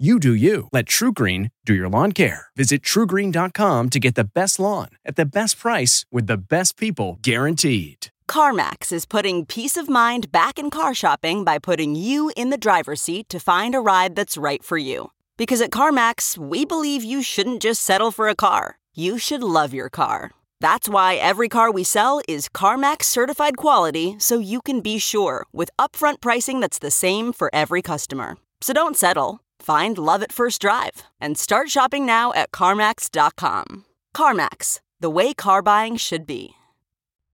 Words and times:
You 0.00 0.20
do 0.20 0.32
you. 0.32 0.68
Let 0.70 0.86
TruGreen 0.86 1.50
do 1.64 1.74
your 1.74 1.88
lawn 1.88 2.12
care. 2.12 2.46
Visit 2.54 2.82
trugreen.com 2.82 3.90
to 3.90 3.98
get 3.98 4.14
the 4.14 4.22
best 4.32 4.60
lawn 4.60 4.90
at 5.04 5.16
the 5.16 5.26
best 5.26 5.58
price 5.58 6.06
with 6.12 6.28
the 6.28 6.36
best 6.36 6.76
people 6.76 7.18
guaranteed. 7.20 8.10
CarMax 8.28 8.92
is 8.92 9.06
putting 9.06 9.44
peace 9.44 9.76
of 9.76 9.88
mind 9.88 10.30
back 10.30 10.56
in 10.56 10.70
car 10.70 10.94
shopping 10.94 11.42
by 11.42 11.58
putting 11.58 11.96
you 11.96 12.30
in 12.36 12.50
the 12.50 12.56
driver's 12.56 13.00
seat 13.00 13.28
to 13.28 13.40
find 13.40 13.74
a 13.74 13.80
ride 13.80 14.14
that's 14.14 14.36
right 14.36 14.62
for 14.62 14.78
you. 14.78 15.10
Because 15.36 15.60
at 15.60 15.72
CarMax, 15.72 16.38
we 16.38 16.64
believe 16.64 17.02
you 17.02 17.20
shouldn't 17.20 17.60
just 17.60 17.82
settle 17.82 18.12
for 18.12 18.28
a 18.28 18.36
car, 18.36 18.78
you 18.94 19.18
should 19.18 19.42
love 19.42 19.74
your 19.74 19.88
car. 19.88 20.30
That's 20.60 20.88
why 20.88 21.16
every 21.16 21.48
car 21.48 21.72
we 21.72 21.82
sell 21.82 22.20
is 22.28 22.48
CarMax 22.48 23.02
certified 23.04 23.56
quality 23.56 24.14
so 24.18 24.38
you 24.38 24.60
can 24.62 24.80
be 24.80 24.98
sure 24.98 25.44
with 25.52 25.70
upfront 25.76 26.20
pricing 26.20 26.60
that's 26.60 26.78
the 26.78 26.92
same 26.92 27.32
for 27.32 27.50
every 27.52 27.82
customer. 27.82 28.36
So 28.60 28.72
don't 28.72 28.96
settle. 28.96 29.40
Find 29.60 29.98
love 29.98 30.22
at 30.22 30.32
first 30.32 30.60
drive 30.60 31.02
and 31.20 31.36
start 31.36 31.70
shopping 31.70 32.06
now 32.06 32.32
at 32.32 32.52
CarMax.com. 32.52 33.84
CarMax, 34.16 34.80
the 35.00 35.10
way 35.10 35.34
car 35.34 35.62
buying 35.62 35.96
should 35.96 36.26
be. 36.26 36.54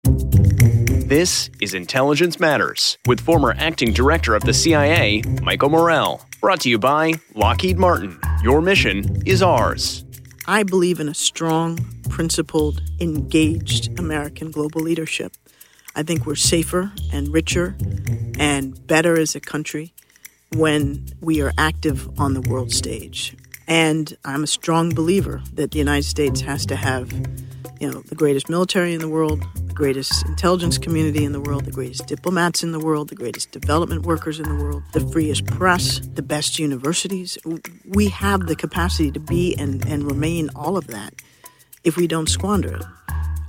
This 0.04 1.50
is 1.60 1.74
Intelligence 1.74 2.40
Matters 2.40 2.98
with 3.06 3.20
former 3.20 3.54
acting 3.58 3.92
director 3.92 4.34
of 4.34 4.44
the 4.44 4.54
CIA, 4.54 5.22
Michael 5.42 5.70
Morell. 5.70 6.26
Brought 6.40 6.62
to 6.62 6.70
you 6.70 6.80
by 6.80 7.14
Lockheed 7.36 7.78
Martin. 7.78 8.18
Your 8.42 8.62
mission 8.62 9.22
is 9.26 9.44
ours. 9.44 10.06
I 10.48 10.64
believe 10.64 11.02
in 11.02 11.10
a 11.10 11.14
strong, 11.14 11.80
principled, 12.10 12.82
engaged 13.02 14.00
American 14.00 14.52
global 14.52 14.82
leadership. 14.82 15.34
I 15.96 16.04
think 16.04 16.26
we're 16.26 16.36
safer 16.36 16.94
and 17.12 17.34
richer 17.34 17.76
and 18.40 18.88
better 18.88 19.20
as 19.20 19.36
a 19.36 19.42
country 19.42 19.94
when 20.56 21.06
we 21.22 21.42
are 21.42 21.54
active 21.58 22.10
on 22.20 22.34
the 22.34 22.42
world 22.42 22.72
stage. 22.72 23.36
And 23.68 24.18
I'm 24.26 24.44
a 24.44 24.48
strong 24.48 24.94
believer 24.94 25.42
that 25.54 25.72
the 25.72 25.78
United 25.78 26.04
States 26.04 26.42
has 26.42 26.66
to 26.66 26.76
have, 26.76 27.14
you 27.80 27.90
know, 27.90 28.02
the 28.02 28.16
greatest 28.16 28.50
military 28.50 28.94
in 28.94 29.00
the 29.00 29.08
world, 29.08 29.42
the 29.68 29.74
greatest 29.74 30.26
intelligence 30.26 30.78
community 30.78 31.24
in 31.24 31.32
the 31.32 31.40
world, 31.40 31.64
the 31.64 31.72
greatest 31.72 32.06
diplomats 32.08 32.64
in 32.64 32.74
the 32.74 32.80
world, 32.80 33.08
the 33.08 33.16
greatest 33.16 33.52
development 33.52 34.06
workers 34.06 34.42
in 34.42 34.50
the 34.50 34.62
world, 34.62 34.84
the 34.92 35.00
freest 35.00 35.46
press, 35.46 36.02
the 36.16 36.22
best 36.22 36.60
universities. 36.60 37.38
We 37.88 38.10
have 38.10 38.48
the 38.48 38.56
capacity 38.58 39.10
to 39.12 39.22
be 39.22 39.56
and, 39.56 39.86
and 39.88 40.04
remain 40.04 40.50
all 40.54 40.76
of 40.76 40.88
that 40.88 41.14
if 41.86 41.96
we 41.96 42.08
don't 42.08 42.28
squander 42.28 42.76
it. 42.76 42.84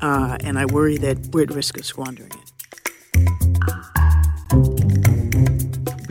Uh, 0.01 0.37
and 0.45 0.57
I 0.57 0.67
worry 0.67 0.99
that 0.99 1.19
we're 1.33 1.43
at 1.43 1.51
risk 1.51 1.79
of 1.79 1.85
squandering 1.85 2.31
it. 2.31 2.52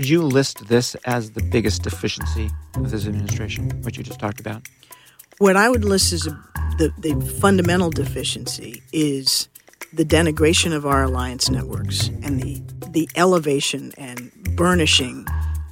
Would 0.01 0.09
you 0.09 0.23
list 0.23 0.67
this 0.67 0.95
as 1.05 1.29
the 1.33 1.43
biggest 1.43 1.83
deficiency 1.83 2.49
of 2.73 2.89
this 2.89 3.05
administration, 3.05 3.69
what 3.83 3.97
you 3.97 4.03
just 4.03 4.19
talked 4.19 4.39
about? 4.39 4.67
What 5.37 5.55
I 5.55 5.69
would 5.69 5.85
list 5.85 6.11
as 6.11 6.25
a, 6.25 6.31
the, 6.79 6.91
the 6.97 7.23
fundamental 7.39 7.91
deficiency 7.91 8.81
is 8.91 9.47
the 9.93 10.03
denigration 10.03 10.73
of 10.73 10.87
our 10.87 11.03
alliance 11.03 11.51
networks 11.51 12.07
and 12.23 12.41
the, 12.41 12.63
the 12.89 13.07
elevation 13.15 13.91
and 13.95 14.31
burnishing 14.55 15.27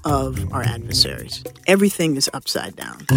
of 0.06 0.54
our 0.54 0.62
adversaries. 0.62 1.44
Everything 1.66 2.16
is 2.16 2.30
upside 2.32 2.76
down. 2.76 3.08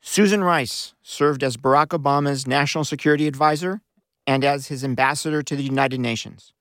Susan 0.00 0.42
Rice 0.42 0.94
served 1.02 1.44
as 1.44 1.58
Barack 1.58 1.88
Obama's 1.88 2.46
national 2.46 2.84
security 2.84 3.26
advisor 3.26 3.82
and 4.26 4.42
as 4.42 4.68
his 4.68 4.82
ambassador 4.82 5.42
to 5.42 5.54
the 5.54 5.62
United 5.62 6.00
Nations. 6.00 6.54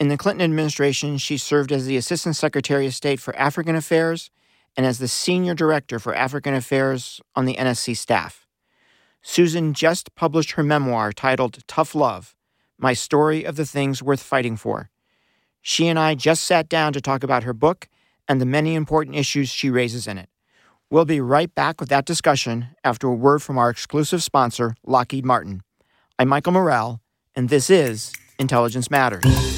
In 0.00 0.06
the 0.08 0.16
Clinton 0.16 0.42
administration, 0.42 1.18
she 1.18 1.36
served 1.36 1.72
as 1.72 1.86
the 1.86 1.96
Assistant 1.96 2.36
Secretary 2.36 2.86
of 2.86 2.94
State 2.94 3.18
for 3.18 3.34
African 3.34 3.74
Affairs 3.74 4.30
and 4.76 4.86
as 4.86 4.98
the 4.98 5.08
Senior 5.08 5.54
Director 5.54 5.98
for 5.98 6.14
African 6.14 6.54
Affairs 6.54 7.20
on 7.34 7.46
the 7.46 7.56
NSC 7.56 7.96
staff. 7.96 8.46
Susan 9.22 9.74
just 9.74 10.14
published 10.14 10.52
her 10.52 10.62
memoir 10.62 11.12
titled 11.12 11.66
Tough 11.66 11.96
Love 11.96 12.36
My 12.78 12.92
Story 12.92 13.42
of 13.42 13.56
the 13.56 13.66
Things 13.66 14.00
Worth 14.00 14.22
Fighting 14.22 14.56
For. 14.56 14.88
She 15.62 15.88
and 15.88 15.98
I 15.98 16.14
just 16.14 16.44
sat 16.44 16.68
down 16.68 16.92
to 16.92 17.00
talk 17.00 17.24
about 17.24 17.42
her 17.42 17.52
book 17.52 17.88
and 18.28 18.40
the 18.40 18.46
many 18.46 18.76
important 18.76 19.16
issues 19.16 19.48
she 19.48 19.68
raises 19.68 20.06
in 20.06 20.16
it. 20.16 20.28
We'll 20.90 21.06
be 21.06 21.20
right 21.20 21.52
back 21.52 21.80
with 21.80 21.88
that 21.88 22.06
discussion 22.06 22.68
after 22.84 23.08
a 23.08 23.14
word 23.14 23.42
from 23.42 23.58
our 23.58 23.68
exclusive 23.68 24.22
sponsor, 24.22 24.76
Lockheed 24.86 25.24
Martin. 25.24 25.62
I'm 26.20 26.28
Michael 26.28 26.52
Morell, 26.52 27.00
and 27.34 27.48
this 27.48 27.68
is 27.68 28.12
Intelligence 28.38 28.92
Matters. 28.92 29.57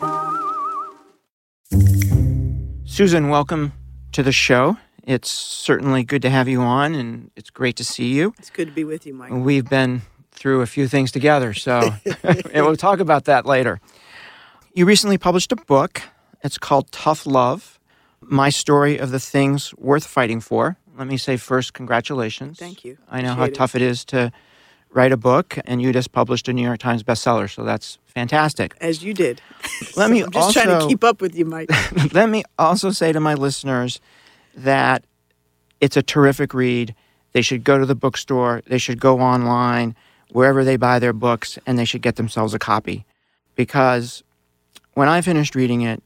Susan, 2.91 3.29
welcome 3.29 3.71
to 4.11 4.21
the 4.21 4.33
show. 4.33 4.75
It's 5.03 5.31
certainly 5.31 6.03
good 6.03 6.21
to 6.23 6.29
have 6.29 6.49
you 6.49 6.59
on, 6.59 6.93
and 6.93 7.31
it's 7.37 7.49
great 7.49 7.77
to 7.77 7.85
see 7.85 8.09
you. 8.09 8.33
It's 8.37 8.49
good 8.49 8.67
to 8.67 8.73
be 8.73 8.83
with 8.83 9.05
you, 9.05 9.13
Mike. 9.13 9.31
We've 9.31 9.63
been 9.63 10.01
through 10.33 10.59
a 10.59 10.65
few 10.65 10.89
things 10.89 11.09
together, 11.09 11.53
so 11.53 11.93
we'll 12.53 12.75
talk 12.75 12.99
about 12.99 13.23
that 13.25 13.45
later. 13.45 13.79
You 14.73 14.83
recently 14.85 15.17
published 15.17 15.53
a 15.53 15.55
book. 15.55 16.01
It's 16.43 16.57
called 16.57 16.91
Tough 16.91 17.25
Love 17.25 17.79
My 18.19 18.49
Story 18.49 18.97
of 18.97 19.11
the 19.11 19.21
Things 19.21 19.73
Worth 19.77 20.05
Fighting 20.05 20.41
For. 20.41 20.75
Let 20.97 21.07
me 21.07 21.15
say 21.15 21.37
first, 21.37 21.73
congratulations. 21.73 22.59
Thank 22.59 22.83
you. 22.83 22.97
I 23.09 23.21
know 23.21 23.31
Appreciate 23.31 23.37
how 23.37 23.43
it. 23.45 23.53
tough 23.53 23.75
it 23.75 23.81
is 23.83 24.03
to 24.05 24.33
write 24.93 25.11
a 25.11 25.17
book, 25.17 25.57
and 25.65 25.81
you 25.81 25.91
just 25.93 26.11
published 26.11 26.47
a 26.47 26.53
New 26.53 26.63
York 26.63 26.79
Times 26.79 27.03
bestseller, 27.03 27.49
so 27.49 27.63
that's 27.63 27.97
fantastic. 28.05 28.75
As 28.81 29.03
you 29.03 29.13
did. 29.13 29.41
Let 29.95 30.07
So 30.07 30.07
me 30.09 30.21
I'm 30.23 30.31
just 30.31 30.53
trying 30.53 30.79
to 30.79 30.87
keep 30.87 31.03
up 31.03 31.21
with 31.21 31.35
you, 31.35 31.45
Mike. 31.45 31.69
Let 32.13 32.29
me 32.29 32.43
also 32.59 32.91
say 32.91 33.11
to 33.11 33.19
my 33.19 33.33
listeners 33.33 33.99
that 34.55 35.05
it's 35.79 35.97
a 35.97 36.01
terrific 36.01 36.53
read. 36.53 36.93
They 37.33 37.41
should 37.41 37.63
go 37.63 37.77
to 37.77 37.85
the 37.85 37.95
bookstore, 37.95 38.61
they 38.67 38.77
should 38.77 38.99
go 38.99 39.19
online, 39.21 39.95
wherever 40.31 40.63
they 40.63 40.75
buy 40.75 40.99
their 40.99 41.13
books, 41.13 41.57
and 41.65 41.79
they 41.79 41.85
should 41.85 42.01
get 42.01 42.17
themselves 42.17 42.53
a 42.53 42.59
copy. 42.59 43.05
Because 43.55 44.23
when 44.93 45.07
I 45.07 45.21
finished 45.21 45.55
reading 45.55 45.81
it, 45.81 46.03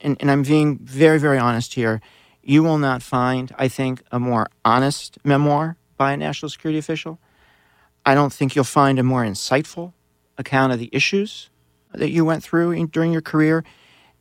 and, 0.00 0.16
and 0.20 0.30
I'm 0.30 0.42
being 0.42 0.78
very, 0.78 1.18
very 1.18 1.38
honest 1.38 1.74
here, 1.74 2.00
you 2.42 2.62
will 2.62 2.78
not 2.78 3.02
find, 3.02 3.52
I 3.58 3.68
think, 3.68 4.02
a 4.10 4.18
more 4.18 4.48
honest 4.64 5.18
memoir 5.24 5.76
by 5.96 6.12
a 6.12 6.16
national 6.16 6.50
security 6.50 6.78
official. 6.78 7.18
I 8.04 8.14
don't 8.14 8.32
think 8.32 8.54
you'll 8.54 8.64
find 8.64 8.98
a 8.98 9.02
more 9.02 9.24
insightful 9.24 9.92
account 10.38 10.72
of 10.72 10.78
the 10.78 10.88
issues 10.92 11.50
that 11.92 12.10
you 12.10 12.24
went 12.24 12.42
through 12.42 12.72
in, 12.72 12.86
during 12.86 13.12
your 13.12 13.22
career. 13.22 13.64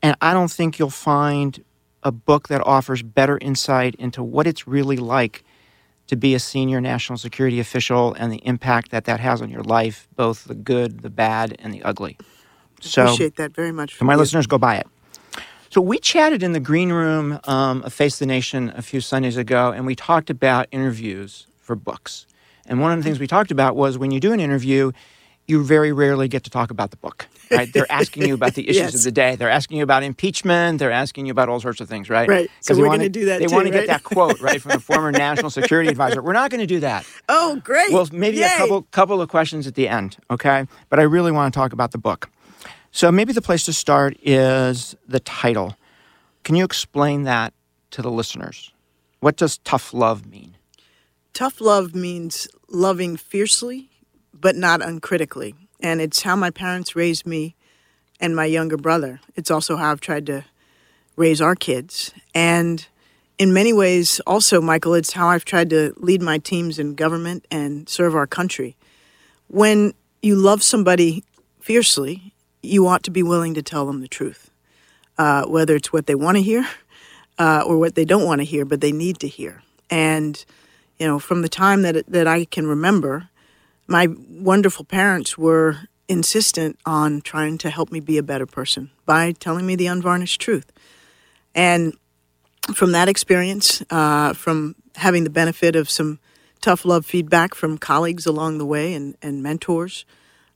And 0.01 0.15
I 0.21 0.33
don't 0.33 0.51
think 0.51 0.79
you'll 0.79 0.89
find 0.89 1.63
a 2.03 2.11
book 2.11 2.47
that 2.47 2.65
offers 2.65 3.01
better 3.03 3.37
insight 3.39 3.95
into 3.95 4.23
what 4.23 4.47
it's 4.47 4.67
really 4.67 4.97
like 4.97 5.43
to 6.07 6.15
be 6.15 6.35
a 6.35 6.39
senior 6.39 6.81
national 6.81 7.17
security 7.17 7.59
official 7.59 8.13
and 8.15 8.31
the 8.31 8.45
impact 8.45 8.91
that 8.91 9.05
that 9.05 9.19
has 9.19 9.41
on 9.41 9.49
your 9.49 9.63
life, 9.63 10.07
both 10.15 10.45
the 10.45 10.55
good, 10.55 11.01
the 11.01 11.09
bad, 11.09 11.55
and 11.59 11.73
the 11.73 11.81
ugly. 11.83 12.17
So, 12.81 13.03
Appreciate 13.03 13.35
that 13.37 13.55
very 13.55 13.71
much. 13.71 13.97
so 13.97 14.05
my 14.05 14.13
you. 14.13 14.19
listeners, 14.19 14.47
go 14.47 14.57
buy 14.57 14.77
it. 14.77 14.87
So 15.69 15.79
we 15.79 15.99
chatted 15.99 16.43
in 16.43 16.51
the 16.51 16.59
green 16.59 16.91
room 16.91 17.39
um, 17.45 17.81
of 17.83 17.93
Face 17.93 18.19
the 18.19 18.25
Nation 18.25 18.73
a 18.75 18.81
few 18.81 18.99
Sundays 18.99 19.37
ago, 19.37 19.71
and 19.71 19.85
we 19.85 19.95
talked 19.95 20.29
about 20.29 20.67
interviews 20.71 21.47
for 21.59 21.77
books. 21.77 22.25
And 22.65 22.79
one 22.79 22.91
of 22.91 22.97
the 22.99 23.03
things 23.03 23.19
we 23.19 23.27
talked 23.27 23.51
about 23.51 23.75
was 23.75 23.97
when 23.97 24.11
you 24.11 24.19
do 24.19 24.33
an 24.33 24.39
interview, 24.39 24.91
you 25.47 25.63
very 25.63 25.91
rarely 25.91 26.27
get 26.27 26.43
to 26.43 26.49
talk 26.49 26.71
about 26.71 26.91
the 26.91 26.97
book. 26.97 27.27
Right? 27.49 27.71
They're 27.73 27.91
asking 27.91 28.27
you 28.27 28.33
about 28.35 28.53
the 28.53 28.63
issues 28.69 28.77
Yes. 28.81 28.95
of 28.95 29.03
the 29.03 29.11
day. 29.11 29.35
They're 29.35 29.49
asking 29.49 29.77
you 29.77 29.83
about 29.83 30.03
impeachment. 30.03 30.79
They're 30.79 30.91
asking 30.91 31.25
you 31.25 31.31
about 31.31 31.49
all 31.49 31.59
sorts 31.59 31.81
of 31.81 31.89
things, 31.89 32.09
right? 32.09 32.29
Right. 32.29 32.49
So 32.61 32.73
we're 32.75 32.85
wanna- 32.87 32.99
gonna 32.99 33.09
do 33.09 33.25
that 33.25 33.39
They 33.39 33.47
too, 33.47 33.55
want 33.55 33.67
to 33.67 33.73
right? 33.73 33.79
get 33.81 33.87
that 33.87 34.03
quote 34.03 34.39
right 34.39 34.61
from 34.61 34.71
the 34.73 34.79
former 34.91 35.11
national 35.11 35.49
security 35.49 35.89
advisor. 35.89 36.21
We're 36.21 36.31
not 36.33 36.51
going 36.51 36.61
to 36.61 36.67
do 36.67 36.79
that. 36.81 37.05
Oh, 37.27 37.59
great. 37.63 37.91
Well, 37.91 38.07
maybe 38.13 38.41
a 38.43 38.49
couple 38.49 38.83
couple 38.91 39.21
of 39.21 39.27
questions 39.29 39.67
at 39.67 39.75
the 39.75 39.87
end, 39.89 40.17
okay? 40.29 40.65
But 40.89 40.99
I 40.99 41.03
really 41.03 41.31
want 41.31 41.53
to 41.53 41.57
talk 41.59 41.73
about 41.73 41.91
the 41.91 41.97
book. 41.97 42.29
So 42.91 43.11
maybe 43.11 43.33
the 43.33 43.41
place 43.41 43.63
to 43.63 43.73
start 43.73 44.15
is 44.21 44.95
the 45.07 45.19
title. 45.19 45.75
Can 46.43 46.55
you 46.55 46.63
explain 46.63 47.23
that 47.23 47.53
to 47.91 48.01
the 48.01 48.11
listeners? 48.11 48.71
What 49.19 49.35
does 49.37 49.57
tough 49.59 49.93
love 49.93 50.25
mean? 50.25 50.50
Tough 51.33 51.61
love 51.61 51.95
means 51.95 52.47
loving 52.69 53.15
fiercely, 53.15 53.89
but 54.33 54.55
not 54.55 54.81
uncritically. 54.81 55.55
And 55.79 56.01
it's 56.01 56.21
how 56.21 56.35
my 56.35 56.49
parents 56.51 56.95
raised 56.95 57.25
me 57.25 57.55
and 58.19 58.35
my 58.35 58.45
younger 58.45 58.77
brother. 58.77 59.21
It's 59.35 59.49
also 59.49 59.77
how 59.77 59.91
I've 59.91 60.01
tried 60.01 60.25
to 60.27 60.45
raise 61.15 61.41
our 61.41 61.55
kids. 61.55 62.13
And 62.35 62.85
in 63.37 63.53
many 63.53 63.73
ways, 63.73 64.19
also, 64.27 64.61
Michael, 64.61 64.93
it's 64.93 65.13
how 65.13 65.27
I've 65.27 65.45
tried 65.45 65.69
to 65.71 65.93
lead 65.97 66.21
my 66.21 66.37
teams 66.37 66.77
in 66.77 66.95
government 66.95 67.45
and 67.49 67.87
serve 67.89 68.15
our 68.15 68.27
country. 68.27 68.75
When 69.47 69.93
you 70.21 70.35
love 70.35 70.61
somebody 70.61 71.23
fiercely, 71.59 72.33
you 72.61 72.87
ought 72.87 73.03
to 73.03 73.11
be 73.11 73.23
willing 73.23 73.53
to 73.55 73.63
tell 73.63 73.85
them 73.85 74.01
the 74.01 74.07
truth, 74.07 74.51
uh, 75.17 75.45
whether 75.45 75.75
it's 75.75 75.91
what 75.91 76.05
they 76.05 76.15
want 76.15 76.37
to 76.37 76.43
hear 76.43 76.67
uh, 77.39 77.63
or 77.65 77.77
what 77.77 77.95
they 77.95 78.05
don't 78.05 78.25
want 78.25 78.39
to 78.39 78.45
hear, 78.45 78.65
but 78.65 78.81
they 78.81 78.91
need 78.91 79.19
to 79.19 79.27
hear. 79.27 79.63
And 79.89 80.43
you 81.01 81.07
know, 81.07 81.17
from 81.17 81.41
the 81.41 81.49
time 81.49 81.81
that 81.81 82.05
that 82.07 82.27
I 82.27 82.45
can 82.45 82.67
remember, 82.67 83.27
my 83.87 84.07
wonderful 84.29 84.85
parents 84.85 85.35
were 85.35 85.89
insistent 86.07 86.77
on 86.85 87.21
trying 87.21 87.57
to 87.57 87.71
help 87.71 87.91
me 87.91 87.99
be 87.99 88.19
a 88.19 88.23
better 88.23 88.45
person 88.45 88.91
by 89.07 89.31
telling 89.31 89.65
me 89.65 89.75
the 89.75 89.87
unvarnished 89.87 90.39
truth. 90.39 90.71
And 91.55 91.97
from 92.75 92.91
that 92.91 93.09
experience, 93.09 93.81
uh, 93.89 94.33
from 94.33 94.75
having 94.97 95.23
the 95.23 95.31
benefit 95.31 95.75
of 95.75 95.89
some 95.89 96.19
tough 96.59 96.85
love 96.85 97.03
feedback 97.03 97.55
from 97.55 97.79
colleagues 97.79 98.27
along 98.27 98.59
the 98.59 98.65
way 98.65 98.93
and, 98.93 99.17
and 99.23 99.41
mentors, 99.41 100.05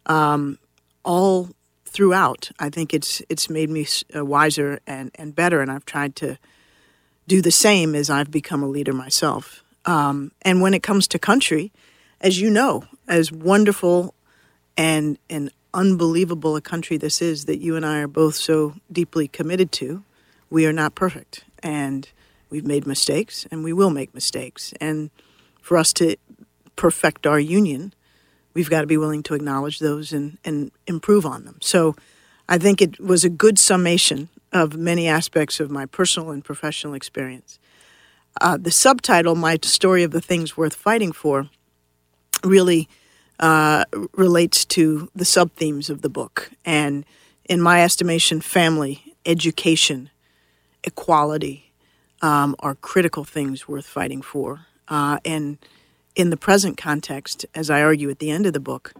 um, 0.05 0.59
all 1.03 1.49
throughout, 1.85 2.51
I 2.59 2.69
think 2.69 2.93
it's 2.93 3.19
it's 3.29 3.49
made 3.49 3.71
me 3.71 3.87
uh, 4.15 4.23
wiser 4.23 4.79
and, 4.85 5.09
and 5.15 5.33
better. 5.33 5.61
And 5.61 5.71
I've 5.71 5.87
tried 5.87 6.15
to 6.17 6.37
do 7.27 7.41
the 7.41 7.49
same 7.49 7.95
as 7.95 8.11
I've 8.11 8.29
become 8.29 8.61
a 8.61 8.67
leader 8.67 8.93
myself. 8.93 9.64
Um, 9.85 10.31
and 10.41 10.61
when 10.61 10.73
it 10.73 10.83
comes 10.83 11.07
to 11.09 11.19
country, 11.19 11.71
as 12.21 12.39
you 12.39 12.49
know, 12.49 12.83
as 13.07 13.31
wonderful 13.31 14.13
and 14.77 15.17
and 15.29 15.51
unbelievable 15.73 16.55
a 16.55 16.61
country 16.61 16.97
this 16.97 17.21
is 17.21 17.45
that 17.45 17.59
you 17.59 17.75
and 17.75 17.85
I 17.85 17.99
are 17.99 18.07
both 18.07 18.35
so 18.35 18.75
deeply 18.91 19.27
committed 19.27 19.71
to, 19.73 20.03
we 20.49 20.65
are 20.65 20.73
not 20.73 20.95
perfect, 20.95 21.43
and 21.61 22.09
we've 22.49 22.65
made 22.65 22.87
mistakes, 22.87 23.45
and 23.51 23.63
we 23.63 23.73
will 23.73 23.89
make 23.89 24.13
mistakes. 24.13 24.73
And 24.79 25.09
for 25.61 25.77
us 25.77 25.91
to 25.93 26.15
perfect 26.75 27.27
our 27.27 27.39
union, 27.39 27.93
we've 28.53 28.69
got 28.69 28.81
to 28.81 28.87
be 28.87 28.97
willing 28.97 29.23
to 29.23 29.33
acknowledge 29.33 29.79
those 29.79 30.13
and, 30.13 30.37
and 30.45 30.71
improve 30.87 31.25
on 31.25 31.45
them. 31.45 31.57
So 31.61 31.95
I 32.47 32.57
think 32.57 32.81
it 32.81 32.99
was 32.99 33.23
a 33.23 33.29
good 33.29 33.59
summation 33.59 34.29
of 34.53 34.77
many 34.77 35.07
aspects 35.07 35.59
of 35.59 35.69
my 35.69 35.85
personal 35.85 36.31
and 36.31 36.43
professional 36.43 36.93
experience. 36.93 37.59
Uh, 38.41 38.57
the 38.57 38.71
subtitle, 38.71 39.35
My 39.35 39.57
Story 39.63 40.03
of 40.03 40.11
the 40.11 40.21
Things 40.21 40.57
Worth 40.57 40.75
Fighting 40.75 41.11
For, 41.11 41.49
really 42.43 42.89
uh, 43.39 43.85
relates 44.13 44.65
to 44.65 45.09
the 45.15 45.25
sub 45.25 45.51
themes 45.53 45.89
of 45.89 46.01
the 46.01 46.09
book. 46.09 46.51
And 46.63 47.05
in 47.45 47.61
my 47.61 47.83
estimation, 47.83 48.41
family, 48.41 49.15
education, 49.25 50.09
equality 50.83 51.71
um, 52.21 52.55
are 52.59 52.75
critical 52.75 53.23
things 53.23 53.67
worth 53.67 53.85
fighting 53.85 54.21
for. 54.21 54.65
Uh, 54.87 55.19
and 55.25 55.57
in 56.15 56.29
the 56.29 56.37
present 56.37 56.77
context, 56.77 57.45
as 57.53 57.69
I 57.69 57.81
argue 57.81 58.09
at 58.09 58.19
the 58.19 58.31
end 58.31 58.45
of 58.45 58.53
the 58.53 58.59
book, 58.59 58.93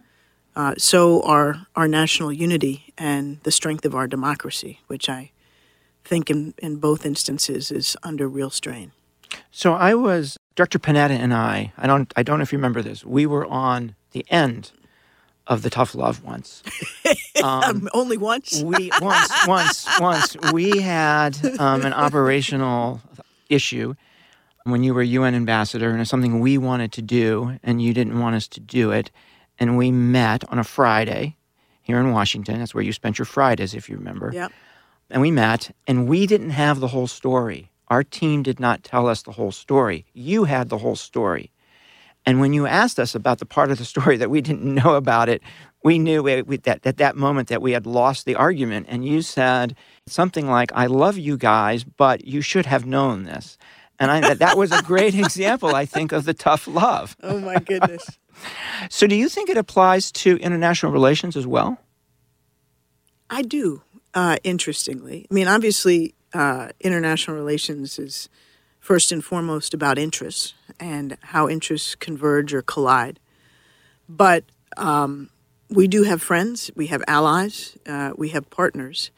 uh, 0.55 0.75
so 0.77 1.21
are 1.23 1.67
our 1.75 1.87
national 1.87 2.31
unity 2.31 2.93
and 2.97 3.39
the 3.43 3.51
strength 3.51 3.85
of 3.85 3.93
our 3.93 4.07
democracy, 4.07 4.79
which 4.87 5.09
I 5.09 5.31
think 6.03 6.29
in, 6.29 6.53
in 6.59 6.77
both 6.77 7.05
instances 7.05 7.71
is 7.71 7.97
under 8.03 8.27
real 8.27 8.49
strain. 8.49 8.91
So 9.51 9.73
I 9.73 9.93
was 9.93 10.37
Director 10.55 10.79
Panetta 10.79 11.11
and 11.11 11.33
I. 11.33 11.73
I 11.77 11.87
don't. 11.87 12.11
I 12.15 12.23
don't 12.23 12.39
know 12.39 12.43
if 12.43 12.51
you 12.51 12.57
remember 12.57 12.81
this. 12.81 13.03
We 13.05 13.25
were 13.25 13.45
on 13.45 13.95
the 14.11 14.25
end 14.29 14.71
of 15.47 15.61
the 15.61 15.69
tough 15.69 15.95
love 15.95 16.23
once. 16.23 16.63
Um, 17.43 17.89
only 17.93 18.17
once? 18.17 18.63
we 18.63 18.89
once, 18.99 19.31
once, 19.47 19.99
once 19.99 20.35
we 20.51 20.79
had 20.79 21.37
um, 21.59 21.85
an 21.85 21.93
operational 21.93 23.01
issue 23.49 23.93
when 24.63 24.83
you 24.83 24.95
were 24.95 25.03
UN 25.03 25.35
ambassador, 25.35 25.91
and 25.91 26.01
it's 26.01 26.09
something 26.09 26.39
we 26.39 26.57
wanted 26.57 26.91
to 26.93 27.03
do, 27.03 27.59
and 27.61 27.81
you 27.81 27.93
didn't 27.93 28.19
want 28.19 28.35
us 28.35 28.47
to 28.47 28.59
do 28.59 28.91
it, 28.91 29.11
and 29.59 29.77
we 29.77 29.91
met 29.91 30.49
on 30.49 30.57
a 30.57 30.63
Friday 30.63 31.35
here 31.83 31.99
in 31.99 32.11
Washington. 32.11 32.57
That's 32.57 32.73
where 32.73 32.83
you 32.83 32.93
spent 32.93 33.19
your 33.19 33.25
Fridays, 33.25 33.75
if 33.75 33.89
you 33.89 33.97
remember. 33.97 34.31
Yep. 34.33 34.51
And 35.11 35.21
we 35.21 35.29
met, 35.29 35.75
and 35.85 36.07
we 36.07 36.25
didn't 36.25 36.49
have 36.51 36.79
the 36.79 36.87
whole 36.87 37.07
story. 37.07 37.69
Our 37.89 38.03
team 38.03 38.43
did 38.43 38.59
not 38.59 38.83
tell 38.83 39.07
us 39.07 39.21
the 39.23 39.31
whole 39.31 39.51
story. 39.51 40.05
You 40.13 40.45
had 40.45 40.69
the 40.69 40.77
whole 40.77 40.95
story. 40.95 41.51
And 42.25 42.39
when 42.39 42.53
you 42.53 42.65
asked 42.65 42.99
us 42.99 43.13
about 43.13 43.37
the 43.39 43.45
part 43.45 43.69
of 43.71 43.77
the 43.77 43.85
story 43.93 44.17
that 44.17 44.29
we 44.29 44.41
didn't 44.41 44.73
know 44.73 44.95
about 44.95 45.29
it, 45.29 45.41
we 45.83 45.99
knew 45.99 46.23
we, 46.23 46.41
we- 46.41 46.57
that 46.57 46.85
at 46.85 46.97
that 46.97 47.15
moment 47.15 47.47
that 47.49 47.61
we 47.61 47.73
had 47.73 47.85
lost 47.85 48.25
the 48.25 48.35
argument. 48.35 48.87
And 48.89 49.05
you 49.05 49.21
said 49.21 49.75
something 50.07 50.47
like, 50.47 50.71
"I 50.73 50.87
love 50.87 51.17
you 51.17 51.37
guys, 51.37 51.83
but 51.83 52.25
you 52.25 52.41
should 52.41 52.65
have 52.65 52.85
known 52.85 53.23
this." 53.23 53.57
And 53.99 54.09
I, 54.11 54.19
that, 54.21 54.39
that 54.39 54.57
was 54.57 54.71
a 54.71 54.81
great 54.81 55.13
example, 55.25 55.73
I 55.75 55.85
think, 55.85 56.11
of 56.11 56.25
the 56.25 56.33
tough 56.33 56.67
love. 56.67 57.15
Oh 57.21 57.39
my 57.39 57.59
goodness. 57.59 58.05
So, 58.89 59.07
do 59.07 59.15
you 59.15 59.29
think 59.29 59.49
it 59.49 59.55
applies 59.55 60.11
to 60.11 60.35
international 60.39 60.91
relations 60.91 61.37
as 61.37 61.47
well? 61.47 61.77
I 63.29 63.43
do, 63.43 63.81
uh, 64.13 64.37
interestingly. 64.43 65.25
I 65.29 65.33
mean, 65.33 65.47
obviously, 65.47 66.14
uh, 66.35 66.67
international 66.81 67.37
relations 67.37 67.97
is 67.97 68.29
first 68.81 69.11
and 69.11 69.23
foremost 69.23 69.73
about 69.73 69.97
interests 69.97 70.53
and 70.79 71.17
how 71.21 71.47
interests 71.47 71.95
converge 71.95 72.53
or 72.53 72.61
collide. 72.61 73.19
But 74.09 74.43
um, 74.75 75.29
we 75.69 75.87
do 75.87 76.03
have 76.03 76.21
friends, 76.21 76.69
we 76.75 76.87
have 76.87 77.01
allies, 77.07 77.77
uh, 77.87 78.11
we 78.17 78.29
have 78.29 78.49
partners. 78.49 79.11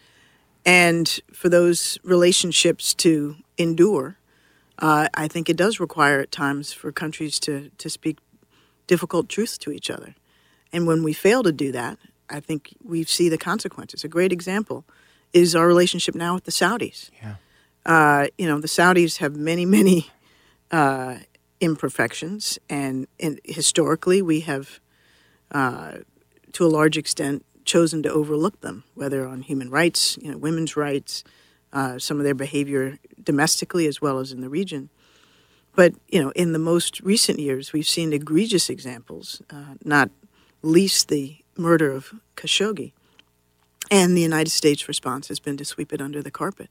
And 0.64 1.20
for 1.34 1.50
those 1.50 1.98
relationships 2.04 2.94
to 2.96 3.38
endure, 3.58 4.18
uh, 4.78 5.08
I 5.16 5.28
think 5.28 5.50
it 5.50 5.58
does 5.58 5.80
require 5.80 6.20
at 6.20 6.32
times 6.32 6.72
for 6.72 6.92
countries 6.92 7.40
to, 7.40 7.72
to 7.80 7.90
speak 7.90 8.20
difficult 8.86 9.28
truths 9.28 9.58
to 9.58 9.72
each 9.72 9.90
other. 9.90 10.14
And 10.72 10.86
when 10.86 11.04
we 11.04 11.14
fail 11.14 11.42
to 11.42 11.52
do 11.52 11.72
that, 11.72 11.98
I 12.30 12.42
think 12.42 12.76
we 12.84 13.04
see 13.06 13.28
the 13.28 13.40
consequences. 13.40 14.04
A 14.04 14.08
great 14.08 14.32
example 14.32 14.86
is 15.34 15.56
our 15.56 15.68
relationship 15.68 16.16
now 16.16 16.36
with 16.36 16.46
the 16.46 16.52
Saudis. 16.52 17.10
Yeah. 17.22 17.36
Uh, 17.86 18.28
you 18.38 18.48
know, 18.48 18.60
the 18.60 18.68
Saudis 18.68 19.18
have 19.18 19.36
many, 19.36 19.66
many 19.66 20.10
uh, 20.72 21.18
imperfections, 21.60 22.60
and, 22.70 23.08
and 23.20 23.40
historically 23.44 24.22
we 24.22 24.42
have, 24.42 24.80
uh, 25.52 26.00
to 26.54 26.66
a 26.66 26.68
large 26.68 26.98
extent, 26.98 27.46
chosen 27.66 28.02
to 28.04 28.12
overlook 28.12 28.62
them, 28.62 28.84
whether 28.96 29.28
on 29.28 29.42
human 29.42 29.70
rights, 29.70 30.18
you 30.22 30.32
know, 30.32 30.38
women's 30.38 30.76
rights, 30.76 31.24
uh, 31.74 32.00
some 32.00 32.18
of 32.18 32.24
their 32.24 32.34
behavior 32.34 32.98
domestically 33.22 33.88
as 33.88 34.02
well 34.02 34.20
as 34.20 34.32
in 34.32 34.42
the 34.42 34.50
region. 34.50 34.90
But 35.76 35.94
you 36.08 36.20
know, 36.22 36.32
in 36.32 36.54
the 36.54 36.60
most 36.60 37.00
recent 37.02 37.40
years, 37.40 37.72
we've 37.72 37.88
seen 37.88 38.12
egregious 38.12 38.70
examples, 38.70 39.44
uh, 39.52 39.76
not 39.84 40.10
least 40.64 41.10
the 41.10 41.38
murder 41.56 41.92
of 41.92 42.14
Khashoggi, 42.36 42.94
and 43.90 44.16
the 44.16 44.22
United 44.22 44.52
States 44.52 44.88
response 44.88 45.28
has 45.28 45.40
been 45.40 45.58
to 45.58 45.66
sweep 45.66 45.94
it 45.94 46.02
under 46.02 46.22
the 46.22 46.32
carpet. 46.32 46.70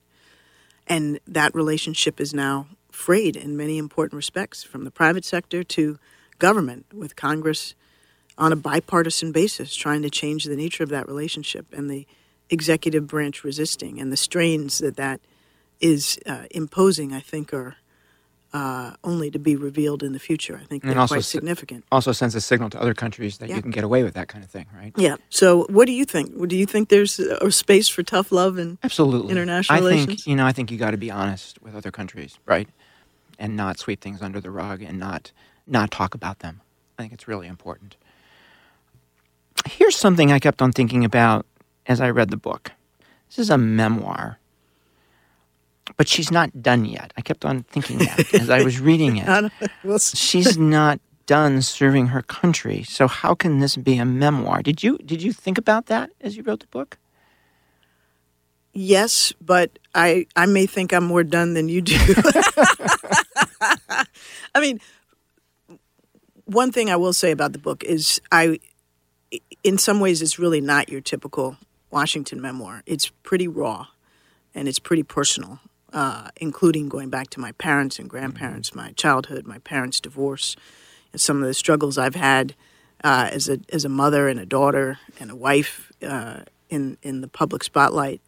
And 0.87 1.19
that 1.27 1.55
relationship 1.55 2.21
is 2.21 2.33
now 2.33 2.69
frayed 2.91 3.37
in 3.37 3.57
many 3.57 3.79
important 3.79 4.17
respects, 4.17 4.63
from 4.63 4.85
the 4.85 4.91
private 4.91 5.25
sector 5.25 5.63
to 5.65 5.99
government, 6.39 6.87
with 6.95 7.17
Congress 7.17 7.75
on 8.39 8.53
a 8.53 8.57
bipartisan 8.57 9.33
basis 9.33 9.75
trying 9.75 10.03
to 10.03 10.11
change 10.11 10.45
the 10.45 10.57
nature 10.57 10.85
of 10.85 10.91
that 10.91 11.09
relationship 11.09 11.67
and 11.73 11.91
the 11.91 12.07
executive 12.51 13.07
branch 13.07 13.43
resisting 13.43 14.01
and 14.01 14.13
the 14.13 14.17
strains 14.17 14.79
that 14.79 14.97
that 14.97 15.21
is 15.81 16.19
uh, 16.27 16.45
imposing, 16.51 17.13
I 17.13 17.21
think, 17.21 17.53
are 17.53 17.77
uh, 18.57 18.91
only 19.11 19.29
to 19.31 19.39
be 19.39 19.55
revealed 19.69 20.03
in 20.03 20.13
the 20.13 20.19
future. 20.29 20.57
I 20.63 20.65
think 20.67 20.83
And 20.83 20.93
they're 20.93 21.01
also 21.01 21.17
quite 21.17 21.21
s- 21.29 21.29
significant. 21.39 21.85
Also 21.91 22.13
sends 22.13 22.35
a 22.35 22.41
signal 22.41 22.71
to 22.71 22.81
other 22.81 22.95
countries 22.95 23.37
that 23.39 23.49
Yeah. 23.49 23.57
you 23.57 23.63
can 23.63 23.71
get 23.79 23.85
away 23.85 24.03
with 24.07 24.15
that 24.15 24.29
kind 24.33 24.43
of 24.45 24.51
thing, 24.51 24.67
right? 24.81 24.93
Yeah. 24.97 25.17
So, 25.31 25.47
what 25.77 25.87
do 25.87 25.93
you 25.93 26.05
think? 26.05 26.27
Do 26.49 26.57
you 26.57 26.67
think 26.73 26.89
there's 26.89 27.19
a 27.19 27.51
space 27.51 27.89
for 27.95 28.03
tough 28.03 28.33
love 28.33 28.57
and 28.63 28.79
Absolutely. 28.83 29.31
International 29.33 29.77
I 29.77 29.81
relations? 29.81 30.07
think 30.07 30.27
you 30.27 30.37
know. 30.37 30.47
I 30.47 30.53
think 30.53 30.71
you 30.71 30.79
got 30.79 30.93
to 30.93 30.97
be 31.07 31.11
honest 31.11 31.61
with 31.63 31.75
other 31.75 31.91
countries, 31.91 32.39
right? 32.47 32.69
And 33.39 33.57
not 33.57 33.79
sweep 33.79 34.01
things 34.01 34.23
under 34.23 34.41
the 34.41 34.51
rug 34.51 34.81
and 34.83 34.99
not 34.99 35.33
not 35.67 35.91
talk 35.91 36.15
about 36.15 36.39
them. 36.39 36.61
I 36.99 37.03
think 37.03 37.13
it's 37.13 37.29
really 37.29 37.49
important. 37.49 37.97
Here's 39.67 39.97
something 39.97 40.31
I 40.33 40.39
kept 40.39 40.63
on 40.63 40.73
thinking 40.73 41.05
about 41.05 41.45
as 41.87 42.01
I 42.01 42.11
read 42.11 42.31
the 42.31 42.37
book. 42.37 42.73
This 43.29 43.39
is 43.39 43.51
a 43.51 43.59
memoir, 43.59 44.39
but 45.97 46.09
she's 46.09 46.31
not 46.31 46.63
done 46.63 46.85
yet. 46.85 47.13
I 47.17 47.21
kept 47.21 47.45
on 47.45 47.63
thinking 47.65 47.99
that 47.99 48.35
as 48.35 48.51
I 48.51 48.63
was 48.63 48.81
reading 48.81 49.17
it. 49.23 49.53
She's 50.01 50.59
not 50.59 51.01
done 51.27 51.63
serving 51.63 52.09
her 52.09 52.23
country. 52.23 52.83
So 52.85 53.09
how 53.09 53.35
can 53.35 53.59
this 53.61 53.77
be 53.77 53.99
a 53.99 54.05
memoir? 54.05 54.63
Did 54.63 54.83
you 54.83 54.99
did 54.99 55.23
you 55.23 55.33
think 55.33 55.59
about 55.59 55.87
that 55.87 56.11
as 56.21 56.37
you 56.37 56.43
wrote 56.43 56.61
the 56.61 56.67
book? 56.67 56.99
Yes, 58.73 59.33
but 59.41 59.79
I 59.95 60.27
I 60.37 60.47
may 60.47 60.67
think 60.67 60.93
I'm 60.93 61.05
more 61.05 61.25
done 61.25 61.55
than 61.55 61.69
you 61.69 61.81
do. 61.83 61.97
I 64.55 64.61
mean, 64.61 64.81
one 66.45 66.73
thing 66.73 66.91
I 66.91 66.97
will 66.97 67.13
say 67.13 67.31
about 67.31 67.53
the 67.53 67.59
book 67.59 67.83
is 67.85 68.21
I 68.31 68.59
in 69.65 69.79
some 69.79 70.01
ways 70.01 70.23
it's 70.23 70.39
really 70.39 70.61
not 70.61 70.89
your 70.89 71.01
typical 71.01 71.57
Washington 71.91 72.41
memoir. 72.41 72.83
It's 72.87 73.09
pretty 73.23 73.49
raw 73.49 73.87
and 74.55 74.69
it's 74.69 74.79
pretty 74.79 75.03
personal, 75.03 75.61
uh, 75.97 76.29
including 76.37 76.91
going 76.91 77.09
back 77.09 77.31
to 77.31 77.41
my 77.41 77.53
parents 77.53 77.99
and 77.99 78.09
grandparents, 78.09 78.75
my 78.75 78.93
childhood, 78.93 79.47
my 79.47 79.59
parents' 79.61 79.99
divorce, 79.99 80.55
and 81.11 81.21
some 81.21 81.43
of 81.43 81.49
the 81.49 81.55
struggles 81.55 81.97
I've 81.97 82.15
had 82.15 82.55
uh, 83.03 83.31
as 83.33 83.49
a 83.49 83.61
as 83.73 83.87
a 83.87 83.89
mother 83.89 84.29
and 84.29 84.39
a 84.39 84.45
daughter 84.45 84.99
and 85.19 85.31
a 85.31 85.35
wife 85.35 85.91
uh, 86.07 86.41
in 86.69 86.99
in 87.03 87.23
the 87.23 87.29
public 87.29 87.65
spotlight. 87.65 88.21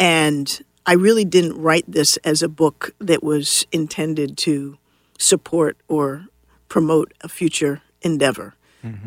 And 0.00 0.60
I 0.84 0.94
really 0.94 1.24
didn't 1.24 1.62
write 1.62 1.84
this 1.86 2.16
as 2.18 2.42
a 2.42 2.48
book 2.48 2.92
that 2.98 3.22
was 3.22 3.64
intended 3.70 4.36
to 4.38 4.76
support 5.16 5.76
or 5.86 6.26
promote 6.68 7.14
a 7.20 7.28
future 7.28 7.82
endeavor. 8.02 8.54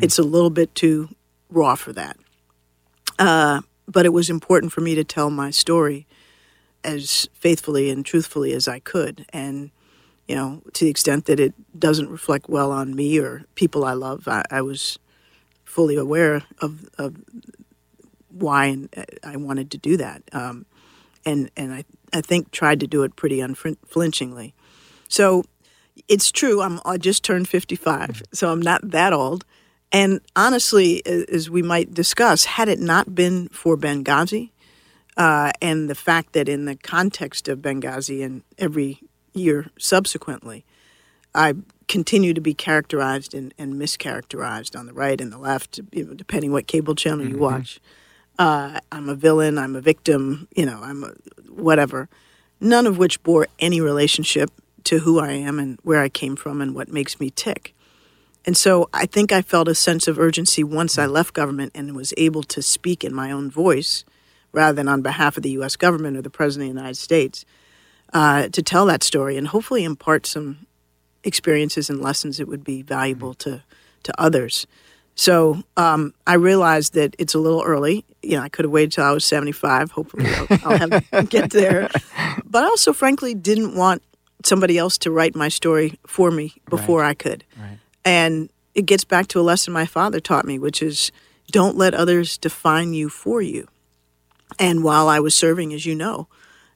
It's 0.00 0.18
a 0.18 0.22
little 0.22 0.50
bit 0.50 0.74
too 0.74 1.10
raw 1.50 1.74
for 1.74 1.92
that. 1.92 2.16
Uh, 3.18 3.60
but 3.86 4.06
it 4.06 4.12
was 4.14 4.30
important 4.30 4.72
for 4.72 4.80
me 4.80 4.94
to 4.94 5.04
tell 5.04 5.28
my 5.28 5.50
story 5.50 6.06
as 6.84 7.28
faithfully 7.34 7.90
and 7.90 8.04
truthfully 8.04 8.52
as 8.52 8.68
I 8.68 8.78
could. 8.78 9.26
And, 9.32 9.70
you 10.28 10.36
know, 10.36 10.62
to 10.74 10.84
the 10.84 10.90
extent 10.90 11.26
that 11.26 11.40
it 11.40 11.54
doesn't 11.78 12.10
reflect 12.10 12.48
well 12.48 12.70
on 12.70 12.94
me 12.94 13.18
or 13.18 13.44
people 13.54 13.84
I 13.84 13.94
love, 13.94 14.28
I, 14.28 14.44
I 14.50 14.62
was 14.62 14.98
fully 15.64 15.96
aware 15.96 16.42
of, 16.60 16.88
of 16.98 17.16
why 18.28 18.76
I 19.22 19.36
wanted 19.36 19.70
to 19.72 19.78
do 19.78 19.96
that. 19.96 20.22
Um, 20.32 20.66
and 21.26 21.50
and 21.56 21.72
I, 21.72 21.84
I 22.12 22.20
think 22.20 22.50
tried 22.50 22.80
to 22.80 22.86
do 22.86 23.02
it 23.02 23.16
pretty 23.16 23.40
unflinchingly. 23.40 24.54
So 25.08 25.44
it's 26.08 26.30
true. 26.30 26.60
I'm 26.60 26.80
I 26.84 26.98
just 26.98 27.24
turned 27.24 27.48
55, 27.48 28.22
so 28.32 28.50
I'm 28.50 28.60
not 28.60 28.90
that 28.90 29.12
old. 29.12 29.44
And 29.92 30.20
honestly, 30.34 31.02
as 31.06 31.48
we 31.48 31.62
might 31.62 31.94
discuss, 31.94 32.44
had 32.44 32.68
it 32.68 32.80
not 32.80 33.14
been 33.14 33.48
for 33.50 33.76
Benghazi 33.76 34.50
uh, 35.16 35.52
and 35.62 35.88
the 35.88 35.94
fact 35.94 36.32
that 36.32 36.48
in 36.48 36.64
the 36.64 36.76
context 36.76 37.48
of 37.48 37.60
Benghazi 37.60 38.24
and 38.24 38.42
every 38.58 39.00
year 39.32 39.70
subsequently, 39.78 40.64
I 41.34 41.54
continue 41.88 42.34
to 42.34 42.40
be 42.40 42.54
characterized 42.54 43.34
and, 43.34 43.52
and 43.58 43.74
mischaracterized 43.74 44.78
on 44.78 44.86
the 44.86 44.92
right 44.92 45.20
and 45.20 45.32
the 45.32 45.38
left, 45.38 45.80
you 45.92 46.04
know, 46.04 46.14
depending 46.14 46.52
what 46.52 46.66
cable 46.66 46.94
channel 46.94 47.26
you 47.26 47.38
watch. 47.38 47.80
Uh, 48.38 48.80
I'm 48.90 49.08
a 49.08 49.14
villain. 49.14 49.58
I'm 49.58 49.76
a 49.76 49.80
victim. 49.80 50.48
You 50.56 50.66
know, 50.66 50.80
I'm 50.82 51.04
a 51.04 51.12
whatever. 51.50 52.08
None 52.60 52.86
of 52.86 52.98
which 52.98 53.22
bore 53.22 53.46
any 53.58 53.80
relationship 53.80 54.50
to 54.84 55.00
who 55.00 55.18
I 55.18 55.32
am 55.32 55.58
and 55.58 55.78
where 55.82 56.00
I 56.00 56.08
came 56.08 56.36
from 56.36 56.60
and 56.60 56.74
what 56.74 56.88
makes 56.88 57.20
me 57.20 57.30
tick. 57.30 57.74
And 58.46 58.56
so 58.56 58.88
I 58.92 59.06
think 59.06 59.32
I 59.32 59.42
felt 59.42 59.68
a 59.68 59.74
sense 59.74 60.06
of 60.06 60.18
urgency 60.18 60.62
once 60.62 60.98
I 60.98 61.06
left 61.06 61.32
government 61.32 61.72
and 61.74 61.96
was 61.96 62.12
able 62.16 62.42
to 62.44 62.60
speak 62.60 63.02
in 63.02 63.14
my 63.14 63.30
own 63.30 63.50
voice 63.50 64.04
rather 64.54 64.74
than 64.74 64.88
on 64.88 65.02
behalf 65.02 65.36
of 65.36 65.42
the 65.42 65.50
U.S. 65.50 65.76
government 65.76 66.16
or 66.16 66.22
the 66.22 66.30
President 66.30 66.70
of 66.70 66.74
the 66.74 66.80
United 66.80 66.96
States 66.96 67.44
uh, 68.12 68.48
to 68.48 68.62
tell 68.62 68.86
that 68.86 69.02
story 69.02 69.36
and 69.36 69.48
hopefully 69.48 69.84
impart 69.84 70.26
some 70.26 70.66
experiences 71.24 71.90
and 71.90 72.00
lessons 72.00 72.38
that 72.38 72.46
would 72.46 72.62
be 72.62 72.82
valuable 72.82 73.34
to, 73.34 73.62
to 74.04 74.20
others. 74.20 74.66
So 75.16 75.62
um, 75.76 76.14
I 76.26 76.34
realized 76.34 76.94
that 76.94 77.14
it's 77.18 77.34
a 77.34 77.38
little 77.38 77.62
early. 77.62 78.04
You 78.22 78.36
know, 78.36 78.42
I 78.42 78.48
could 78.48 78.64
have 78.64 78.72
waited 78.72 78.92
till 78.92 79.04
I 79.04 79.10
was 79.10 79.24
75. 79.24 79.90
Hopefully, 79.90 80.26
I'll, 80.26 80.46
I'll 80.64 80.78
have 80.78 81.28
get 81.28 81.50
there. 81.50 81.88
But 82.44 82.64
I 82.64 82.66
also, 82.66 82.92
frankly, 82.92 83.34
didn't 83.34 83.76
want 83.76 84.02
somebody 84.44 84.78
else 84.78 84.98
to 84.98 85.10
write 85.10 85.34
my 85.34 85.48
story 85.48 85.98
for 86.06 86.30
me 86.30 86.54
before 86.68 87.02
I 87.02 87.14
could. 87.14 87.44
Right. 87.58 87.78
And 88.04 88.50
it 88.74 88.86
gets 88.86 89.04
back 89.04 89.28
to 89.28 89.40
a 89.40 89.42
lesson 89.42 89.72
my 89.72 89.86
father 89.86 90.20
taught 90.20 90.44
me, 90.44 90.58
which 90.58 90.82
is 90.82 91.12
don't 91.50 91.76
let 91.76 91.94
others 91.94 92.36
define 92.36 92.92
you 92.92 93.08
for 93.08 93.40
you. 93.40 93.68
And 94.58 94.84
while 94.84 95.08
I 95.08 95.20
was 95.20 95.34
serving, 95.34 95.72
as 95.72 95.84
you 95.86 95.94
know, 95.94 96.28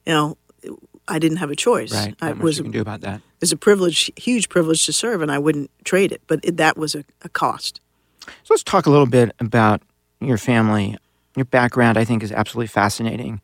you 0.05 0.13
know, 0.13 0.37
I 1.07 1.19
didn't 1.19 1.37
have 1.37 1.49
a 1.49 1.55
choice. 1.55 1.93
Right. 1.93 2.15
I 2.21 2.27
Not 2.29 2.37
much 2.37 2.43
was 2.43 2.57
you 2.57 2.63
can 2.63 2.71
do 2.71 2.81
about 2.81 3.01
that. 3.01 3.21
It's 3.41 3.51
a 3.51 3.57
privilege, 3.57 4.11
huge 4.15 4.49
privilege 4.49 4.85
to 4.85 4.93
serve, 4.93 5.21
and 5.21 5.31
I 5.31 5.39
wouldn't 5.39 5.71
trade 5.83 6.11
it. 6.11 6.21
But 6.27 6.39
it, 6.43 6.57
that 6.57 6.77
was 6.77 6.93
a, 6.95 7.03
a 7.21 7.29
cost. 7.29 7.81
So 8.21 8.51
let's 8.51 8.63
talk 8.63 8.85
a 8.85 8.89
little 8.89 9.07
bit 9.07 9.31
about 9.39 9.81
your 10.19 10.37
family. 10.37 10.97
Your 11.35 11.45
background, 11.45 11.97
I 11.97 12.05
think, 12.05 12.21
is 12.21 12.31
absolutely 12.31 12.67
fascinating. 12.67 13.41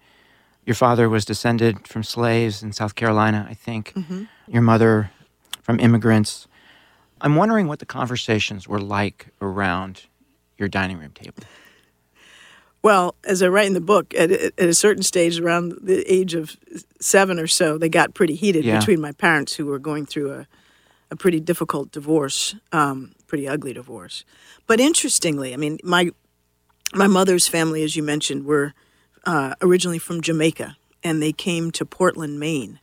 Your 0.65 0.75
father 0.75 1.08
was 1.08 1.25
descended 1.25 1.88
from 1.88 2.03
slaves 2.03 2.62
in 2.62 2.74
South 2.74 2.96
Carolina, 2.96 3.48
I 3.50 3.53
think. 3.53 3.94
Mm-hmm. 3.94 4.24
Your 4.48 4.62
mother 4.62 5.12
from 5.62 5.79
immigrants. 5.79 6.48
I'm 7.22 7.36
wondering 7.36 7.67
what 7.67 7.79
the 7.79 7.86
conversations 7.86 8.67
were 8.67 8.79
like 8.79 9.27
around 9.41 10.03
your 10.58 10.67
dining 10.67 11.00
room 11.00 11.12
table. 11.12 11.44
Well, 12.85 13.15
as 13.23 13.41
I 13.41 13.47
write 13.47 13.65
in 13.65 13.73
the 13.73 13.81
book, 13.81 14.13
at, 14.13 14.29
at 14.31 14.59
a 14.59 14.75
certain 14.75 15.01
stage, 15.01 15.39
around 15.39 15.73
the 15.81 16.03
age 16.05 16.35
of 16.35 16.55
seven 17.01 17.39
or 17.39 17.47
so, 17.47 17.79
they 17.79 17.89
got 17.89 18.13
pretty 18.13 18.35
heated 18.35 18.63
Yeah. 18.63 18.77
between 18.77 19.01
my 19.01 19.11
parents, 19.11 19.55
who 19.55 19.65
were 19.65 19.79
going 19.79 20.05
through 20.05 20.31
a, 20.31 20.47
a 21.09 21.15
pretty 21.15 21.39
difficult 21.39 21.91
divorce, 21.91 22.53
um, 22.71 23.15
pretty 23.25 23.47
ugly 23.47 23.73
divorce. 23.73 24.23
But 24.67 24.79
interestingly, 24.79 25.51
I 25.51 25.57
mean, 25.57 25.79
my 25.83 26.11
my 26.93 27.07
mother's 27.07 27.47
family, 27.47 27.81
as 27.81 27.95
you 27.95 28.03
mentioned, 28.03 28.45
were 28.45 28.73
uh, 29.25 29.55
originally 29.63 29.97
from 29.97 30.21
Jamaica, 30.21 30.77
and 31.03 31.23
they 31.23 31.33
came 31.33 31.71
to 31.71 31.87
Portland, 31.87 32.39
Maine, 32.39 32.79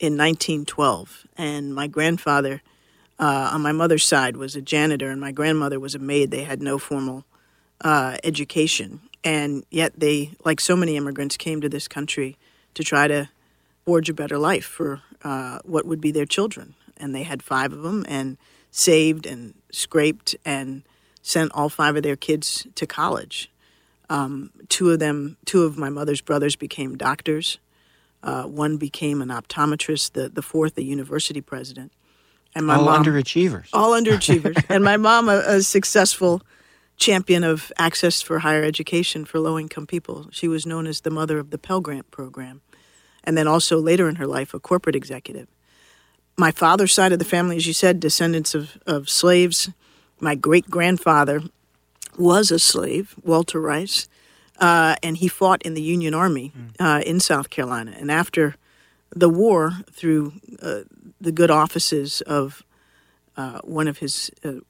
in 0.00 0.16
1912. 0.16 1.26
And 1.36 1.74
my 1.74 1.86
grandfather, 1.86 2.62
uh, 3.18 3.50
on 3.52 3.60
my 3.60 3.72
mother's 3.72 4.06
side, 4.06 4.38
was 4.38 4.56
a 4.56 4.62
janitor, 4.62 5.10
and 5.10 5.20
my 5.20 5.32
grandmother 5.32 5.78
was 5.78 5.94
a 5.94 5.98
maid. 5.98 6.30
They 6.30 6.44
had 6.44 6.62
no 6.62 6.78
formal 6.78 7.26
uh, 7.82 8.16
education, 8.24 9.00
and 9.24 9.64
yet 9.70 9.98
they, 9.98 10.32
like 10.44 10.60
so 10.60 10.76
many 10.76 10.96
immigrants, 10.96 11.36
came 11.36 11.60
to 11.62 11.68
this 11.68 11.88
country 11.88 12.36
to 12.74 12.84
try 12.84 13.08
to 13.08 13.28
forge 13.84 14.08
a 14.10 14.14
better 14.14 14.38
life 14.38 14.64
for 14.64 15.00
uh, 15.22 15.58
what 15.64 15.86
would 15.86 16.00
be 16.00 16.10
their 16.10 16.26
children. 16.26 16.74
And 16.96 17.14
they 17.14 17.22
had 17.22 17.42
five 17.42 17.72
of 17.72 17.82
them, 17.82 18.04
and 18.08 18.36
saved 18.70 19.24
and 19.26 19.54
scraped 19.70 20.36
and 20.44 20.82
sent 21.22 21.52
all 21.54 21.68
five 21.68 21.96
of 21.96 22.02
their 22.02 22.16
kids 22.16 22.66
to 22.74 22.86
college. 22.86 23.50
Um, 24.10 24.50
two 24.68 24.90
of 24.90 24.98
them, 24.98 25.36
two 25.46 25.62
of 25.64 25.78
my 25.78 25.88
mother's 25.88 26.20
brothers, 26.20 26.56
became 26.56 26.96
doctors. 26.96 27.58
Uh, 28.22 28.44
one 28.44 28.76
became 28.76 29.22
an 29.22 29.28
optometrist. 29.28 30.12
The 30.12 30.28
the 30.28 30.42
fourth, 30.42 30.76
a 30.76 30.82
university 30.82 31.40
president. 31.40 31.92
And 32.54 32.66
my 32.66 32.76
All 32.76 32.84
mom, 32.84 33.04
underachievers. 33.04 33.68
all 33.72 33.92
underachievers. 33.92 34.64
and 34.68 34.84
my 34.84 34.96
mom, 34.96 35.28
a, 35.28 35.42
a 35.46 35.62
successful 35.62 36.42
champion 37.04 37.44
of 37.44 37.70
access 37.76 38.22
for 38.22 38.38
higher 38.38 38.64
education 38.64 39.26
for 39.26 39.38
low 39.38 39.58
income 39.58 39.86
people. 39.86 40.26
She 40.30 40.48
was 40.48 40.64
known 40.64 40.86
as 40.86 41.02
the 41.02 41.10
mother 41.10 41.38
of 41.38 41.50
the 41.50 41.58
Pell 41.58 41.80
Grant 41.80 42.10
program. 42.10 42.62
And 43.24 43.36
then 43.36 43.46
also 43.46 43.78
later 43.78 44.08
in 44.08 44.16
her 44.16 44.26
life, 44.26 44.54
a 44.54 44.60
corporate 44.60 44.96
executive. 44.96 45.46
My 46.38 46.50
father's 46.50 46.94
side 46.94 47.12
of 47.12 47.18
the 47.18 47.24
family, 47.24 47.56
as 47.56 47.66
you 47.66 47.74
said, 47.74 48.00
descendants 48.00 48.54
of, 48.54 48.78
of 48.86 49.10
slaves. 49.10 49.70
My 50.18 50.34
great 50.34 50.70
grandfather 50.70 51.42
was 52.18 52.50
a 52.50 52.58
slave, 52.58 53.14
Walter 53.22 53.60
Rice, 53.60 54.08
uh, 54.58 54.96
and 55.02 55.18
he 55.18 55.28
fought 55.28 55.60
in 55.62 55.74
the 55.74 55.82
Union 55.82 56.14
Army 56.14 56.52
uh, 56.80 57.02
in 57.04 57.20
South 57.20 57.50
Carolina. 57.50 57.94
And 57.98 58.10
after 58.10 58.56
the 59.14 59.28
war, 59.28 59.72
through 59.92 60.32
uh, 60.62 60.80
the 61.20 61.32
good 61.32 61.50
offices 61.50 62.22
of 62.22 62.62
uh, 63.36 63.60
one 63.62 63.88
of 63.88 63.98
his 63.98 64.30
uh, 64.42 64.60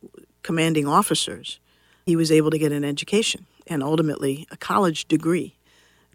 commanding 0.43 0.89
officers, 0.89 1.61
he 2.05 2.17
was 2.17 2.31
able 2.31 2.51
to 2.51 2.59
get 2.59 2.73
an 2.73 2.85
education 2.85 3.47
and 3.67 3.83
ultimately 3.83 4.47
a 4.51 4.57
college 4.57 5.07
degree 5.07 5.57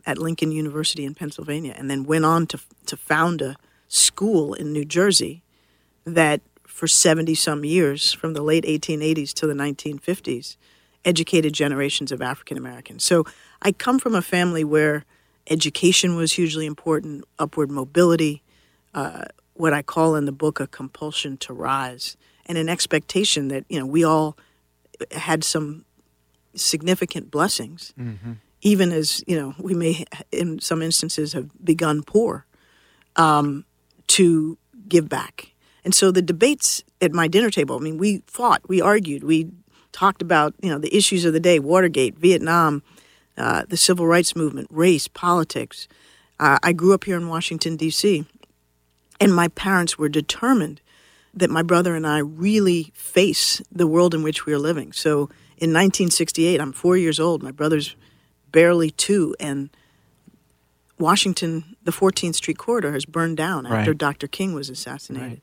at 0.05 0.17
Lincoln 0.17 0.51
University 0.51 1.03
in 1.05 1.13
Pennsylvania, 1.13 1.74
and 1.77 1.89
then 1.89 2.03
went 2.03 2.25
on 2.25 2.48
to 2.48 2.60
to 2.86 2.98
found 2.98 3.41
a 3.41 3.55
school 3.88 4.53
in 4.53 4.72
New 4.72 4.86
Jersey 4.86 5.41
that 6.05 6.41
for 6.65 6.88
70 6.88 7.36
some 7.36 7.65
years, 7.65 8.13
from 8.13 8.34
the 8.34 8.41
late 8.41 8.63
1880s 8.63 9.34
to 9.34 9.48
the 9.48 9.53
1950s, 9.53 10.55
educated 11.03 11.53
generations 11.53 12.12
of 12.12 12.22
African 12.22 12.58
Americans. 12.58 13.03
So 13.03 13.25
I 13.62 13.74
come 13.74 14.00
from 14.00 14.15
a 14.15 14.22
family 14.22 14.63
where 14.63 15.03
education 15.50 16.15
was 16.15 16.34
hugely 16.34 16.65
important, 16.65 17.25
upward 17.38 17.69
mobility, 17.69 18.43
uh, 18.93 19.25
what 19.55 19.74
I 19.74 19.81
call 19.81 20.15
in 20.15 20.25
the 20.25 20.31
book 20.31 20.60
a 20.60 20.67
compulsion 20.67 21.36
to 21.38 21.53
rise. 21.53 22.15
and 22.46 22.58
an 22.58 22.67
expectation 22.67 23.50
that 23.50 23.63
you 23.69 23.79
know 23.79 23.86
we 23.86 24.03
all 24.03 24.36
had 25.12 25.44
some 25.44 25.86
significant 26.56 27.32
blessings, 27.32 27.94
even 28.62 28.91
as 28.91 29.24
you 29.27 29.39
know 29.39 29.53
we 29.60 29.74
may 29.74 30.06
in 30.32 30.60
some 30.60 30.82
instances 30.82 31.34
have 31.34 31.50
begun 31.63 32.03
poor, 32.03 32.46
um, 33.15 33.65
to 34.08 34.58
give 34.88 35.08
back. 35.08 35.53
And 35.86 35.96
so 35.96 36.12
the 36.12 36.22
debates 36.22 36.84
at 37.01 37.13
my 37.13 37.27
dinner 37.27 37.50
table, 37.50 37.77
I 37.77 37.79
mean, 37.79 37.98
we 37.98 38.22
fought, 38.27 38.62
we 38.68 38.82
argued, 38.82 39.24
we 39.24 39.50
talked 39.91 40.22
about 40.22 40.53
you 40.62 40.70
know 40.70 40.77
the 40.77 40.96
issues 40.96 41.25
of 41.25 41.34
the 41.34 41.39
day: 41.39 41.60
Watergate, 41.60 42.18
Vietnam, 42.18 42.84
uh, 43.38 43.63
the 43.68 43.77
civil 43.77 44.06
rights 44.06 44.36
movement, 44.36 44.68
race, 44.70 45.08
politics. 45.08 45.88
Uh, 46.39 46.58
I 46.63 46.74
grew 46.74 46.94
up 46.94 47.03
here 47.03 47.18
in 47.18 47.27
Washington 47.27 47.75
D.C. 47.75 48.25
And 49.22 49.36
my 49.36 49.50
parents 49.50 49.98
were 49.98 50.08
determined 50.08 50.79
that 51.33 51.50
my 51.50 51.63
brother 51.63 51.95
and 51.95 52.05
I 52.07 52.19
really 52.19 52.91
face 52.93 53.62
the 53.71 53.88
world 53.88 54.13
in 54.13 54.24
which 54.24 54.45
we 54.45 54.53
are 54.53 54.59
living. 54.59 54.91
So 54.91 55.29
in 55.57 55.71
1968, 55.71 56.59
I'm 56.59 56.71
four 56.71 56.98
years 56.98 57.19
old. 57.19 57.43
My 57.43 57.51
brother's 57.51 57.95
barely 58.51 58.91
two, 58.91 59.36
and 59.39 59.69
Washington, 60.98 61.75
the 61.83 61.91
14th 61.91 62.36
Street 62.36 62.57
corridor, 62.57 62.91
has 62.93 63.05
burned 63.05 63.38
down 63.38 63.65
after 63.65 63.91
Right. 63.91 63.98
Dr. 63.98 64.27
King 64.27 64.53
was 64.53 64.69
assassinated. 64.69 65.29
Right. 65.29 65.41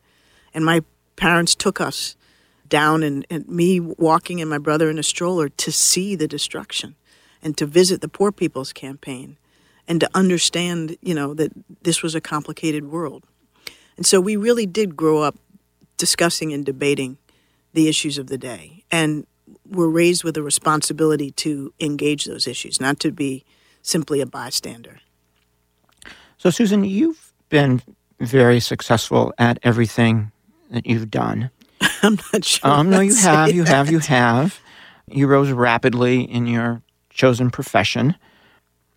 And 0.55 0.65
my 0.65 0.83
parents 1.17 1.55
took 1.55 1.81
us 1.81 2.17
down, 2.69 3.03
and, 3.03 3.27
and 3.31 3.49
me 3.49 3.79
walking 3.79 4.41
and 4.41 4.51
my 4.51 4.59
brother 4.59 4.91
in 4.91 4.99
a 4.99 5.03
stroller 5.03 5.49
to 5.49 5.71
see 5.71 6.17
the 6.17 6.27
destruction 6.27 6.97
and 7.43 7.57
to 7.57 7.67
visit 7.67 8.01
the 8.01 8.09
Poor 8.09 8.33
People's 8.33 8.73
Campaign 8.73 9.37
and 9.87 10.01
to 10.01 10.11
understand, 10.15 10.97
you 11.01 11.15
know, 11.15 11.33
that 11.35 11.53
this 11.83 12.03
was 12.03 12.15
a 12.15 12.21
complicated 12.21 12.91
world. 12.91 13.25
And 13.97 14.05
so 14.05 14.21
we 14.21 14.37
really 14.37 14.67
did 14.67 14.97
grow 14.97 15.23
up 15.23 15.37
discussing 15.97 16.53
and 16.53 16.65
debating 16.65 17.19
the 17.73 17.89
issues 17.89 18.19
of 18.19 18.27
the 18.29 18.39
day. 18.39 18.85
And 18.91 19.27
we're 19.69 19.89
raised 19.89 20.25
with 20.25 20.37
a 20.37 20.43
responsibility 20.43 21.31
to 21.33 21.73
engage 21.81 22.25
those 22.25 22.47
issues, 22.47 22.81
not 22.81 22.99
to 23.01 23.13
be 23.13 23.45
simply 23.83 24.21
a 24.21 24.27
bystander. 24.27 25.01
So, 26.39 26.51
Susan, 26.51 26.85
you've 26.85 27.33
been 27.49 27.83
very 28.21 28.61
successful 28.61 29.33
at 29.39 29.59
everything 29.63 30.33
that 30.71 30.87
you've 30.87 31.11
done. 31.11 31.51
I'm 32.03 32.19
not 32.33 32.45
sure. 32.45 32.71
Um, 32.71 32.91
no, 32.91 33.01
you 33.01 33.15
have, 33.15 33.53
you 33.53 33.65
that. 33.65 33.75
have, 33.75 33.91
you 33.91 33.99
have. 34.01 34.61
You 35.09 35.27
rose 35.29 35.51
rapidly 35.51 36.23
in 36.23 36.47
your 36.47 36.83
chosen 37.11 37.51
profession, 37.51 38.17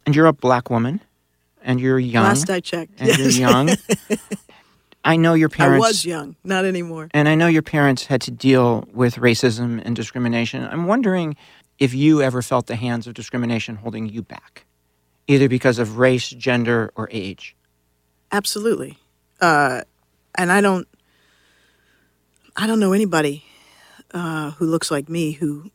and 0.06 0.16
you're 0.16 0.26
a 0.26 0.34
black 0.34 0.70
woman, 0.70 1.02
and 1.64 1.80
you're 1.80 2.00
young, 2.00 2.24
Last 2.24 2.50
I 2.50 2.60
checked. 2.60 2.94
and 3.00 3.16
you're 3.18 3.30
young. 3.30 3.70
I 5.04 5.16
know 5.16 5.34
your 5.34 5.50
parents. 5.50 5.86
I 5.86 5.88
was 5.88 6.06
young, 6.06 6.36
not 6.44 6.66
anymore. 6.66 7.10
And 7.14 7.30
I 7.30 7.36
know 7.36 7.48
your 7.48 7.62
parents 7.62 8.06
had 8.06 8.22
to 8.22 8.32
deal 8.32 8.88
with 8.94 9.16
racism 9.16 9.82
and 9.84 9.96
discrimination. 9.96 10.64
I'm 10.64 10.88
wondering 10.88 11.36
if 11.78 11.94
you 11.94 12.22
ever 12.22 12.42
felt 12.42 12.68
the 12.68 12.76
hands 12.76 13.08
of 13.08 13.14
discrimination 13.14 13.78
holding 13.78 14.10
you 14.10 14.22
back, 14.22 14.66
either 15.28 15.48
because 15.48 15.80
of 15.80 15.98
race, 15.98 16.30
gender, 16.30 16.92
or 16.96 17.08
age. 17.12 17.56
Absolutely. 18.32 18.98
Uh, 19.40 19.82
and 20.36 20.52
I 20.52 20.60
don't, 20.62 20.88
I 22.58 22.68
don't 22.68 22.80
know 22.80 22.92
anybody 22.92 23.46
uh, 24.14 24.52
who 24.52 24.66
looks 24.66 24.92
like 24.92 25.08
me 25.08 25.32
who 25.32 25.72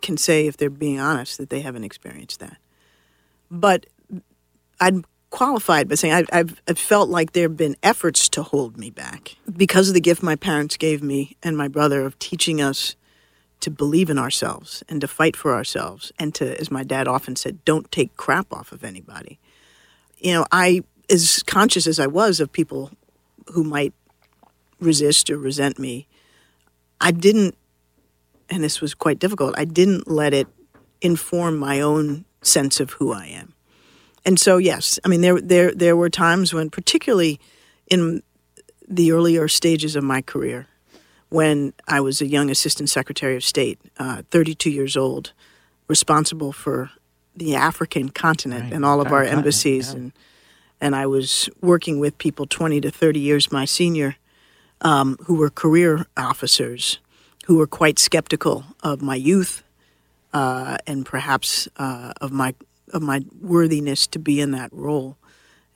can 0.00 0.16
say, 0.16 0.46
if 0.46 0.56
they're 0.56 0.70
being 0.70 0.98
honest, 0.98 1.38
that 1.38 1.50
they 1.50 1.60
haven't 1.60 1.84
experienced 1.84 2.40
that. 2.40 2.56
But 3.50 3.86
I'm 4.80 5.04
qualified 5.32 5.88
by 5.88 5.96
saying 5.96 6.14
I've, 6.14 6.28
I've, 6.32 6.62
I've 6.68 6.78
felt 6.78 7.08
like 7.08 7.32
there 7.32 7.48
have 7.48 7.56
been 7.56 7.74
efforts 7.82 8.28
to 8.28 8.44
hold 8.44 8.78
me 8.78 8.90
back 8.90 9.36
because 9.56 9.88
of 9.88 9.94
the 9.94 10.00
gift 10.00 10.22
my 10.22 10.36
parents 10.36 10.76
gave 10.76 11.02
me 11.02 11.36
and 11.42 11.56
my 11.56 11.66
brother 11.66 12.02
of 12.02 12.16
teaching 12.20 12.60
us 12.60 12.94
to 13.60 13.70
believe 13.70 14.10
in 14.10 14.18
ourselves 14.18 14.84
and 14.88 15.00
to 15.00 15.08
fight 15.08 15.34
for 15.34 15.54
ourselves 15.54 16.12
and 16.18 16.34
to, 16.34 16.60
as 16.60 16.70
my 16.70 16.84
dad 16.84 17.08
often 17.08 17.34
said, 17.34 17.64
don't 17.64 17.90
take 17.90 18.16
crap 18.16 18.52
off 18.52 18.72
of 18.72 18.84
anybody. 18.84 19.40
You 20.18 20.34
know, 20.34 20.46
I, 20.52 20.84
as 21.08 21.42
conscious 21.44 21.86
as 21.86 21.98
I 21.98 22.06
was 22.06 22.38
of 22.38 22.52
people 22.52 22.90
who 23.52 23.64
might 23.64 23.94
resist 24.80 25.30
or 25.30 25.38
resent 25.38 25.78
me, 25.78 26.06
I 27.00 27.10
didn't, 27.10 27.56
and 28.50 28.62
this 28.62 28.80
was 28.80 28.94
quite 28.94 29.18
difficult, 29.18 29.54
I 29.56 29.64
didn't 29.64 30.10
let 30.10 30.34
it 30.34 30.46
inform 31.00 31.56
my 31.56 31.80
own 31.80 32.26
sense 32.42 32.80
of 32.80 32.90
who 32.92 33.12
I 33.12 33.26
am. 33.26 33.54
And 34.24 34.38
so, 34.38 34.56
yes, 34.56 34.98
I 35.04 35.08
mean, 35.08 35.20
there, 35.20 35.40
there, 35.40 35.72
there 35.72 35.96
were 35.96 36.10
times 36.10 36.54
when, 36.54 36.70
particularly 36.70 37.40
in 37.88 38.22
the 38.88 39.12
earlier 39.12 39.48
stages 39.48 39.96
of 39.96 40.04
my 40.04 40.22
career, 40.22 40.68
when 41.28 41.72
I 41.88 42.00
was 42.00 42.20
a 42.20 42.26
young 42.26 42.50
assistant 42.50 42.90
secretary 42.90 43.36
of 43.36 43.42
state, 43.42 43.80
uh, 43.98 44.22
32 44.30 44.70
years 44.70 44.96
old, 44.96 45.32
responsible 45.88 46.52
for 46.52 46.90
the 47.34 47.54
African 47.54 48.10
continent 48.10 48.64
Right, 48.64 48.72
and 48.74 48.84
all 48.84 49.00
of 49.00 49.12
our 49.12 49.24
embassies, 49.24 49.90
yeah. 49.90 49.98
and 49.98 50.12
and 50.80 50.96
I 50.96 51.06
was 51.06 51.48
working 51.60 52.00
with 52.00 52.18
people 52.18 52.44
20 52.44 52.80
to 52.80 52.90
30 52.90 53.20
years 53.20 53.52
my 53.52 53.64
senior, 53.64 54.16
um, 54.80 55.16
who 55.26 55.36
were 55.36 55.48
career 55.48 56.06
officers, 56.16 56.98
who 57.46 57.56
were 57.56 57.68
quite 57.68 58.00
skeptical 58.00 58.64
of 58.82 59.00
my 59.00 59.14
youth, 59.14 59.62
uh, 60.32 60.78
and 60.86 61.06
perhaps 61.06 61.68
uh, 61.76 62.12
of 62.20 62.32
my 62.32 62.54
of 62.92 63.02
my 63.02 63.22
worthiness 63.40 64.06
to 64.08 64.18
be 64.18 64.40
in 64.40 64.50
that 64.52 64.72
role. 64.72 65.16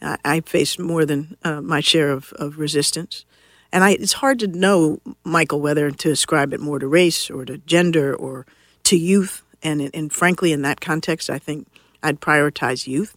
I, 0.00 0.18
I 0.24 0.40
faced 0.40 0.78
more 0.78 1.04
than 1.04 1.36
uh, 1.44 1.60
my 1.60 1.80
share 1.80 2.10
of, 2.10 2.32
of 2.34 2.58
resistance. 2.58 3.24
And 3.72 3.82
I, 3.84 3.90
it's 3.90 4.14
hard 4.14 4.38
to 4.40 4.46
know, 4.46 5.00
Michael, 5.24 5.60
whether 5.60 5.90
to 5.90 6.10
ascribe 6.10 6.52
it 6.52 6.60
more 6.60 6.78
to 6.78 6.86
race 6.86 7.30
or 7.30 7.44
to 7.44 7.58
gender 7.58 8.14
or 8.14 8.46
to 8.84 8.96
youth. 8.96 9.42
And, 9.62 9.90
and 9.92 10.12
frankly, 10.12 10.52
in 10.52 10.62
that 10.62 10.80
context, 10.80 11.28
I 11.28 11.38
think 11.38 11.66
I'd 12.02 12.20
prioritize 12.20 12.86
youth. 12.86 13.16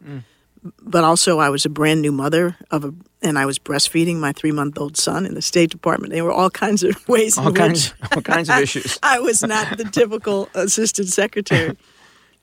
But 0.82 1.06
also, 1.06 1.40
I 1.40 1.50
was 1.50 1.66
a 1.66 1.70
brand 1.70 2.02
new 2.02 2.12
mother 2.12 2.58
of 2.70 2.84
a, 2.84 2.94
and 3.22 3.40
I 3.40 3.46
was 3.46 3.58
breastfeeding 3.58 4.18
my 4.18 4.34
three 4.34 4.52
month 4.52 4.78
old 4.78 4.98
son 4.98 5.26
in 5.26 5.34
the 5.34 5.42
State 5.42 5.70
Department. 5.70 6.12
There 6.12 6.26
were 6.26 6.34
all 6.34 6.50
kinds 6.50 6.84
of 6.84 7.08
ways 7.08 7.38
All 7.38 7.48
in 7.48 7.56
kinds, 7.56 7.94
all 8.14 8.22
kinds 8.22 8.50
of 8.50 8.58
issues. 8.58 9.00
I 9.04 9.20
was 9.20 9.42
not 9.42 9.78
the 9.78 9.86
typical 9.86 10.50
assistant 10.54 11.08
secretary. 11.08 11.78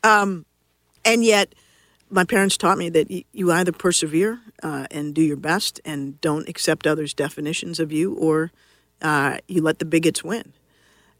Um, 0.02 0.46
and 1.06 1.24
yet, 1.24 1.54
my 2.10 2.24
parents 2.24 2.56
taught 2.56 2.78
me 2.78 2.88
that 2.90 3.10
you 3.32 3.52
either 3.52 3.72
persevere 3.72 4.40
uh, 4.62 4.86
and 4.90 5.14
do 5.14 5.22
your 5.22 5.36
best 5.36 5.80
and 5.84 6.20
don't 6.20 6.48
accept 6.48 6.86
others' 6.86 7.14
definitions 7.14 7.80
of 7.80 7.92
you, 7.92 8.14
or 8.14 8.52
uh, 9.00 9.38
you 9.48 9.62
let 9.62 9.78
the 9.78 9.84
bigots 9.84 10.22
win. 10.22 10.52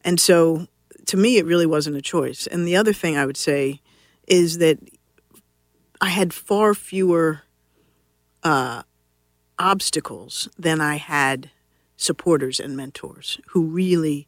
And 0.03 0.19
so, 0.19 0.67
to 1.05 1.17
me, 1.17 1.37
it 1.37 1.45
really 1.45 1.65
wasn't 1.65 1.95
a 1.95 2.01
choice. 2.01 2.47
And 2.47 2.67
the 2.67 2.75
other 2.75 2.93
thing 2.93 3.17
I 3.17 3.25
would 3.25 3.37
say 3.37 3.81
is 4.27 4.57
that 4.57 4.77
I 6.01 6.09
had 6.09 6.33
far 6.33 6.73
fewer 6.73 7.43
uh, 8.43 8.83
obstacles 9.57 10.49
than 10.57 10.81
I 10.81 10.95
had 10.97 11.49
supporters 11.95 12.59
and 12.59 12.77
mentors 12.77 13.39
who 13.47 13.63
really 13.63 14.27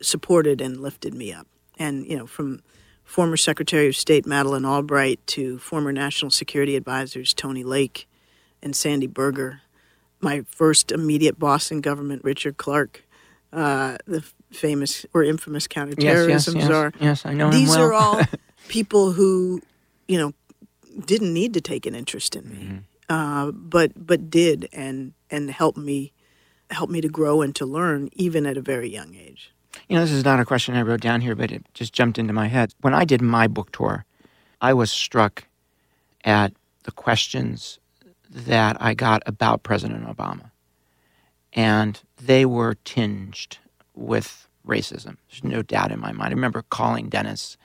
supported 0.00 0.60
and 0.60 0.80
lifted 0.80 1.12
me 1.12 1.32
up. 1.32 1.46
And, 1.78 2.06
you 2.06 2.16
know, 2.16 2.26
from 2.26 2.62
former 3.12 3.36
Secretary 3.36 3.88
of 3.88 3.94
State 3.94 4.24
Madeleine 4.24 4.64
Albright 4.64 5.20
to 5.26 5.58
former 5.58 5.92
National 5.92 6.30
Security 6.30 6.76
Advisors 6.76 7.34
Tony 7.34 7.62
Lake 7.62 8.08
and 8.62 8.74
Sandy 8.74 9.06
Berger, 9.06 9.60
my 10.22 10.40
first 10.48 10.90
immediate 10.90 11.38
boss 11.38 11.70
in 11.70 11.82
government, 11.82 12.24
Richard 12.24 12.56
Clarke, 12.56 13.02
uh, 13.52 13.98
the 14.06 14.24
famous 14.50 15.04
or 15.12 15.22
infamous 15.22 15.64
Yes, 15.64 15.68
yes, 15.98 16.46
counterterrorism 16.46 16.56
yes, 16.56 16.66
czar. 16.68 16.92
yes, 17.00 17.26
I 17.26 17.34
know 17.34 17.46
him 17.48 17.52
These 17.52 17.68
well. 17.68 17.82
are 17.82 17.92
all 17.92 18.20
people 18.68 19.12
who, 19.12 19.60
you 20.08 20.16
know, 20.18 20.32
didn't 21.04 21.34
need 21.34 21.52
to 21.52 21.60
take 21.60 21.84
an 21.84 21.94
interest 21.94 22.34
in 22.34 22.48
me, 22.48 22.64
Mm-hmm. 22.64 22.78
uh, 23.14 23.50
but 23.52 23.92
but 24.06 24.30
did 24.30 24.68
and 24.72 25.12
and 25.30 25.50
helped 25.50 25.76
me 25.78 26.12
help 26.70 26.88
me 26.88 27.02
to 27.02 27.08
grow 27.08 27.42
and 27.42 27.54
to 27.56 27.66
learn 27.66 28.08
even 28.14 28.46
at 28.46 28.56
a 28.56 28.62
very 28.62 28.88
young 28.88 29.14
age. 29.14 29.52
You 29.88 29.96
know, 29.96 30.02
this 30.02 30.12
is 30.12 30.24
not 30.24 30.40
a 30.40 30.44
question 30.44 30.74
I 30.74 30.82
wrote 30.82 31.00
down 31.00 31.20
here, 31.20 31.34
but 31.34 31.50
it 31.50 31.64
just 31.74 31.92
jumped 31.92 32.18
into 32.18 32.32
my 32.32 32.48
head. 32.48 32.72
When 32.80 32.94
I 32.94 33.04
did 33.04 33.22
my 33.22 33.46
book 33.46 33.72
tour, 33.72 34.04
I 34.60 34.74
was 34.74 34.90
struck 34.90 35.44
at 36.24 36.52
the 36.84 36.92
questions 36.92 37.78
that 38.30 38.76
I 38.80 38.94
got 38.94 39.22
about 39.26 39.62
President 39.62 40.06
Obama. 40.06 40.50
And 41.52 42.00
they 42.16 42.46
were 42.46 42.76
tinged 42.84 43.58
with 43.94 44.48
racism. 44.66 45.16
There's 45.28 45.44
no 45.44 45.62
doubt 45.62 45.92
in 45.92 46.00
my 46.00 46.12
mind. 46.12 46.30
I 46.32 46.34
remember 46.34 46.62
calling 46.70 47.08
Dennis 47.08 47.56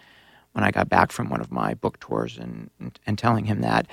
when 0.54 0.64
I 0.64 0.72
got 0.72 0.90
back 0.90 1.12
from 1.12 1.30
one 1.30 1.40
of 1.40 1.52
my 1.52 1.74
book 1.74 2.00
tours 2.00 2.38
and, 2.38 2.70
and, 2.80 3.00
and 3.06 3.18
telling 3.18 3.46
him 3.46 3.62
that. 3.62 3.88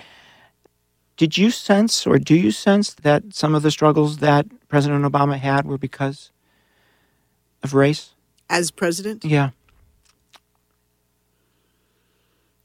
Did 1.17 1.39
you 1.39 1.51
sense, 1.51 2.07
or 2.07 2.19
do 2.19 2.35
you 2.35 2.51
sense, 2.51 2.95
that 2.95 3.35
some 3.35 3.55
of 3.55 3.63
the 3.63 3.71
struggles 3.71 4.19
that 4.19 4.47
President 4.69 5.05
Obama 5.05 5.39
had 5.39 5.67
were 5.67 5.79
because 5.79 6.33
of 7.65 7.75
race? 7.75 8.11
As 8.49 8.71
president, 8.71 9.25
Yeah. 9.25 9.51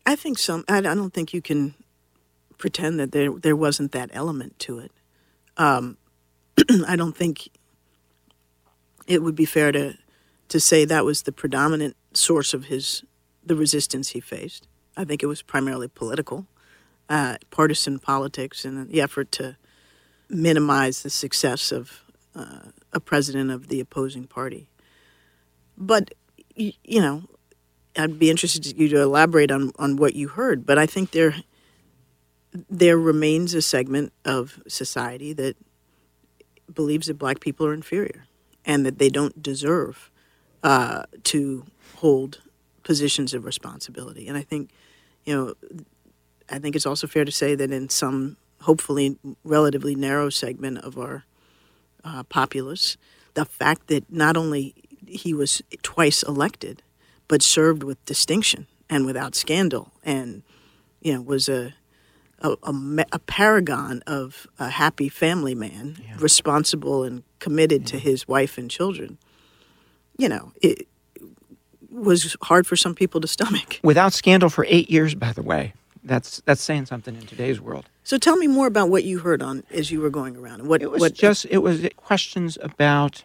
I 0.05 0.15
think 0.15 0.39
some. 0.39 0.63
I, 0.67 0.77
I 0.77 0.81
don't 0.81 1.13
think 1.13 1.33
you 1.33 1.41
can 1.41 1.75
pretend 2.57 2.99
that 2.99 3.12
there 3.12 3.31
there 3.31 3.55
wasn't 3.55 3.91
that 3.91 4.09
element 4.12 4.57
to 4.59 4.79
it. 4.79 4.91
Um, 5.55 5.97
I 6.88 6.95
don't 6.95 7.15
think 7.15 7.49
it 9.05 9.21
would 9.21 9.35
be 9.35 9.45
fair 9.45 9.71
to 9.71 9.93
to 10.47 10.59
say 10.59 10.83
that 10.85 11.05
was 11.05 11.21
the 11.23 11.31
predominant 11.31 11.95
source 12.13 12.55
of 12.55 12.65
his 12.65 13.03
the 13.45 13.55
resistance 13.55 14.09
he 14.09 14.19
faced. 14.19 14.67
I 14.97 15.05
think 15.05 15.21
it 15.21 15.27
was 15.27 15.43
primarily 15.43 15.88
political, 15.88 16.47
uh, 17.07 17.38
partisan 17.51 17.99
politics, 17.99 18.65
and 18.65 18.89
the 18.89 19.01
effort 19.01 19.31
to 19.33 19.57
minimize 20.27 21.03
the 21.03 21.12
success 21.12 21.71
of 21.71 22.03
uh, 22.35 22.71
a 22.91 22.99
president 22.99 23.51
of 23.51 23.67
the 23.67 23.79
opposing 23.79 24.25
party. 24.25 24.67
But 25.79 26.13
y- 26.57 26.73
you 26.83 27.01
know, 27.01 27.23
I'd 27.97 28.19
be 28.19 28.29
interested 28.29 28.67
in 28.67 28.77
you 28.77 28.89
to 28.89 29.01
elaborate 29.01 29.51
on 29.51 29.71
on 29.79 29.97
what 29.97 30.15
you 30.15 30.29
heard. 30.29 30.65
But 30.65 30.77
I 30.77 30.85
think 30.85 31.11
there 31.11 31.35
there 32.69 32.97
remains 32.97 33.53
a 33.53 33.61
segment 33.61 34.11
of 34.25 34.61
society 34.67 35.33
that 35.33 35.55
believes 36.73 37.07
that 37.07 37.17
black 37.17 37.39
people 37.39 37.65
are 37.65 37.73
inferior 37.73 38.25
and 38.65 38.85
that 38.85 38.99
they 38.99 39.09
don't 39.09 39.41
deserve 39.41 40.09
uh, 40.63 41.03
to 41.23 41.65
hold 41.97 42.41
positions 42.83 43.33
of 43.33 43.45
responsibility. 43.45 44.27
And 44.27 44.37
I 44.37 44.41
think, 44.41 44.69
you 45.25 45.35
know, 45.35 45.53
I 46.49 46.59
think 46.59 46.75
it's 46.75 46.85
also 46.85 47.07
fair 47.07 47.25
to 47.25 47.31
say 47.31 47.55
that 47.55 47.71
in 47.71 47.89
some 47.89 48.37
hopefully 48.61 49.17
relatively 49.43 49.95
narrow 49.95 50.29
segment 50.29 50.79
of 50.79 50.97
our 50.97 51.23
uh, 52.03 52.23
populace, 52.23 52.97
the 53.35 53.45
fact 53.45 53.87
that 53.87 54.11
not 54.11 54.37
only 54.37 54.75
he 55.09 55.33
was 55.33 55.61
twice 55.81 56.23
elected, 56.23 56.81
but 57.27 57.41
served 57.41 57.83
with 57.83 58.03
distinction 58.05 58.67
and 58.89 59.05
without 59.05 59.35
scandal, 59.35 59.91
and 60.03 60.43
you 61.01 61.13
know 61.13 61.21
was 61.21 61.49
a 61.49 61.73
a, 62.41 62.51
a, 62.63 63.05
a 63.11 63.19
paragon 63.19 64.01
of 64.07 64.47
a 64.59 64.69
happy 64.69 65.09
family 65.09 65.55
man, 65.55 65.97
yeah. 66.03 66.15
responsible 66.19 67.03
and 67.03 67.23
committed 67.39 67.81
yeah. 67.81 67.87
to 67.87 67.99
his 67.99 68.27
wife 68.27 68.57
and 68.57 68.69
children. 68.71 69.17
You 70.17 70.29
know, 70.29 70.51
it 70.61 70.87
was 71.91 72.35
hard 72.43 72.67
for 72.67 72.75
some 72.75 72.95
people 72.95 73.21
to 73.21 73.27
stomach. 73.27 73.79
Without 73.83 74.13
scandal 74.13 74.49
for 74.49 74.65
eight 74.67 74.89
years, 74.89 75.15
by 75.15 75.33
the 75.33 75.41
way. 75.41 75.73
That's 76.03 76.41
that's 76.45 76.61
saying 76.61 76.85
something 76.85 77.15
in 77.15 77.25
today's 77.25 77.59
world. 77.59 77.89
So 78.03 78.17
tell 78.17 78.37
me 78.37 78.47
more 78.47 78.67
about 78.67 78.89
what 78.89 79.03
you 79.03 79.19
heard 79.19 79.41
on 79.41 79.63
as 79.69 79.91
you 79.91 79.99
were 79.99 80.09
going 80.09 80.37
around. 80.37 80.65
What 80.65 80.81
it 80.81 80.89
was 80.89 81.01
what, 81.01 81.13
just 81.13 81.45
it 81.49 81.59
was 81.59 81.85
questions 81.97 82.57
about. 82.61 83.23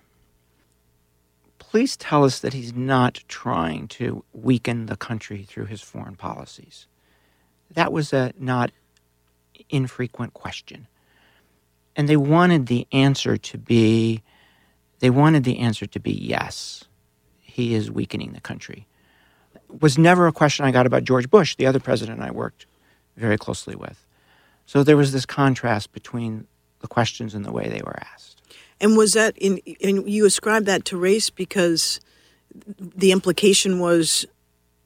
Please 1.74 1.96
tell 1.96 2.22
us 2.22 2.38
that 2.38 2.52
he's 2.52 2.72
not 2.72 3.24
trying 3.26 3.88
to 3.88 4.22
weaken 4.32 4.86
the 4.86 4.94
country 4.94 5.42
through 5.42 5.64
his 5.64 5.80
foreign 5.80 6.14
policies. 6.14 6.86
That 7.68 7.92
was 7.92 8.12
a 8.12 8.32
not 8.38 8.70
infrequent 9.68 10.34
question. 10.34 10.86
And 11.96 12.08
they 12.08 12.16
wanted 12.16 12.66
the 12.66 12.86
answer 12.92 13.36
to 13.36 13.58
be 13.58 14.22
they 15.00 15.10
wanted 15.10 15.42
the 15.42 15.58
answer 15.58 15.84
to 15.84 15.98
be 15.98 16.12
yes. 16.12 16.84
He 17.40 17.74
is 17.74 17.90
weakening 17.90 18.34
the 18.34 18.40
country. 18.40 18.86
It 19.56 19.82
was 19.82 19.98
never 19.98 20.28
a 20.28 20.32
question 20.32 20.64
I 20.64 20.70
got 20.70 20.86
about 20.86 21.02
George 21.02 21.28
Bush, 21.28 21.56
the 21.56 21.66
other 21.66 21.80
president 21.80 22.22
I 22.22 22.30
worked 22.30 22.66
very 23.16 23.36
closely 23.36 23.74
with. 23.74 24.06
So 24.64 24.84
there 24.84 24.96
was 24.96 25.10
this 25.10 25.26
contrast 25.26 25.90
between 25.90 26.46
the 26.78 26.86
questions 26.86 27.34
and 27.34 27.44
the 27.44 27.50
way 27.50 27.68
they 27.68 27.82
were 27.84 27.98
asked. 28.00 28.33
And 28.84 28.98
was 28.98 29.14
that 29.14 29.34
in 29.38 29.62
and 29.82 30.06
you 30.06 30.26
ascribed 30.26 30.66
that 30.66 30.84
to 30.84 30.98
race 30.98 31.30
because 31.30 32.00
the 32.78 33.12
implication 33.12 33.80
was 33.80 34.26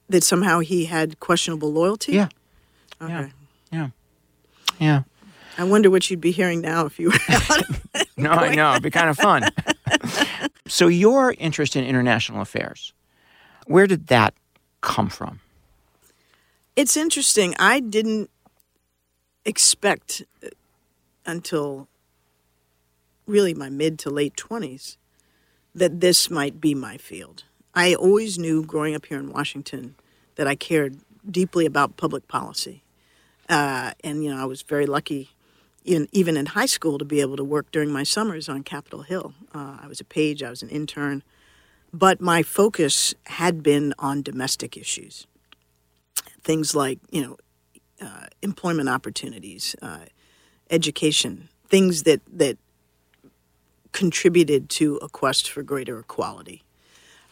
that 0.07 0.23
somehow 0.23 0.61
he 0.61 0.85
had 0.85 1.19
questionable 1.19 1.73
loyalty? 1.73 2.13
Yeah. 2.13 2.29
Okay. 3.01 3.13
Yeah. 3.13 3.29
yeah. 3.73 3.89
Yeah. 4.79 5.03
I 5.57 5.65
wonder 5.65 5.89
what 5.89 6.09
you'd 6.09 6.21
be 6.21 6.31
hearing 6.31 6.61
now 6.61 6.85
if 6.85 6.97
you 6.97 7.09
were 7.09 7.19
out. 7.29 7.63
no, 8.17 8.31
I 8.31 8.55
know. 8.55 8.71
It'd 8.71 8.83
be 8.83 8.89
kind 8.89 9.09
of 9.09 9.17
fun. 9.17 9.49
so, 10.67 10.87
your 10.87 11.35
interest 11.37 11.75
in 11.75 11.83
international 11.83 12.41
affairs, 12.41 12.93
where 13.67 13.85
did 13.85 14.07
that 14.07 14.33
come 14.79 15.09
from? 15.09 15.41
It's 16.77 16.95
interesting. 16.95 17.53
I 17.59 17.81
didn't 17.81 18.29
expect 19.43 20.23
uh, 20.41 20.47
until 21.25 21.89
really 23.29 23.53
my 23.53 23.69
mid 23.69 23.99
to 23.99 24.09
late 24.09 24.35
20s 24.35 24.97
that 25.73 26.01
this 26.01 26.29
might 26.29 26.59
be 26.59 26.73
my 26.73 26.97
field. 26.97 27.43
I 27.73 27.93
always 27.93 28.37
knew 28.39 28.65
growing 28.65 28.95
up 28.95 29.05
here 29.05 29.19
in 29.19 29.31
Washington 29.31 29.95
that 30.35 30.47
I 30.47 30.55
cared 30.55 30.97
deeply 31.29 31.65
about 31.65 31.95
public 31.95 32.27
policy. 32.27 32.83
Uh, 33.47 33.91
and 34.03 34.23
you 34.23 34.33
know, 34.33 34.41
I 34.41 34.45
was 34.45 34.63
very 34.63 34.85
lucky, 34.85 35.29
in, 35.85 36.07
even 36.11 36.37
in 36.37 36.47
high 36.47 36.65
school, 36.65 36.97
to 36.97 37.05
be 37.05 37.21
able 37.21 37.37
to 37.37 37.43
work 37.43 37.71
during 37.71 37.91
my 37.91 38.03
summers 38.03 38.49
on 38.49 38.63
Capitol 38.63 39.03
Hill. 39.03 39.33
Uh, 39.53 39.77
I 39.81 39.87
was 39.87 39.99
a 39.99 40.03
page, 40.03 40.43
I 40.43 40.49
was 40.49 40.61
an 40.63 40.69
intern, 40.69 41.23
but 41.93 42.21
my 42.21 42.43
focus 42.43 43.13
had 43.25 43.63
been 43.63 43.93
on 43.99 44.21
domestic 44.21 44.75
issues, 44.75 45.27
things 46.43 46.75
like 46.75 46.99
you 47.11 47.21
know, 47.21 47.37
uh, 48.01 48.27
employment 48.41 48.89
opportunities, 48.89 49.75
uh, 49.81 50.05
education, 50.69 51.49
things 51.67 52.03
that 52.03 52.21
that 52.31 52.57
contributed 53.91 54.69
to 54.69 54.97
a 54.97 55.09
quest 55.09 55.49
for 55.49 55.63
greater 55.63 55.99
equality. 55.99 56.63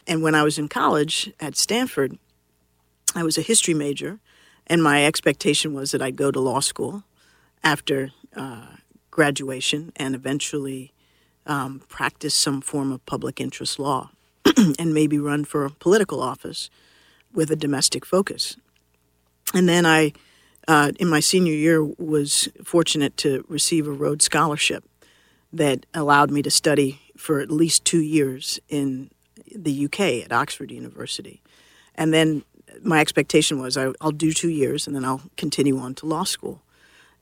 And 0.06 0.22
when 0.22 0.34
I 0.34 0.42
was 0.42 0.58
in 0.58 0.68
college 0.68 1.32
at 1.38 1.56
Stanford, 1.56 2.18
I 3.14 3.22
was 3.22 3.38
a 3.38 3.42
history 3.42 3.74
major 3.74 4.20
and 4.68 4.82
my 4.82 5.04
expectation 5.04 5.72
was 5.72 5.92
that 5.92 6.02
I'd 6.02 6.16
go 6.16 6.30
to 6.30 6.40
law 6.40 6.60
school 6.60 7.04
after 7.64 8.10
uh, 8.36 8.76
graduation 9.10 9.92
and 9.96 10.14
eventually 10.14 10.92
um, 11.46 11.82
practice 11.88 12.34
some 12.34 12.60
form 12.60 12.92
of 12.92 13.04
public 13.06 13.40
interest 13.40 13.78
law 13.78 14.10
and 14.78 14.92
maybe 14.92 15.18
run 15.18 15.44
for 15.44 15.64
a 15.64 15.70
political 15.70 16.20
office 16.20 16.68
with 17.32 17.50
a 17.50 17.56
domestic 17.56 18.04
focus. 18.04 18.56
And 19.54 19.68
then 19.68 19.86
I, 19.86 20.12
uh, 20.66 20.92
in 21.00 21.08
my 21.08 21.20
senior 21.20 21.54
year, 21.54 21.82
was 21.82 22.48
fortunate 22.62 23.16
to 23.18 23.44
receive 23.48 23.86
a 23.86 23.92
Rhodes 23.92 24.26
Scholarship 24.26 24.84
that 25.52 25.86
allowed 25.94 26.30
me 26.30 26.42
to 26.42 26.50
study 26.50 27.00
for 27.16 27.40
at 27.40 27.50
least 27.50 27.84
two 27.84 28.00
years 28.00 28.60
in 28.68 29.10
the 29.54 29.86
UK 29.86 30.24
at 30.24 30.32
Oxford 30.32 30.70
University. 30.70 31.42
And 31.94 32.12
then 32.12 32.44
my 32.82 33.00
expectation 33.00 33.60
was 33.60 33.76
I, 33.76 33.92
will 34.00 34.12
do 34.12 34.32
two 34.32 34.50
years 34.50 34.86
and 34.86 34.94
then 34.94 35.04
I'll 35.04 35.22
continue 35.36 35.78
on 35.78 35.94
to 35.96 36.06
law 36.06 36.24
school. 36.24 36.62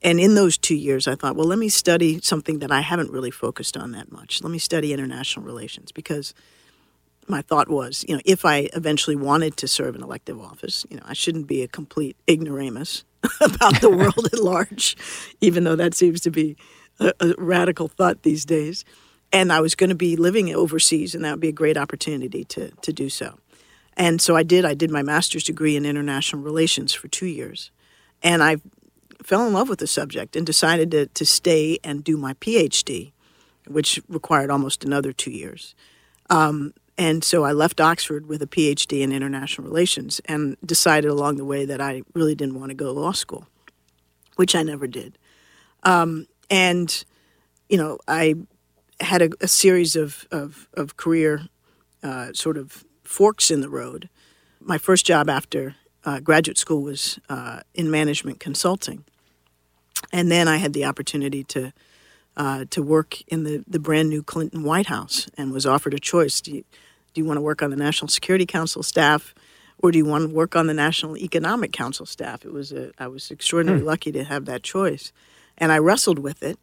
And 0.02 0.20
in 0.20 0.34
those 0.34 0.58
two 0.58 0.74
years, 0.74 1.08
I 1.08 1.14
thought, 1.14 1.36
well, 1.36 1.46
let 1.46 1.58
me 1.58 1.68
study 1.68 2.20
something 2.20 2.58
that 2.58 2.70
I 2.70 2.80
haven't 2.80 3.10
really 3.10 3.30
focused 3.30 3.76
on 3.76 3.92
that 3.92 4.12
much. 4.12 4.42
Let 4.42 4.50
me 4.50 4.58
study 4.58 4.92
international 4.92 5.44
relations 5.44 5.90
because 5.90 6.34
my 7.28 7.42
thought 7.42 7.68
was, 7.68 8.04
you 8.06 8.14
know, 8.14 8.20
if 8.24 8.44
I 8.44 8.68
eventually 8.74 9.16
wanted 9.16 9.56
to 9.56 9.68
serve 9.68 9.96
an 9.96 10.02
elective 10.02 10.40
office, 10.40 10.86
you 10.90 10.96
know, 10.96 11.02
I 11.06 11.14
shouldn't 11.14 11.46
be 11.46 11.62
a 11.62 11.68
complete 11.68 12.16
ignoramus 12.28 13.04
about 13.40 13.80
the 13.80 13.90
world 13.96 14.28
at 14.32 14.38
large, 14.38 14.96
even 15.40 15.64
though 15.64 15.76
that 15.76 15.94
seems 15.94 16.20
to 16.22 16.30
be 16.30 16.56
a, 16.98 17.12
a 17.20 17.34
radical 17.38 17.88
thought 17.88 18.22
these 18.22 18.44
days. 18.44 18.84
And 19.32 19.52
I 19.52 19.60
was 19.60 19.74
going 19.74 19.90
to 19.90 19.96
be 19.96 20.16
living 20.16 20.54
overseas, 20.54 21.14
and 21.14 21.24
that 21.24 21.32
would 21.32 21.40
be 21.40 21.48
a 21.48 21.52
great 21.52 21.76
opportunity 21.76 22.44
to 22.44 22.70
to 22.70 22.92
do 22.92 23.08
so. 23.08 23.38
And 23.96 24.20
so 24.20 24.36
I 24.36 24.42
did. 24.42 24.64
I 24.64 24.74
did 24.74 24.90
my 24.90 25.02
master's 25.02 25.44
degree 25.44 25.76
in 25.76 25.86
international 25.86 26.42
relations 26.42 26.92
for 26.92 27.08
two 27.08 27.26
years. 27.26 27.70
And 28.22 28.42
I 28.42 28.56
fell 29.22 29.46
in 29.46 29.52
love 29.52 29.68
with 29.68 29.78
the 29.78 29.86
subject 29.86 30.36
and 30.36 30.46
decided 30.46 30.90
to, 30.90 31.06
to 31.06 31.24
stay 31.24 31.78
and 31.82 32.04
do 32.04 32.16
my 32.16 32.34
PhD, 32.34 33.12
which 33.66 34.00
required 34.08 34.50
almost 34.50 34.84
another 34.84 35.12
two 35.12 35.30
years. 35.30 35.74
Um, 36.28 36.74
and 36.98 37.22
so 37.24 37.44
I 37.44 37.52
left 37.52 37.80
Oxford 37.80 38.26
with 38.26 38.42
a 38.42 38.46
PhD 38.46 39.00
in 39.00 39.12
international 39.12 39.66
relations 39.66 40.20
and 40.26 40.56
decided 40.64 41.10
along 41.10 41.36
the 41.36 41.44
way 41.44 41.64
that 41.64 41.80
I 41.80 42.02
really 42.14 42.34
didn't 42.34 42.58
want 42.58 42.70
to 42.70 42.74
go 42.74 42.86
to 42.86 43.00
law 43.00 43.12
school, 43.12 43.46
which 44.36 44.54
I 44.54 44.62
never 44.62 44.86
did. 44.86 45.18
Um, 45.82 46.26
and, 46.50 47.04
you 47.68 47.76
know, 47.76 47.98
I 48.06 48.34
had 49.00 49.22
a, 49.22 49.30
a 49.40 49.48
series 49.48 49.96
of, 49.96 50.26
of, 50.30 50.68
of 50.74 50.96
career 50.96 51.48
uh, 52.02 52.32
sort 52.32 52.56
of 52.56 52.84
forks 53.02 53.50
in 53.50 53.60
the 53.60 53.68
road. 53.68 54.08
My 54.60 54.78
first 54.78 55.06
job 55.06 55.28
after 55.28 55.76
uh, 56.04 56.20
graduate 56.20 56.58
school 56.58 56.82
was 56.82 57.18
uh, 57.28 57.60
in 57.74 57.90
management 57.90 58.40
consulting, 58.40 59.04
and 60.12 60.30
then 60.30 60.48
I 60.48 60.58
had 60.58 60.72
the 60.72 60.84
opportunity 60.84 61.44
to 61.44 61.72
uh, 62.36 62.66
to 62.70 62.82
work 62.82 63.22
in 63.28 63.44
the, 63.44 63.64
the 63.66 63.78
brand 63.78 64.10
new 64.10 64.22
Clinton 64.22 64.62
White 64.62 64.86
House, 64.86 65.28
and 65.36 65.52
was 65.52 65.66
offered 65.66 65.94
a 65.94 65.98
choice: 65.98 66.40
do 66.40 66.52
you, 66.52 66.64
do 67.12 67.20
you 67.20 67.24
want 67.24 67.38
to 67.38 67.42
work 67.42 67.62
on 67.62 67.70
the 67.70 67.76
National 67.76 68.08
Security 68.08 68.46
Council 68.46 68.82
staff, 68.82 69.34
or 69.78 69.90
do 69.90 69.98
you 69.98 70.04
want 70.04 70.28
to 70.28 70.34
work 70.34 70.54
on 70.54 70.66
the 70.66 70.74
National 70.74 71.16
Economic 71.16 71.72
Council 71.72 72.06
staff? 72.06 72.44
It 72.44 72.52
was 72.52 72.72
a, 72.72 72.92
I 72.98 73.08
was 73.08 73.30
extraordinarily 73.30 73.82
hmm. 73.82 73.88
lucky 73.88 74.12
to 74.12 74.24
have 74.24 74.44
that 74.44 74.62
choice, 74.62 75.12
and 75.58 75.72
I 75.72 75.78
wrestled 75.78 76.18
with 76.18 76.42
it, 76.42 76.58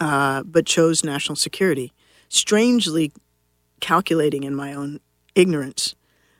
uh, 0.00 0.42
but 0.42 0.66
chose 0.66 1.04
national 1.04 1.36
security. 1.36 1.92
Strangely, 2.28 3.12
calculating 3.80 4.44
in 4.44 4.54
my 4.54 4.72
own 4.72 5.00
ignorance 5.34 5.94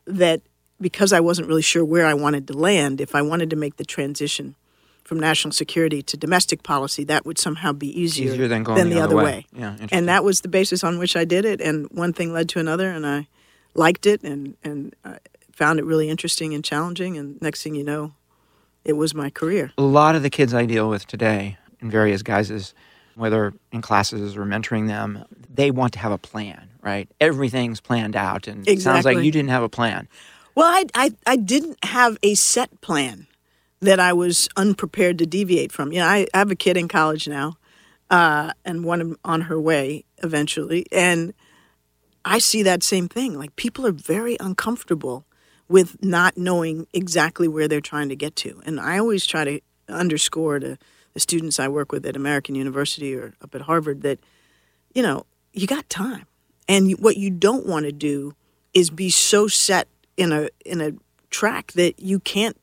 that 0.07 0.43
because 0.81 1.13
I 1.13 1.21
wasn't 1.21 1.49
really 1.49 1.63
sure 1.63 1.85
where 1.85 2.07
I 2.07 2.15
wanted 2.15 2.47
to 2.49 2.53
land, 2.55 3.01
if 3.01 3.15
I 3.15 3.23
wanted 3.23 3.51
to 3.51 3.57
make 3.57 3.77
the 3.77 3.85
transition 3.85 4.57
from 5.05 5.21
national 5.21 5.53
security 5.53 6.03
to 6.03 6.17
domestic 6.17 6.63
policy, 6.63 7.05
that 7.05 7.27
would 7.27 7.39
somehow 7.39 7.73
be 7.73 7.89
easier, 7.89 8.33
easier 8.33 8.49
than, 8.49 8.63
going 8.65 8.79
than 8.79 8.89
the, 8.89 8.97
the 8.97 9.01
other 9.03 9.17
way. 9.17 9.23
way. 9.23 9.47
Yeah, 9.53 9.77
and 9.93 10.09
that 10.09 10.25
was 10.25 10.41
the 10.41 10.49
basis 10.49 10.83
on 10.83 10.99
which 10.99 11.17
I 11.17 11.25
did 11.25 11.45
it. 11.45 11.61
And 11.61 11.89
one 11.91 12.13
thing 12.13 12.33
led 12.33 12.49
to 12.51 12.59
another, 12.59 12.89
and 12.91 13.07
I 13.07 13.29
liked 13.75 14.07
it 14.07 14.23
and 14.23 14.57
and 14.65 14.95
uh, 15.05 15.17
found 15.53 15.79
it 15.79 15.85
really 15.85 16.09
interesting 16.09 16.55
and 16.55 16.65
challenging. 16.65 17.17
And 17.19 17.41
next 17.43 17.63
thing 17.63 17.75
you 17.75 17.85
know, 17.85 18.13
it 18.85 18.95
was 18.95 19.15
my 19.15 19.31
career. 19.31 19.73
A 19.77 19.83
lot 19.83 20.17
of 20.17 20.23
the 20.23 20.31
kids 20.31 20.55
I 20.55 20.65
deal 20.65 20.89
with 20.89 21.07
today, 21.07 21.59
in 21.85 21.91
various 21.91 22.23
guises, 22.23 22.75
whether 23.15 23.53
in 23.71 23.81
classes 23.83 24.37
or 24.37 24.45
mentoring 24.45 24.89
them, 24.89 25.25
they 25.49 25.71
want 25.71 25.93
to 25.93 26.01
have 26.01 26.11
a 26.11 26.19
plan, 26.19 26.69
right? 26.83 27.09
Everything's 27.21 27.81
planned 27.81 28.17
out, 28.17 28.49
and 28.49 28.67
it 28.67 28.81
sounds 28.81 29.05
like 29.05 29.19
you 29.19 29.31
didn't 29.31 29.51
have 29.51 29.63
a 29.63 29.69
plan. 29.69 30.09
Well, 30.57 30.67
I, 30.67 30.87
I 30.95 31.11
I 31.27 31.37
didn't 31.37 31.85
have 31.85 32.17
a 32.23 32.35
set 32.35 32.81
plan 32.81 33.29
that 33.81 34.01
I 34.01 34.13
was 34.15 34.49
unprepared 34.57 35.19
to 35.19 35.27
deviate 35.27 35.71
from. 35.71 35.93
You 35.93 36.01
know, 36.01 36.07
I, 36.07 36.27
I 36.35 36.39
have 36.39 36.51
a 36.51 36.57
kid 36.57 36.77
in 36.77 36.89
college 36.89 37.29
now, 37.29 37.59
uh, 38.11 38.53
and 38.65 38.85
one 38.85 39.17
on 39.25 39.43
her 39.43 39.61
way 39.61 40.05
eventually, 40.23 40.87
and 40.91 41.35
I 42.25 42.39
see 42.39 42.63
that 42.63 42.83
same 42.83 43.09
thing. 43.09 43.39
Like 43.39 43.55
people 43.57 43.87
are 43.87 43.93
very 43.93 44.37
uncomfortable 44.41 45.27
with 45.69 46.03
not 46.03 46.37
knowing 46.39 46.87
exactly 46.93 47.49
where 47.49 47.69
they're 47.69 47.81
trying 47.81 48.09
to 48.09 48.17
get 48.17 48.35
to, 48.37 48.63
and 48.65 48.81
I 48.81 48.99
always 48.99 49.27
try 49.27 49.45
to 49.45 49.61
underscore 49.89 50.59
to 50.61 50.79
the 51.15 51.21
students 51.21 51.59
I 51.59 51.69
work 51.69 51.93
with 51.93 52.05
at 52.05 52.17
American 52.17 52.55
University 52.55 53.15
or 53.15 53.35
up 53.41 53.55
at 53.55 53.63
Harvard 53.63 54.03
that 54.03 54.19
you 54.95 55.03
know 55.03 55.27
you 55.53 55.67
got 55.67 55.89
time, 55.89 56.27
and 56.69 56.93
what 56.99 57.17
you 57.17 57.31
don't 57.31 57.67
want 57.67 57.87
to 57.87 57.93
do 57.93 58.35
is 58.75 58.91
be 58.91 59.11
so 59.11 59.49
set 59.49 59.89
in 60.17 60.33
a 60.33 60.49
in 60.65 60.81
a 60.81 60.93
track 61.31 61.73
that 61.73 61.99
you 61.99 62.21
can't 62.21 62.57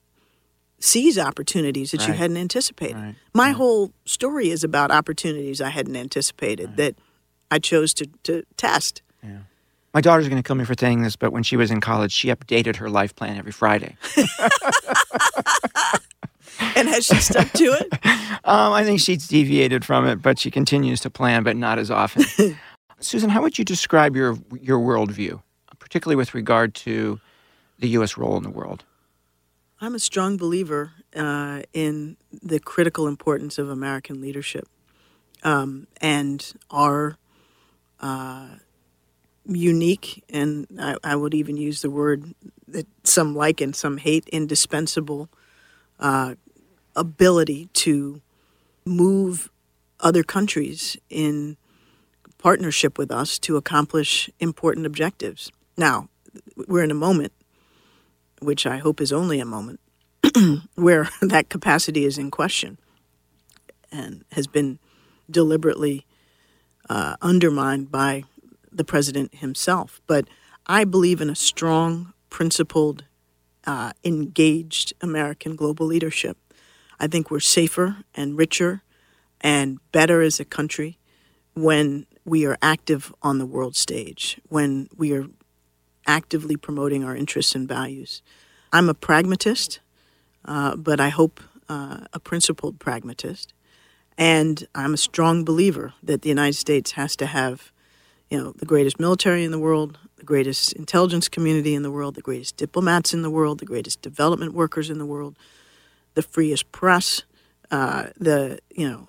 seize 0.79 1.17
opportunities 1.17 1.91
that 1.91 2.07
you 2.07 2.13
hadn't 2.13 2.37
anticipated. 2.37 2.95
Right. 2.95 3.15
My 3.33 3.51
whole 3.51 3.91
story 4.05 4.49
is 4.49 4.63
about 4.63 4.91
opportunities 4.91 5.61
I 5.61 5.69
hadn't 5.69 5.95
anticipated 5.95 6.77
that 6.77 6.95
I 7.49 7.59
chose 7.59 7.93
to 7.95 8.07
to 8.23 8.43
test. 8.57 9.01
My 9.93 9.99
daughter's 9.99 10.29
going 10.29 10.41
to 10.41 10.47
kill 10.47 10.55
me 10.55 10.63
for 10.63 10.73
saying 10.77 11.01
this, 11.01 11.17
but 11.17 11.33
when 11.33 11.43
she 11.43 11.57
was 11.57 11.69
in 11.69 11.81
college, 11.81 12.13
she 12.13 12.29
updated 12.29 12.77
her 12.77 12.89
life 12.89 13.13
plan 13.13 13.37
every 13.37 13.51
Friday. 13.51 13.97
And 16.75 16.87
has 16.87 17.05
she 17.05 17.15
stuck 17.15 17.51
to 17.53 17.63
it? 17.63 17.93
Um, 18.43 18.73
I 18.73 18.83
think 18.83 18.99
she's 18.99 19.27
deviated 19.27 19.85
from 19.85 20.07
it, 20.07 20.19
but 20.19 20.39
she 20.39 20.49
continues 20.49 20.99
to 21.01 21.11
plan, 21.11 21.43
but 21.43 21.55
not 21.55 21.77
as 21.77 21.91
often. 21.91 22.25
Susan, 22.99 23.29
how 23.29 23.43
would 23.43 23.59
you 23.59 23.63
describe 23.63 24.15
your 24.15 24.35
your 24.59 24.79
worldview, 24.79 25.43
particularly 25.77 26.15
with 26.15 26.33
regard 26.33 26.73
to 26.75 27.19
the 27.77 27.89
U.S. 27.89 28.17
role 28.17 28.37
in 28.37 28.43
the 28.43 28.49
world? 28.49 28.83
I'm 29.79 29.93
a 29.93 29.99
strong 29.99 30.37
believer 30.37 30.91
uh, 31.15 31.61
in 31.71 32.17
the 32.41 32.59
critical 32.59 33.07
importance 33.07 33.59
of 33.59 33.69
American 33.69 34.21
leadership 34.21 34.67
um, 35.43 35.87
and 35.99 36.53
our 36.69 37.17
uh, 37.99 38.47
unique, 39.45 40.23
and 40.29 40.67
I, 40.79 40.95
I 41.03 41.15
would 41.15 41.33
even 41.33 41.57
use 41.57 41.81
the 41.81 41.89
word 41.89 42.33
that 42.67 42.87
some 43.03 43.35
like 43.35 43.61
and 43.61 43.75
some 43.75 43.97
hate, 43.97 44.27
indispensable 44.29 45.29
uh, 45.99 46.35
ability 46.95 47.69
to 47.73 48.21
move 48.85 49.49
other 49.99 50.23
countries 50.23 50.97
in 51.09 51.57
partnership 52.37 52.97
with 52.97 53.11
us 53.11 53.37
to 53.39 53.55
accomplish 53.55 54.29
important 54.39 54.85
objectives. 54.85 55.51
Now, 55.77 56.09
we're 56.67 56.83
in 56.83 56.91
a 56.91 56.95
moment 56.95 57.33
which 58.41 58.65
I 58.65 58.77
hope 58.77 58.99
is 58.99 59.13
only 59.13 59.39
a 59.39 59.45
moment, 59.45 59.79
where 60.75 61.09
that 61.21 61.49
capacity 61.49 62.05
is 62.05 62.17
in 62.17 62.31
question 62.31 62.77
and 63.91 64.25
has 64.31 64.47
been 64.47 64.79
deliberately 65.29 66.05
uh, 66.89 67.15
undermined 67.21 67.91
by 67.91 68.23
the 68.71 68.83
president 68.83 69.35
himself. 69.35 70.01
But 70.07 70.27
I 70.65 70.83
believe 70.83 71.21
in 71.21 71.29
a 71.29 71.35
strong, 71.35 72.13
principled, 72.29 73.05
uh, 73.65 73.91
engaged 74.03 74.93
American 75.01 75.55
global 75.55 75.85
leadership. 75.85 76.37
I 77.01 77.07
think 77.07 77.31
we're 77.31 77.39
safer 77.39 77.97
and 78.13 78.37
richer 78.37 78.83
and 79.41 79.79
better 79.91 80.21
as 80.21 80.39
a 80.39 80.45
country 80.45 80.99
when 81.55 82.05
we 82.25 82.45
are 82.45 82.59
active 82.61 83.11
on 83.23 83.39
the 83.39 83.45
world 83.47 83.75
stage, 83.75 84.39
when 84.49 84.87
we 84.95 85.11
are 85.13 85.25
actively 86.05 86.55
promoting 86.55 87.03
our 87.03 87.15
interests 87.15 87.55
and 87.55 87.67
values. 87.67 88.21
I'm 88.71 88.87
a 88.87 88.93
pragmatist, 88.93 89.79
uh, 90.45 90.75
but 90.75 90.99
I 90.99 91.09
hope 91.09 91.41
uh, 91.67 92.01
a 92.13 92.19
principled 92.19 92.77
pragmatist. 92.77 93.51
And 94.15 94.67
I'm 94.75 94.93
a 94.93 94.97
strong 94.97 95.43
believer 95.43 95.93
that 96.03 96.21
the 96.21 96.29
United 96.29 96.55
States 96.55 96.91
has 96.91 97.15
to 97.15 97.25
have, 97.25 97.71
you 98.29 98.37
know, 98.37 98.53
the 98.55 98.67
greatest 98.67 98.99
military 98.99 99.43
in 99.43 99.49
the 99.49 99.57
world, 99.57 99.97
the 100.17 100.23
greatest 100.23 100.73
intelligence 100.73 101.27
community 101.27 101.73
in 101.73 101.81
the 101.81 101.89
world, 101.89 102.13
the 102.13 102.21
greatest 102.21 102.57
diplomats 102.57 103.11
in 103.11 103.23
the 103.23 103.31
world, 103.31 103.57
the 103.57 103.65
greatest 103.65 104.03
development 104.03 104.53
workers 104.53 104.91
in 104.91 104.99
the 104.99 105.05
world, 105.07 105.35
the 106.13 106.21
freest 106.21 106.71
press, 106.71 107.23
uh, 107.69 108.07
the 108.17 108.59
you 108.69 108.89
know, 108.89 109.07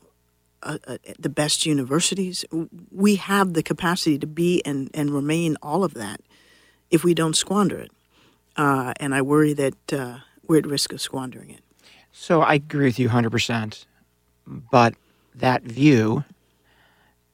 uh, 0.62 0.78
uh, 0.86 0.98
the 1.18 1.28
best 1.28 1.66
universities. 1.66 2.44
We 2.90 3.16
have 3.16 3.54
the 3.54 3.62
capacity 3.62 4.18
to 4.18 4.26
be 4.26 4.62
and 4.64 4.90
and 4.94 5.10
remain 5.10 5.56
all 5.62 5.84
of 5.84 5.94
that 5.94 6.20
if 6.90 7.02
we 7.02 7.14
don't 7.14 7.34
squander 7.34 7.78
it. 7.78 7.90
Uh, 8.56 8.92
and 9.00 9.14
I 9.14 9.22
worry 9.22 9.54
that 9.54 9.92
uh, 9.92 10.18
we're 10.46 10.58
at 10.58 10.66
risk 10.66 10.92
of 10.92 11.00
squandering 11.00 11.50
it. 11.50 11.60
So 12.12 12.42
I 12.42 12.54
agree 12.54 12.84
with 12.84 12.98
you 12.98 13.08
100%, 13.08 13.86
but 14.46 14.94
that 15.34 15.62
view 15.62 16.24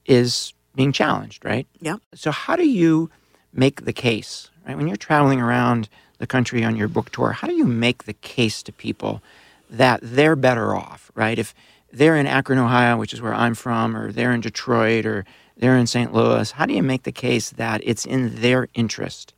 is 0.05 0.53
being 0.75 0.93
challenged, 0.93 1.43
right? 1.43 1.67
Yeah. 1.81 1.97
So 2.15 2.31
how 2.31 2.55
do 2.55 2.67
you 2.67 3.09
make 3.53 3.83
the 3.83 3.91
case, 3.91 4.49
right? 4.65 4.77
When 4.77 4.87
you're 4.87 4.95
traveling 4.95 5.41
around 5.41 5.89
the 6.19 6.27
country 6.27 6.63
on 6.63 6.77
your 6.77 6.87
book 6.87 7.11
tour, 7.11 7.31
how 7.31 7.47
do 7.47 7.53
you 7.53 7.65
make 7.65 8.05
the 8.05 8.13
case 8.13 8.63
to 8.63 8.71
people 8.71 9.21
that 9.69 9.99
they're 10.01 10.35
better 10.35 10.75
off, 10.75 11.11
right? 11.15 11.37
If 11.37 11.53
they're 11.91 12.15
in 12.15 12.27
Akron, 12.27 12.59
Ohio, 12.59 12.97
which 12.97 13.13
is 13.13 13.21
where 13.21 13.33
I'm 13.33 13.55
from, 13.55 13.95
or 13.95 14.11
they're 14.11 14.31
in 14.31 14.41
Detroit, 14.41 15.05
or 15.05 15.25
they're 15.57 15.77
in 15.77 15.87
St. 15.87 16.13
Louis, 16.13 16.51
how 16.51 16.65
do 16.65 16.73
you 16.73 16.83
make 16.83 17.03
the 17.03 17.11
case 17.11 17.51
that 17.51 17.81
it's 17.83 18.05
in 18.05 18.41
their 18.41 18.67
interest 18.73 19.33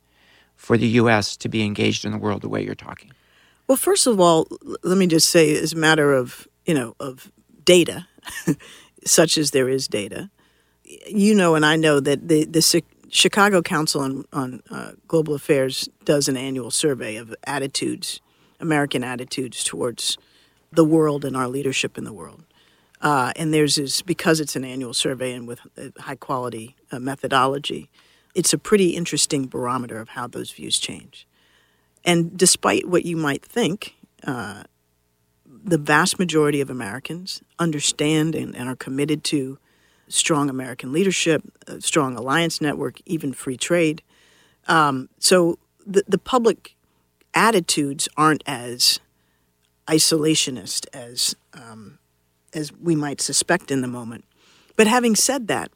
for 0.54 0.76
the 0.76 0.86
U.S. 0.88 1.36
to 1.38 1.48
be 1.48 1.64
engaged 1.64 2.04
in 2.04 2.12
the 2.12 2.18
world 2.18 2.42
the 2.42 2.48
way 2.48 2.64
you're 2.64 2.74
talking? 2.74 3.10
Well, 3.66 3.76
first 3.76 4.06
of 4.06 4.20
all, 4.20 4.48
let 4.82 4.98
me 4.98 5.06
just 5.06 5.30
say, 5.30 5.56
as 5.56 5.72
a 5.72 5.76
matter 5.76 6.12
of 6.12 6.46
you 6.66 6.74
know 6.74 6.94
of 7.00 7.32
data, 7.64 8.06
such 9.04 9.38
as 9.38 9.50
there 9.50 9.68
is 9.68 9.88
data, 9.88 10.30
you 11.08 11.34
know, 11.34 11.54
and 11.54 11.64
I 11.64 11.76
know 11.76 12.00
that 12.00 12.28
the 12.28 12.44
the 12.44 12.82
Chicago 13.08 13.62
Council 13.62 14.00
on 14.00 14.24
on 14.32 14.62
uh, 14.70 14.92
Global 15.06 15.34
Affairs 15.34 15.88
does 16.04 16.28
an 16.28 16.36
annual 16.36 16.70
survey 16.70 17.16
of 17.16 17.34
attitudes, 17.44 18.20
American 18.62 19.04
attitudes 19.04 19.62
towards 19.62 20.16
the 20.72 20.84
world 20.84 21.24
and 21.24 21.36
our 21.36 21.48
leadership 21.48 21.98
in 21.98 22.04
the 22.04 22.12
world. 22.12 22.44
Uh, 23.02 23.32
and 23.36 23.52
there's 23.52 23.76
is 23.78 24.00
because 24.02 24.40
it's 24.40 24.56
an 24.56 24.64
annual 24.64 24.94
survey 24.94 25.32
and 25.32 25.46
with 25.46 25.60
high 25.98 26.14
quality 26.14 26.76
uh, 26.90 26.98
methodology, 26.98 27.90
it's 28.34 28.52
a 28.54 28.58
pretty 28.58 28.90
interesting 28.90 29.46
barometer 29.46 29.98
of 29.98 30.10
how 30.10 30.26
those 30.26 30.52
views 30.52 30.78
change. 30.78 31.26
And 32.04 32.36
despite 32.36 32.88
what 32.88 33.04
you 33.04 33.16
might 33.16 33.44
think, 33.44 33.96
uh, 34.24 34.62
the 35.64 35.78
vast 35.78 36.18
majority 36.18 36.60
of 36.60 36.70
Americans 36.70 37.42
understand 37.58 38.34
and, 38.34 38.56
and 38.56 38.68
are 38.68 38.76
committed 38.76 39.22
to 39.24 39.58
strong 40.08 40.48
American 40.48 40.92
leadership, 40.92 41.42
a 41.66 41.80
strong 41.80 42.16
alliance 42.16 42.60
network, 42.60 43.00
even 43.06 43.32
free 43.32 43.56
trade. 43.56 44.02
Um, 44.68 45.08
so 45.18 45.58
the, 45.86 46.04
the 46.06 46.18
public 46.18 46.71
attitudes 47.34 48.08
aren't 48.16 48.42
as 48.46 49.00
isolationist 49.86 50.86
as 50.92 51.34
um, 51.54 51.98
as 52.54 52.72
we 52.72 52.94
might 52.94 53.20
suspect 53.20 53.70
in 53.70 53.80
the 53.80 53.88
moment. 53.88 54.24
But 54.76 54.86
having 54.86 55.16
said 55.16 55.48
that, 55.48 55.70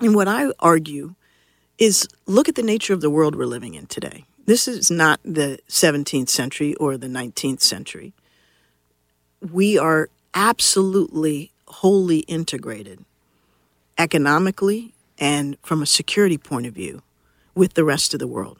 and 0.00 0.14
what 0.14 0.28
I 0.28 0.52
argue 0.58 1.14
is 1.78 2.06
look 2.26 2.48
at 2.48 2.54
the 2.54 2.62
nature 2.62 2.92
of 2.92 3.00
the 3.00 3.10
world 3.10 3.34
we're 3.34 3.46
living 3.46 3.74
in 3.74 3.86
today. 3.86 4.24
This 4.46 4.66
is 4.66 4.90
not 4.90 5.20
the 5.24 5.58
17th 5.68 6.28
century 6.28 6.74
or 6.74 6.96
the 6.96 7.06
19th 7.06 7.60
century. 7.60 8.12
We 9.40 9.78
are 9.78 10.08
absolutely 10.34 11.52
wholly 11.66 12.20
integrated 12.20 13.04
economically 13.98 14.94
and 15.18 15.56
from 15.62 15.82
a 15.82 15.86
security 15.86 16.38
point 16.38 16.66
of 16.66 16.74
view 16.74 17.02
with 17.54 17.74
the 17.74 17.84
rest 17.84 18.14
of 18.14 18.20
the 18.20 18.26
world. 18.26 18.58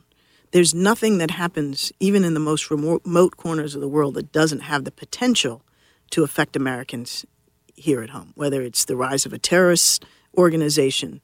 There's 0.53 0.75
nothing 0.75 1.19
that 1.19 1.31
happens, 1.31 1.93
even 1.99 2.25
in 2.25 2.35
the 2.35 2.41
most 2.41 2.71
remote 2.71 3.37
corners 3.37 3.75
of 3.75 3.81
the 3.81 3.89
world, 3.89 4.15
that 4.15 4.33
doesn't 4.33 4.61
have 4.61 4.85
the 4.85 4.91
potential 4.91 5.63
to 6.11 6.23
affect 6.23 6.57
Americans 6.57 7.25
here 7.75 8.03
at 8.03 8.11
home, 8.11 8.33
whether 8.35 8.63
it's 8.63 8.85
the 8.85 8.97
rise 8.97 9.25
of 9.25 9.33
a 9.33 9.39
terrorist 9.39 10.05
organization, 10.37 11.23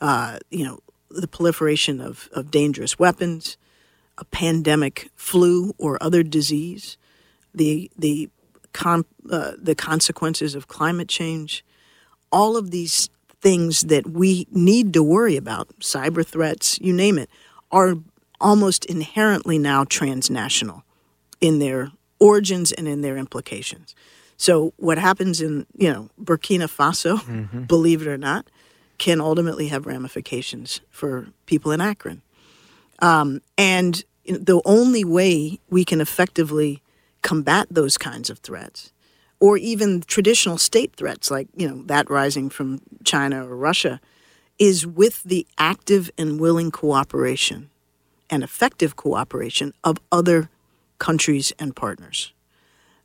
uh, 0.00 0.38
you 0.50 0.64
know, 0.64 0.80
the 1.08 1.28
proliferation 1.28 2.00
of, 2.00 2.28
of 2.32 2.50
dangerous 2.50 2.98
weapons, 2.98 3.56
a 4.18 4.24
pandemic 4.24 5.08
flu 5.14 5.72
or 5.78 6.00
other 6.02 6.22
disease, 6.22 6.96
the 7.54 7.90
the 7.96 8.28
con- 8.72 9.04
uh, 9.30 9.52
the 9.56 9.74
consequences 9.76 10.56
of 10.56 10.66
climate 10.66 11.08
change, 11.08 11.64
all 12.32 12.56
of 12.56 12.72
these 12.72 13.08
things 13.40 13.82
that 13.82 14.08
we 14.10 14.46
need 14.50 14.92
to 14.92 15.02
worry 15.02 15.36
about, 15.36 15.68
cyber 15.78 16.26
threats, 16.26 16.80
you 16.80 16.92
name 16.92 17.18
it, 17.18 17.30
are 17.70 17.96
almost 18.40 18.84
inherently 18.84 19.58
now 19.58 19.84
transnational 19.84 20.84
in 21.40 21.58
their 21.58 21.90
origins 22.18 22.72
and 22.72 22.88
in 22.88 23.02
their 23.02 23.16
implications. 23.16 23.94
So 24.36 24.72
what 24.76 24.98
happens 24.98 25.40
in 25.40 25.66
you 25.76 25.92
know 25.92 26.10
Burkina 26.20 26.68
Faso, 26.68 27.66
believe 27.66 28.02
it 28.02 28.08
or 28.08 28.18
not, 28.18 28.46
can 28.98 29.20
ultimately 29.20 29.68
have 29.68 29.86
ramifications 29.86 30.80
for 30.90 31.28
people 31.46 31.72
in 31.72 31.80
Akron. 31.80 32.22
Um, 33.00 33.40
and 33.58 34.02
the 34.24 34.60
only 34.64 35.04
way 35.04 35.60
we 35.68 35.84
can 35.84 36.00
effectively 36.00 36.82
combat 37.22 37.66
those 37.70 37.98
kinds 37.98 38.30
of 38.30 38.38
threats, 38.38 38.92
or 39.40 39.56
even 39.56 40.02
traditional 40.02 40.58
state 40.58 40.94
threats 40.96 41.30
like 41.30 41.48
you 41.56 41.68
know 41.68 41.82
that 41.86 42.10
rising 42.10 42.50
from 42.50 42.80
China 43.04 43.46
or 43.48 43.56
Russia, 43.56 44.00
is 44.58 44.86
with 44.86 45.22
the 45.24 45.46
active 45.58 46.10
and 46.16 46.40
willing 46.40 46.70
cooperation 46.70 47.70
and 48.30 48.42
effective 48.42 48.96
cooperation 48.96 49.72
of 49.82 49.98
other 50.10 50.50
countries 50.98 51.52
and 51.58 51.74
partners. 51.76 52.32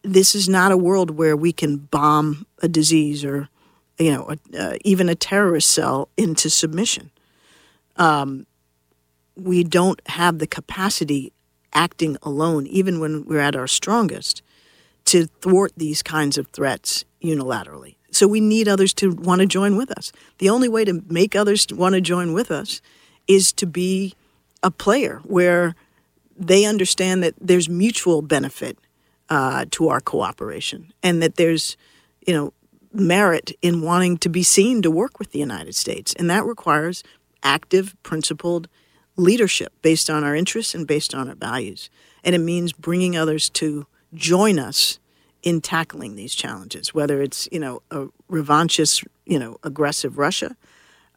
This 0.02 0.34
is 0.34 0.48
not 0.48 0.72
a 0.72 0.78
world 0.78 1.12
where 1.12 1.36
we 1.36 1.52
can 1.52 1.78
bomb 1.78 2.46
a 2.60 2.68
disease 2.68 3.26
or, 3.26 3.50
you 3.98 4.14
know, 4.14 4.32
a, 4.32 4.58
uh, 4.58 4.78
even 4.86 5.10
a 5.10 5.16
terrorist 5.16 5.70
cell 5.70 6.10
into 6.16 6.50
submission. 6.50 7.12
Um, 7.98 8.46
we 9.36 9.64
don't 9.64 10.02
have 10.08 10.40
the 10.40 10.48
capacity 10.48 11.34
acting 11.74 12.18
alone, 12.24 12.66
even 12.68 13.00
when 13.00 13.26
we're 13.26 13.40
at 13.40 13.56
our 13.56 13.68
strongest, 13.68 14.42
to 15.06 15.26
thwart 15.42 15.74
these 15.76 16.02
kinds 16.02 16.38
of 16.38 16.48
threats 16.48 17.04
unilaterally. 17.24 17.96
So 18.12 18.28
we 18.28 18.40
need 18.40 18.68
others 18.68 18.94
to 18.96 19.12
want 19.12 19.42
to 19.42 19.46
join 19.46 19.76
with 19.76 19.92
us. 19.92 20.12
The 20.40 20.50
only 20.50 20.70
way 20.70 20.86
to 20.86 21.04
make 21.10 21.36
others 21.36 21.68
want 21.72 21.96
to 21.96 22.02
join 22.02 22.34
with 22.34 22.52
us 22.52 22.82
is 23.28 23.54
to 23.54 23.66
be 23.68 24.16
a 24.64 24.72
player 24.72 25.22
where 25.24 25.76
they 26.36 26.66
understand 26.66 27.24
that 27.24 27.36
there's 27.40 27.70
mutual 27.70 28.22
benefit 28.22 28.78
uh, 29.30 29.66
to 29.72 29.90
our 29.90 30.00
cooperation 30.00 30.92
and 31.04 31.22
that 31.22 31.36
there's, 31.36 31.78
you 32.26 32.34
know, 32.34 32.54
merit 32.92 33.52
in 33.62 33.82
wanting 33.82 34.18
to 34.18 34.30
be 34.30 34.42
seen 34.44 34.82
to 34.82 34.90
work 34.90 35.20
with 35.20 35.32
the 35.32 35.40
United 35.40 35.76
States. 35.76 36.14
And 36.18 36.30
that 36.30 36.46
requires 36.46 37.04
active, 37.44 37.96
principled 38.04 38.68
leadership 39.16 39.74
based 39.82 40.10
on 40.10 40.24
our 40.24 40.36
interests 40.36 40.74
and 40.74 40.88
based 40.88 41.14
on 41.14 41.28
our 41.28 41.36
values. 41.36 41.90
And 42.24 42.34
it 42.34 42.40
means 42.40 42.74
bringing 42.74 43.16
others 43.16 43.50
to 43.52 43.86
join 44.14 44.58
us 44.58 45.00
in 45.44 45.62
tackling 45.62 46.16
these 46.16 46.36
challenges, 46.36 46.94
whether 46.94 47.22
it's, 47.22 47.48
you 47.52 47.60
know, 47.60 47.82
a 47.92 48.08
revanchist, 48.30 49.06
you 49.26 49.40
know, 49.40 49.58
aggressive 49.64 50.18
Russia 50.18 50.56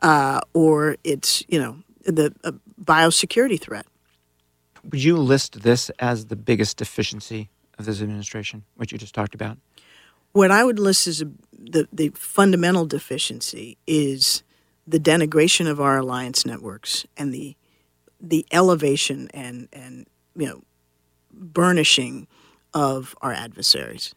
uh, 0.02 0.40
or 0.52 0.96
it's, 1.02 1.42
you 1.48 1.58
know, 1.58 1.78
the 2.04 2.34
a 2.44 2.52
biosecurity 2.82 3.60
threat. 3.60 3.86
Would 4.84 5.02
you 5.02 5.16
list 5.16 5.62
this 5.62 5.90
as 5.98 6.26
the 6.26 6.36
biggest 6.36 6.76
deficiency 6.76 7.50
of 7.78 7.86
this 7.86 8.02
administration, 8.02 8.64
what 8.76 8.90
you 8.90 8.98
just 8.98 9.14
talked 9.14 9.34
about? 9.34 9.58
What 10.32 10.50
I 10.50 10.64
would 10.64 10.78
list 10.78 11.06
as 11.06 11.22
a, 11.22 11.26
the, 11.58 11.86
the 11.92 12.10
fundamental 12.14 12.86
deficiency 12.86 13.76
is 13.86 14.42
the 14.86 14.98
denigration 14.98 15.70
of 15.70 15.80
our 15.80 15.98
alliance 15.98 16.44
networks 16.44 17.06
and 17.16 17.32
the 17.32 17.56
the 18.20 18.46
elevation 18.52 19.28
and 19.34 19.68
and 19.72 20.06
you 20.36 20.46
know 20.46 20.62
burnishing 21.32 22.26
of 22.72 23.14
our 23.20 23.32
adversaries. 23.32 24.14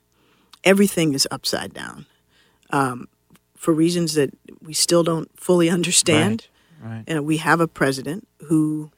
Everything 0.63 1.13
is 1.13 1.27
upside 1.31 1.73
down 1.73 2.05
um, 2.71 3.07
for 3.55 3.73
reasons 3.73 4.13
that 4.13 4.31
we 4.61 4.73
still 4.73 5.03
don't 5.03 5.29
fully 5.39 5.69
understand. 5.69 6.47
Right, 6.47 6.54
right. 6.85 7.03
And 7.07 7.25
we 7.25 7.37
have 7.37 7.59
a 7.59 7.67
president 7.67 8.27
who 8.47 8.91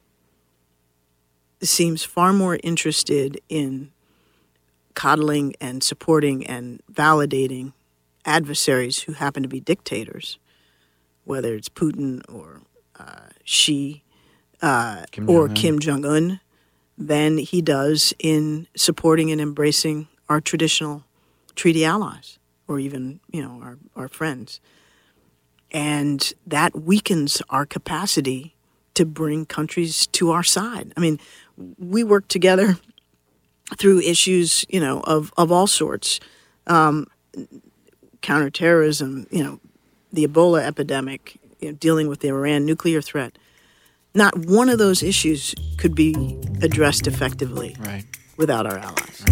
seems 1.61 2.03
far 2.03 2.33
more 2.33 2.59
interested 2.63 3.39
in 3.49 3.91
coddling 4.93 5.55
and 5.61 5.83
supporting 5.83 6.45
and 6.45 6.81
validating 6.91 7.73
adversaries 8.25 9.01
who 9.01 9.13
happen 9.13 9.43
to 9.43 9.49
be 9.49 9.59
dictators, 9.59 10.37
whether 11.23 11.55
it's 11.55 11.69
Putin 11.69 12.21
or 12.29 12.61
uh, 12.99 13.29
Xi 13.43 14.03
uh, 14.61 15.05
Kim 15.11 15.29
or 15.29 15.49
Kim 15.49 15.79
Jong 15.79 16.03
Un, 16.03 16.39
than 16.97 17.37
he 17.37 17.61
does 17.61 18.13
in 18.19 18.67
supporting 18.75 19.31
and 19.31 19.39
embracing 19.39 20.07
our 20.27 20.41
traditional 20.41 21.03
treaty 21.55 21.85
allies 21.85 22.39
or 22.67 22.79
even 22.79 23.19
you 23.31 23.41
know 23.41 23.59
our, 23.61 23.77
our 23.95 24.07
friends. 24.07 24.59
And 25.71 26.33
that 26.45 26.75
weakens 26.81 27.41
our 27.49 27.65
capacity 27.65 28.55
to 28.93 29.05
bring 29.05 29.45
countries 29.45 30.07
to 30.07 30.31
our 30.31 30.43
side. 30.43 30.93
I 30.95 30.99
mean, 30.99 31.19
we 31.77 32.03
work 32.03 32.27
together 32.27 32.77
through 33.77 33.99
issues, 34.01 34.65
you 34.69 34.79
know, 34.79 35.01
of, 35.01 35.33
of 35.37 35.51
all 35.51 35.67
sorts. 35.67 36.19
Um, 36.67 37.07
counterterrorism, 38.21 39.27
you 39.31 39.43
know, 39.43 39.59
the 40.11 40.25
Ebola 40.25 40.63
epidemic, 40.63 41.37
you 41.59 41.69
know, 41.69 41.77
dealing 41.77 42.07
with 42.07 42.21
the 42.21 42.29
Iran 42.29 42.65
nuclear 42.65 43.01
threat. 43.01 43.37
Not 44.13 44.37
one 44.45 44.69
of 44.69 44.79
those 44.79 45.03
issues 45.03 45.53
could 45.77 45.93
be 45.93 46.15
addressed 46.61 47.07
effectively 47.07 47.75
Right. 47.79 48.05
without 48.37 48.65
our 48.65 48.77
allies. 48.77 49.23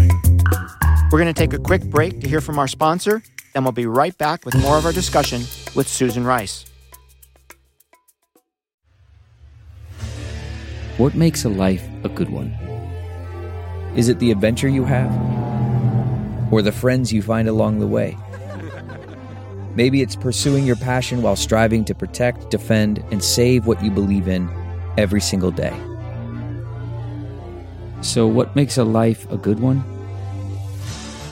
We're 1.10 1.18
going 1.18 1.32
to 1.32 1.38
take 1.38 1.52
a 1.52 1.58
quick 1.58 1.82
break 1.84 2.20
to 2.20 2.28
hear 2.28 2.40
from 2.40 2.58
our 2.58 2.68
sponsor, 2.68 3.22
then 3.56 3.64
we'll 3.64 3.72
be 3.72 3.86
right 3.86 4.16
back 4.18 4.44
with 4.44 4.54
more 4.60 4.76
of 4.76 4.84
our 4.84 4.92
discussion 4.92 5.40
with 5.74 5.88
Susan 5.88 6.24
Rice. 6.24 6.66
What 10.98 11.14
makes 11.14 11.46
a 11.46 11.48
life 11.48 11.82
a 12.04 12.10
good 12.10 12.28
one? 12.28 12.50
Is 13.96 14.10
it 14.10 14.18
the 14.18 14.30
adventure 14.30 14.68
you 14.68 14.84
have? 14.84 15.10
Or 16.52 16.60
the 16.60 16.70
friends 16.70 17.14
you 17.14 17.22
find 17.22 17.48
along 17.48 17.78
the 17.78 17.86
way? 17.86 18.18
Maybe 19.74 20.02
it's 20.02 20.16
pursuing 20.16 20.66
your 20.66 20.76
passion 20.76 21.22
while 21.22 21.36
striving 21.36 21.82
to 21.86 21.94
protect, 21.94 22.50
defend, 22.50 23.02
and 23.10 23.24
save 23.24 23.66
what 23.66 23.82
you 23.82 23.90
believe 23.90 24.28
in 24.28 24.50
every 24.98 25.22
single 25.22 25.50
day. 25.50 25.74
So, 28.02 28.26
what 28.26 28.54
makes 28.54 28.76
a 28.76 28.84
life 28.84 29.26
a 29.30 29.38
good 29.38 29.60
one? 29.60 29.82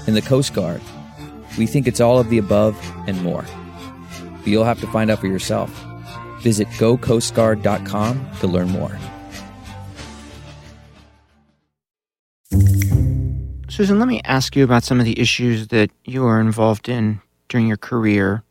In 0.06 0.14
the 0.14 0.22
Coast 0.22 0.54
Guard, 0.54 0.80
we 1.58 1.66
think 1.66 1.86
it's 1.86 2.00
all 2.00 2.18
of 2.18 2.28
the 2.30 2.38
above 2.38 2.76
and 3.06 3.22
more. 3.22 3.44
But 4.38 4.46
you'll 4.46 4.64
have 4.64 4.80
to 4.80 4.86
find 4.88 5.10
out 5.10 5.20
for 5.20 5.26
yourself. 5.26 5.70
Visit 6.40 6.68
gocoastguard.com 6.68 8.30
to 8.40 8.46
learn 8.46 8.68
more. 8.68 8.98
Susan, 13.68 13.98
let 13.98 14.06
me 14.06 14.20
ask 14.24 14.54
you 14.54 14.62
about 14.62 14.84
some 14.84 15.00
of 15.00 15.04
the 15.04 15.18
issues 15.18 15.68
that 15.68 15.90
you 16.04 16.24
are 16.24 16.40
involved 16.40 16.88
in 16.88 17.20
during 17.48 17.66
your 17.66 17.76
career. 17.76 18.44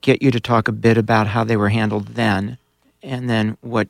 Get 0.00 0.22
you 0.22 0.32
to 0.32 0.40
talk 0.40 0.66
a 0.66 0.72
bit 0.72 0.98
about 0.98 1.28
how 1.28 1.44
they 1.44 1.56
were 1.56 1.68
handled 1.68 2.08
then, 2.08 2.58
and 3.00 3.30
then 3.30 3.56
what 3.60 3.88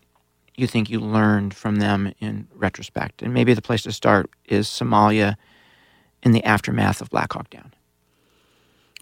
you 0.56 0.66
think 0.66 0.90
you 0.90 1.00
learned 1.00 1.54
from 1.54 1.76
them 1.76 2.12
in 2.20 2.46
retrospect. 2.54 3.22
And 3.22 3.32
maybe 3.32 3.54
the 3.54 3.62
place 3.62 3.82
to 3.84 3.92
start 3.92 4.30
is 4.44 4.66
Somalia 4.66 5.36
in 6.22 6.32
the 6.32 6.44
aftermath 6.44 7.00
of 7.00 7.10
Black 7.10 7.32
Hawk 7.32 7.48
Down. 7.50 7.72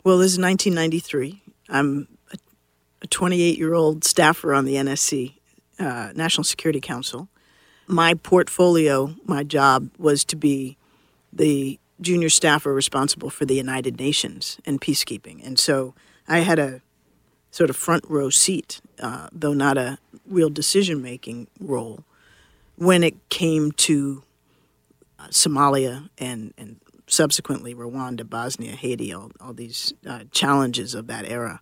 Well, 0.05 0.19
this 0.19 0.33
is 0.33 0.39
1993. 0.41 1.43
I'm 1.69 2.09
a 3.03 3.07
28 3.07 3.57
year 3.57 3.73
old 3.73 4.03
staffer 4.03 4.53
on 4.53 4.65
the 4.65 4.75
NSC, 4.75 5.35
uh, 5.79 6.11
National 6.17 6.43
Security 6.43 6.81
Council. 6.81 7.29
My 7.87 8.15
portfolio, 8.15 9.15
my 9.27 9.45
job 9.45 9.91
was 9.99 10.25
to 10.25 10.35
be 10.35 10.77
the 11.33 11.79
junior 12.01 12.31
staffer 12.31 12.75
responsible 12.75 13.31
for 13.31 13.45
the 13.45 13.55
United 13.55 14.01
Nations 14.01 14.59
and 14.67 14.81
peacekeeping. 14.81 15.47
And 15.47 15.57
so 15.57 15.95
I 16.27 16.41
had 16.41 16.59
a 16.59 16.83
sort 17.53 17.71
of 17.71 17.77
front 17.77 18.05
row 18.09 18.29
seat, 18.29 18.81
uh, 19.01 19.29
though 19.31 19.55
not 19.55 19.79
a 19.79 19.99
real 20.27 20.51
decision 20.51 21.01
making 21.01 21.47
role, 21.61 22.03
when 22.75 23.05
it 23.05 23.29
came 23.29 23.71
to 23.73 24.25
uh, 25.21 25.29
Somalia 25.29 26.09
and, 26.19 26.53
and 26.59 26.81
subsequently 27.13 27.75
Rwanda, 27.75 28.29
Bosnia, 28.29 28.73
Haiti, 28.73 29.13
all, 29.13 29.31
all 29.39 29.53
these 29.53 29.93
uh, 30.07 30.25
challenges 30.31 30.95
of 30.95 31.09
that 31.09 31.27
era. 31.27 31.61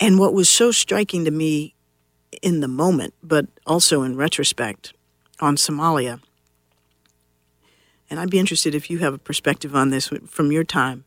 And 0.00 0.18
what 0.18 0.34
was 0.34 0.48
so 0.48 0.72
striking 0.72 1.24
to 1.24 1.30
me 1.30 1.74
in 2.42 2.60
the 2.60 2.68
moment, 2.68 3.14
but 3.22 3.46
also 3.64 4.02
in 4.02 4.16
retrospect 4.16 4.92
on 5.40 5.56
Somalia, 5.56 6.20
and 8.10 8.18
I'd 8.18 8.30
be 8.30 8.38
interested 8.38 8.74
if 8.74 8.90
you 8.90 8.98
have 8.98 9.14
a 9.14 9.18
perspective 9.18 9.74
on 9.74 9.90
this 9.90 10.10
from 10.26 10.52
your 10.52 10.64
time. 10.64 11.04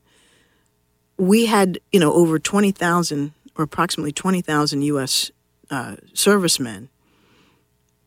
We 1.18 1.46
had, 1.46 1.80
you 1.92 2.00
know, 2.00 2.12
over 2.14 2.40
20,000 2.40 3.34
or 3.56 3.64
approximately 3.64 4.12
20,000 4.12 4.82
U.S. 4.82 5.30
Uh, 5.70 5.98
servicemen 6.14 6.90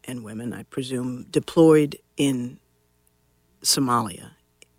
and 0.05 0.24
women, 0.24 0.53
I 0.53 0.64
presume, 0.64 1.26
deployed 1.30 1.97
in 2.16 2.59
Somalia 3.62 4.30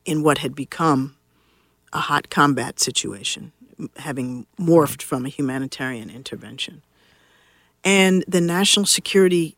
in 0.10 0.24
what 0.24 0.40
had 0.40 0.56
become 0.56 1.16
a 1.94 2.00
hot 2.00 2.32
combat 2.32 2.80
situation, 2.80 3.52
having 3.98 4.48
morphed 4.60 5.04
from 5.04 5.24
a 5.24 5.30
humanitarian 5.30 6.10
intervention. 6.10 6.82
And 7.84 8.26
the 8.28 8.42
national 8.42 8.88
security 8.88 9.56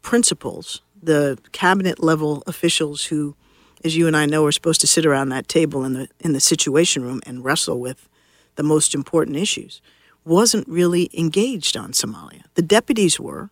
principles, 0.00 0.80
the 1.02 1.38
cabinet 1.52 2.02
level 2.02 2.42
officials 2.46 3.04
who, 3.04 3.36
as 3.84 3.94
you 3.98 4.06
and 4.06 4.16
I 4.16 4.24
know, 4.24 4.46
are 4.46 4.52
supposed 4.52 4.80
to 4.80 4.86
sit 4.86 5.04
around 5.04 5.28
that 5.28 5.46
table 5.46 5.84
in 5.84 5.92
the 5.92 6.08
in 6.18 6.32
the 6.32 6.40
Situation 6.40 7.02
Room 7.02 7.20
and 7.26 7.44
wrestle 7.44 7.78
with 7.78 8.08
the 8.56 8.62
most 8.62 8.94
important 8.94 9.36
issues, 9.36 9.82
wasn't 10.24 10.66
really 10.66 11.10
engaged 11.12 11.76
on 11.76 11.92
Somalia. 11.92 12.44
The 12.54 12.62
deputies 12.62 13.20
were, 13.20 13.50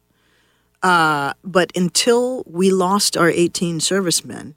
uh, 0.83 1.35
but 1.45 1.71
until 1.77 2.45
we 2.47 2.71
lost 2.71 3.15
our 3.15 3.29
18 3.29 3.81
servicemen 3.81 4.55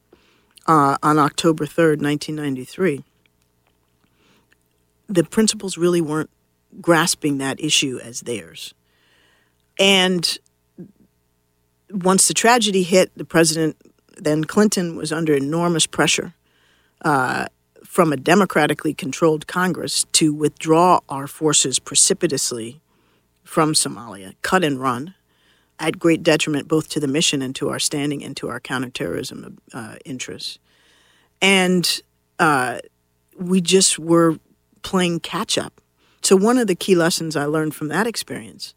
uh, 0.72 0.96
on 1.04 1.20
October 1.20 1.66
3rd, 1.66 2.02
1993, 2.02 3.04
the 5.10 5.26
principals 5.26 5.78
really 5.78 6.00
weren't 6.00 6.30
grasping 6.80 7.40
that 7.40 7.60
issue 7.60 8.00
as 8.02 8.22
theirs. 8.22 8.74
And 9.78 10.40
once 11.90 12.30
the 12.30 12.34
tragedy 12.34 12.84
hit, 12.84 13.12
the 13.18 13.26
president, 13.26 13.76
then 14.16 14.46
Clinton, 14.46 14.96
was 14.96 15.12
under 15.12 15.34
enormous 15.34 15.86
pressure 15.86 16.36
uh, 17.04 17.48
from 17.84 18.14
a 18.14 18.18
democratically 18.18 18.94
controlled 18.94 19.48
Congress 19.48 20.06
to 20.14 20.34
withdraw 20.34 21.02
our 21.10 21.28
forces 21.28 21.80
precipitously 21.80 22.80
from 23.44 23.74
Somalia, 23.74 24.36
cut 24.42 24.64
and 24.64 24.80
run, 24.80 25.16
at 25.82 26.00
great 26.00 26.24
detriment 26.24 26.68
both 26.68 26.88
to 26.90 27.00
the 27.00 27.08
mission 27.08 27.42
and 27.42 27.56
to 27.56 27.70
our 27.70 27.80
standing 27.80 28.24
and 28.24 28.38
to 28.38 28.48
our 28.48 28.60
counterterrorism 28.60 29.58
uh, 29.74 29.96
interests. 30.06 30.60
And 31.42 32.02
uh, 32.40 32.80
we 33.38 33.60
just 33.60 34.00
were 34.00 34.38
playing 34.84 35.20
catch 35.20 35.58
up. 35.58 35.82
So, 36.22 36.36
one 36.36 36.60
of 36.60 36.68
the 36.68 36.76
key 36.76 36.96
lessons 36.96 37.36
I 37.36 37.46
learned 37.46 37.74
from 37.76 37.88
that 37.88 38.06
experience 38.06 38.76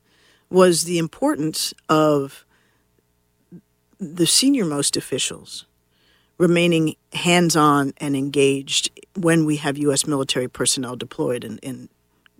was 0.48 0.84
the 0.84 0.98
importance 0.98 1.74
of 1.88 2.46
the 3.98 4.26
senior 4.26 4.64
most 4.64 4.96
officials 4.96 5.66
remaining 6.38 6.96
hands 7.12 7.54
on 7.54 7.92
and 7.98 8.16
engaged 8.16 8.90
when 9.14 9.44
we 9.44 9.56
have 9.56 9.78
U.S. 9.78 10.06
military 10.06 10.48
personnel 10.48 10.96
deployed 10.96 11.44
in, 11.44 11.58
in 11.58 11.88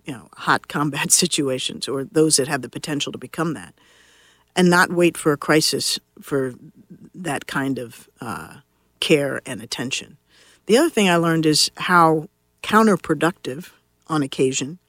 you 0.05 0.13
know, 0.13 0.27
hot 0.33 0.67
combat 0.67 1.11
situations 1.23 1.87
or 1.87 2.03
those 2.03 2.37
that 2.37 2.47
have 2.47 2.61
the 2.61 2.69
potential 2.69 3.11
to 3.11 3.17
become 3.17 3.53
that, 3.53 3.73
and 4.55 4.69
not 4.69 4.91
wait 4.91 5.17
for 5.17 5.31
a 5.33 5.37
crisis 5.37 5.99
for 6.21 6.53
that 7.13 7.47
kind 7.47 7.77
of 7.79 8.09
uh, 8.21 8.57
care 8.99 9.41
and 9.45 9.61
attention. 9.61 10.17
The 10.65 10.77
other 10.77 10.89
thing 10.89 11.09
I 11.09 11.17
learned 11.17 11.45
is 11.45 11.69
how 11.77 12.29
counterproductive, 12.63 13.71
on 14.07 14.23
occasion, 14.23 14.79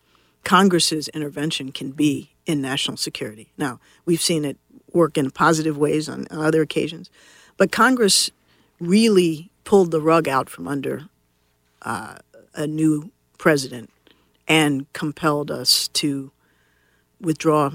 Congress's 0.44 1.08
intervention 1.08 1.72
can 1.72 1.90
be 1.90 2.32
in 2.46 2.62
national 2.62 2.96
security. 2.96 3.52
Now, 3.58 3.80
we've 4.04 4.22
seen 4.22 4.44
it 4.44 4.58
work 4.92 5.18
in 5.18 5.30
positive 5.30 5.76
ways 5.76 6.08
on, 6.08 6.26
on 6.30 6.40
other 6.40 6.62
occasions, 6.62 7.10
but 7.56 7.72
Congress 7.72 8.30
really 8.80 9.50
pulled 9.64 9.90
the 9.90 10.00
rug 10.00 10.28
out 10.28 10.48
from 10.48 10.68
under 10.68 11.08
uh, 11.82 12.16
a 12.54 12.66
new 12.66 13.10
president 13.38 13.90
and 14.48 14.90
compelled 14.92 15.50
us 15.50 15.88
to 15.88 16.30
withdraw 17.20 17.70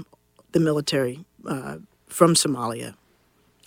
the 0.52 0.60
military 0.60 1.24
uh, 1.46 1.78
from 2.06 2.34
Somalia, 2.34 2.94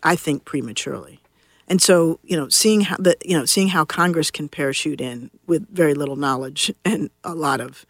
I 0.04 0.16
think 0.16 0.46
prematurely. 0.46 1.20
And 1.68 1.82
so, 1.82 2.20
you 2.24 2.38
know, 2.38 2.48
seeing 2.50 2.82
how 2.82 2.96
the 2.98 3.16
you 3.26 3.38
know 3.38 3.46
seeing 3.46 3.70
how 3.70 3.86
Congress 3.86 4.30
can 4.30 4.48
parachute 4.48 5.02
in 5.02 5.32
with 5.48 5.68
very 5.70 5.94
little 5.94 6.16
knowledge 6.16 6.72
and 6.86 7.10
a 7.24 7.34
lot 7.34 7.60
of 7.60 7.86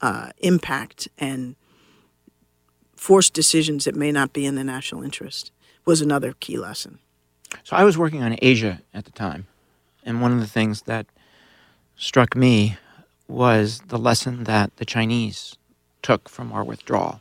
uh, 0.00 0.30
impact 0.38 1.08
and 1.18 1.56
force 2.94 3.30
decisions 3.30 3.84
that 3.84 3.94
may 3.94 4.12
not 4.12 4.32
be 4.32 4.46
in 4.46 4.54
the 4.54 4.64
national 4.64 5.02
interest 5.02 5.52
was 5.84 6.00
another 6.00 6.34
key 6.40 6.58
lesson. 6.58 6.98
So 7.62 7.76
I 7.76 7.84
was 7.84 7.96
working 7.96 8.22
on 8.22 8.36
Asia 8.42 8.80
at 8.92 9.04
the 9.04 9.12
time, 9.12 9.46
and 10.04 10.20
one 10.20 10.32
of 10.32 10.40
the 10.40 10.46
things 10.46 10.82
that 10.82 11.06
struck 11.96 12.36
me 12.36 12.76
was 13.28 13.80
the 13.88 13.98
lesson 13.98 14.44
that 14.44 14.76
the 14.76 14.84
Chinese 14.84 15.56
took 16.02 16.28
from 16.28 16.52
our 16.52 16.62
withdrawal. 16.62 17.20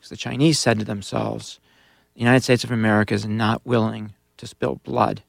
Because 0.00 0.08
the 0.08 0.16
Chinese 0.16 0.58
said 0.58 0.78
to 0.78 0.84
themselves, 0.86 1.60
the 2.14 2.20
United 2.20 2.42
States 2.42 2.64
of 2.64 2.70
America 2.70 3.12
is 3.12 3.26
not 3.26 3.60
willing 3.66 4.14
to 4.38 4.46
spill 4.46 4.76
blood. 4.76 5.22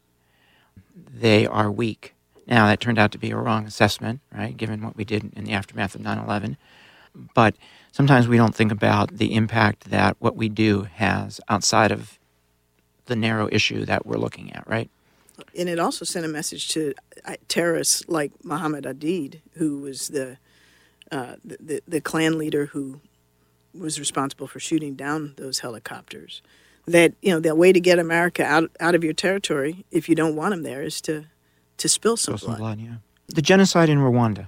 They 0.95 1.45
are 1.45 1.69
weak. 1.69 2.15
Now, 2.47 2.67
that 2.67 2.79
turned 2.79 2.97
out 2.97 3.11
to 3.11 3.17
be 3.17 3.31
a 3.31 3.35
wrong 3.35 3.65
assessment, 3.65 4.21
right, 4.33 4.55
given 4.55 4.81
what 4.81 4.95
we 4.95 5.03
did 5.03 5.33
in 5.35 5.43
the 5.43 5.51
aftermath 5.51 5.93
of 5.93 6.01
9 6.01 6.17
11. 6.17 6.55
But 7.35 7.55
sometimes 7.91 8.29
we 8.29 8.37
don't 8.37 8.55
think 8.55 8.71
about 8.71 9.17
the 9.17 9.35
impact 9.35 9.89
that 9.89 10.15
what 10.19 10.37
we 10.37 10.47
do 10.47 10.83
has 10.83 11.41
outside 11.49 11.91
of 11.91 12.17
the 13.07 13.17
narrow 13.17 13.49
issue 13.51 13.83
that 13.85 14.05
we're 14.05 14.15
looking 14.15 14.53
at, 14.53 14.65
right? 14.69 14.89
And 15.57 15.67
it 15.67 15.79
also 15.79 16.05
sent 16.05 16.25
a 16.25 16.29
message 16.29 16.69
to 16.69 16.93
uh, 17.25 17.35
terrorists 17.49 18.07
like 18.07 18.31
Muhammad 18.45 18.85
Aidid, 18.85 19.41
who 19.55 19.79
was 19.79 20.07
the, 20.07 20.37
uh, 21.11 21.35
the, 21.43 21.57
the, 21.59 21.81
the 21.85 22.01
clan 22.01 22.37
leader 22.37 22.67
who 22.67 23.01
was 23.77 23.99
responsible 23.99 24.47
for 24.47 24.59
shooting 24.59 24.95
down 24.95 25.33
those 25.37 25.59
helicopters. 25.59 26.41
That 26.87 27.13
you 27.21 27.31
know 27.31 27.39
the 27.39 27.55
way 27.55 27.71
to 27.71 27.79
get 27.79 27.99
America 27.99 28.43
out 28.43 28.71
out 28.79 28.95
of 28.95 29.03
your 29.03 29.13
territory, 29.13 29.85
if 29.91 30.09
you 30.09 30.15
don't 30.15 30.35
want 30.35 30.51
them 30.51 30.63
there, 30.63 30.81
is 30.81 30.99
to 31.01 31.25
to 31.77 31.89
spill 31.89 32.17
some, 32.17 32.37
Spill 32.37 32.47
blood. 32.47 32.57
some 32.57 32.65
blood, 32.65 32.79
yeah. 32.79 32.95
The 33.27 33.41
genocide 33.41 33.89
in 33.89 33.99
Rwanda. 33.99 34.47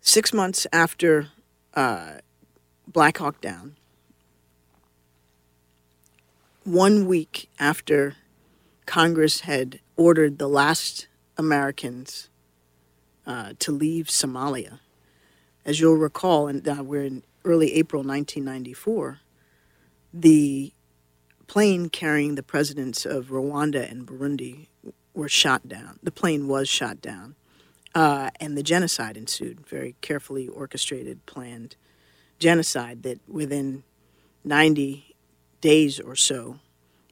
Six 0.00 0.32
months 0.32 0.66
after 0.72 1.28
uh, 1.74 2.18
Black 2.88 3.18
Hawk 3.18 3.40
Down, 3.40 3.76
one 6.64 7.06
week 7.06 7.48
after 7.58 8.16
Congress 8.86 9.40
had 9.40 9.80
ordered 9.96 10.38
the 10.38 10.48
last 10.48 11.06
Americans 11.36 12.28
uh, 13.26 13.52
to 13.60 13.70
leave 13.72 14.06
Somalia, 14.06 14.80
as 15.64 15.80
you'll 15.80 15.96
recall, 15.96 16.48
and 16.48 16.66
uh, 16.66 16.82
we're 16.82 17.04
in 17.04 17.22
early 17.44 17.74
April 17.74 18.02
1994, 18.02 19.20
the 20.12 20.72
plane 21.46 21.88
carrying 21.88 22.34
the 22.34 22.42
presidents 22.42 23.04
of 23.04 23.26
Rwanda 23.26 23.90
and 23.90 24.06
Burundi 24.06 24.68
were 25.14 25.28
shot 25.28 25.68
down. 25.68 25.98
The 26.02 26.12
plane 26.12 26.48
was 26.48 26.68
shot 26.68 27.00
down, 27.00 27.34
uh, 27.94 28.30
and 28.38 28.56
the 28.56 28.62
genocide 28.62 29.16
ensued. 29.16 29.66
Very 29.66 29.96
carefully 30.00 30.48
orchestrated, 30.48 31.26
planned 31.26 31.76
genocide 32.38 33.02
that 33.02 33.20
within 33.28 33.82
90 34.44 35.16
days 35.60 36.00
or 36.00 36.16
so 36.16 36.58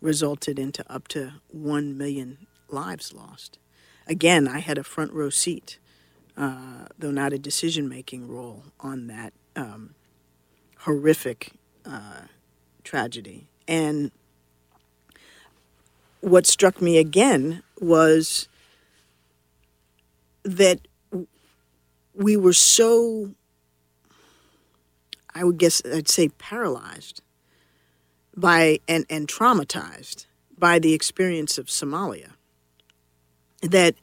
resulted 0.01 0.59
into 0.59 0.91
up 0.91 1.09
to 1.09 1.35
1 1.49 1.99
million 1.99 2.47
lives 2.69 3.13
lost. 3.13 3.59
Again, 4.07 4.49
I 4.49 4.61
had 4.61 4.79
a 4.79 4.85
front 4.85 5.13
row 5.13 5.31
seat, 5.31 5.79
uh, 6.37 6.87
though 6.99 7.11
not 7.11 7.33
a 7.33 7.39
decision 7.39 7.89
making 7.89 8.29
role, 8.29 8.65
on 8.81 9.07
that 9.09 9.33
um, 9.57 9.95
horrific 10.81 11.53
uh, 11.85 12.23
tragedy. 12.85 13.49
And 13.67 14.11
what 16.21 16.47
struck 16.47 16.81
me 16.81 16.99
again 16.99 17.63
was 17.81 18.49
that 20.43 20.81
we 22.15 22.37
were 22.37 22.53
so, 22.53 23.35
I 25.35 25.45
would 25.45 25.59
guess 25.59 25.83
I'd 25.85 26.09
say, 26.09 26.29
paralyzed 26.29 27.23
by 28.37 28.81
and, 28.89 29.05
and 29.11 29.29
traumatized 29.29 30.27
by 30.57 30.79
the 30.79 30.95
experience 30.95 31.59
of 31.59 31.67
Somalia 31.67 32.31
that 33.63 33.95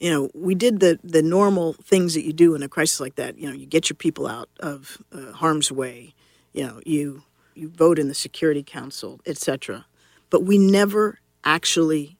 you 0.00 0.10
know 0.10 0.30
we 0.34 0.54
did 0.54 0.80
the 0.80 0.98
the 1.02 1.22
normal 1.22 1.72
things 1.72 2.14
that 2.14 2.24
you 2.24 2.32
do 2.32 2.54
in 2.54 2.62
a 2.62 2.68
crisis 2.68 3.00
like 3.00 3.16
that. 3.16 3.38
You 3.38 3.48
know 3.48 3.54
you 3.54 3.66
get 3.66 3.88
your 3.88 3.96
people 3.96 4.26
out 4.26 4.48
of 4.60 4.98
uh, 5.12 5.32
harm's 5.32 5.70
way. 5.70 6.14
You 6.52 6.66
know 6.66 6.80
you 6.84 7.22
you 7.54 7.68
vote 7.68 7.98
in 7.98 8.08
the 8.08 8.14
security 8.14 8.62
council 8.62 9.20
etc 9.26 9.84
but 10.30 10.44
we 10.44 10.58
never 10.58 11.18
actually 11.44 12.18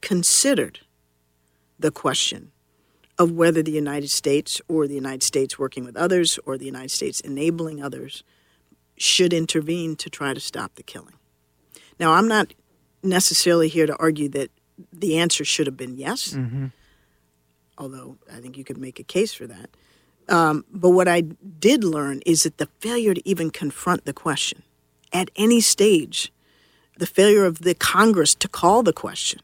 considered 0.00 0.80
the 1.78 1.90
question 1.90 2.52
of 3.18 3.32
whether 3.32 3.62
the 3.62 3.72
United 3.72 4.10
States 4.10 4.60
or 4.68 4.86
the 4.86 4.94
United 4.94 5.22
States 5.22 5.58
working 5.58 5.84
with 5.84 5.96
others 5.96 6.38
or 6.46 6.56
the 6.56 6.66
United 6.66 6.90
States 6.90 7.20
enabling 7.20 7.82
others 7.82 8.22
should 8.96 9.32
intervene 9.32 9.96
to 9.96 10.10
try 10.10 10.34
to 10.34 10.40
stop 10.40 10.74
the 10.74 10.82
killing. 10.82 11.14
Now, 11.98 12.12
I'm 12.12 12.28
not 12.28 12.54
necessarily 13.02 13.68
here 13.68 13.86
to 13.86 13.96
argue 13.96 14.28
that 14.30 14.50
the 14.92 15.18
answer 15.18 15.44
should 15.44 15.66
have 15.66 15.76
been 15.76 15.96
yes, 15.96 16.36
although 17.78 18.18
I 18.30 18.40
think 18.40 18.58
you 18.58 18.64
could 18.64 18.78
make 18.78 18.98
a 18.98 19.04
case 19.04 19.32
for 19.32 19.46
that. 19.46 19.70
Um, 20.28 20.64
but 20.70 20.90
what 20.90 21.08
I 21.08 21.22
did 21.22 21.84
learn 21.84 22.20
is 22.26 22.42
that 22.42 22.58
the 22.58 22.68
failure 22.80 23.14
to 23.14 23.28
even 23.28 23.50
confront 23.50 24.04
the 24.04 24.12
question 24.12 24.62
at 25.12 25.30
any 25.36 25.60
stage, 25.60 26.30
the 26.98 27.06
failure 27.06 27.46
of 27.46 27.60
the 27.60 27.74
Congress 27.74 28.34
to 28.34 28.48
call 28.48 28.82
the 28.82 28.92
question, 28.92 29.40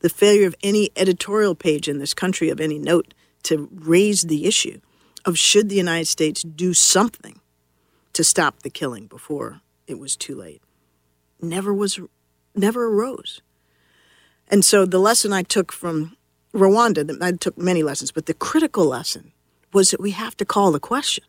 the 0.00 0.08
failure 0.08 0.46
of 0.46 0.54
any 0.62 0.90
editorial 0.96 1.54
page 1.54 1.88
in 1.88 1.98
this 1.98 2.14
country 2.14 2.50
of 2.50 2.60
any 2.60 2.78
note 2.78 3.14
to 3.44 3.68
raise 3.72 4.22
the 4.22 4.46
issue 4.46 4.80
of 5.24 5.38
should 5.38 5.68
the 5.68 5.76
United 5.76 6.06
States 6.06 6.42
do 6.42 6.74
something 6.74 7.40
to 8.12 8.22
stop 8.22 8.62
the 8.62 8.70
killing 8.70 9.06
before 9.06 9.60
it 9.86 9.98
was 9.98 10.16
too 10.16 10.34
late. 10.34 10.62
never 11.40 11.72
was, 11.74 11.98
never 12.54 12.86
arose. 12.86 13.40
And 14.48 14.64
so 14.64 14.84
the 14.84 14.98
lesson 14.98 15.32
I 15.32 15.42
took 15.42 15.72
from 15.72 16.16
Rwanda, 16.54 17.06
that 17.06 17.22
I 17.22 17.32
took 17.32 17.56
many 17.56 17.82
lessons, 17.82 18.12
but 18.12 18.26
the 18.26 18.34
critical 18.34 18.84
lesson 18.84 19.32
was 19.72 19.90
that 19.90 20.00
we 20.00 20.10
have 20.10 20.36
to 20.36 20.44
call 20.44 20.72
the 20.72 20.80
question 20.80 21.24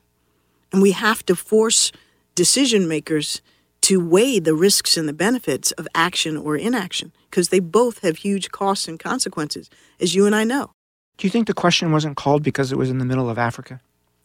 and 0.71 0.81
we 0.81 0.91
have 0.91 1.25
to 1.27 1.35
force 1.35 1.91
decision 2.35 2.87
makers 2.87 3.41
to 3.81 3.99
weigh 3.99 4.39
the 4.39 4.53
risks 4.53 4.97
and 4.97 5.07
the 5.07 5.13
benefits 5.13 5.71
of 5.73 5.87
action 5.93 6.37
or 6.37 6.55
inaction 6.55 7.11
because 7.29 7.49
they 7.49 7.59
both 7.59 7.99
have 7.99 8.17
huge 8.17 8.51
costs 8.51 8.87
and 8.87 8.99
consequences, 8.99 9.69
as 9.99 10.15
you 10.15 10.25
and 10.25 10.35
I 10.35 10.43
know. 10.43 10.71
Do 11.17 11.27
you 11.27 11.31
think 11.31 11.47
the 11.47 11.53
question 11.53 11.91
wasn't 11.91 12.17
called 12.17 12.43
because 12.43 12.71
it 12.71 12.77
was 12.77 12.89
in 12.89 12.97
the 12.97 13.05
middle 13.05 13.29
of 13.29 13.37
Africa? 13.37 13.81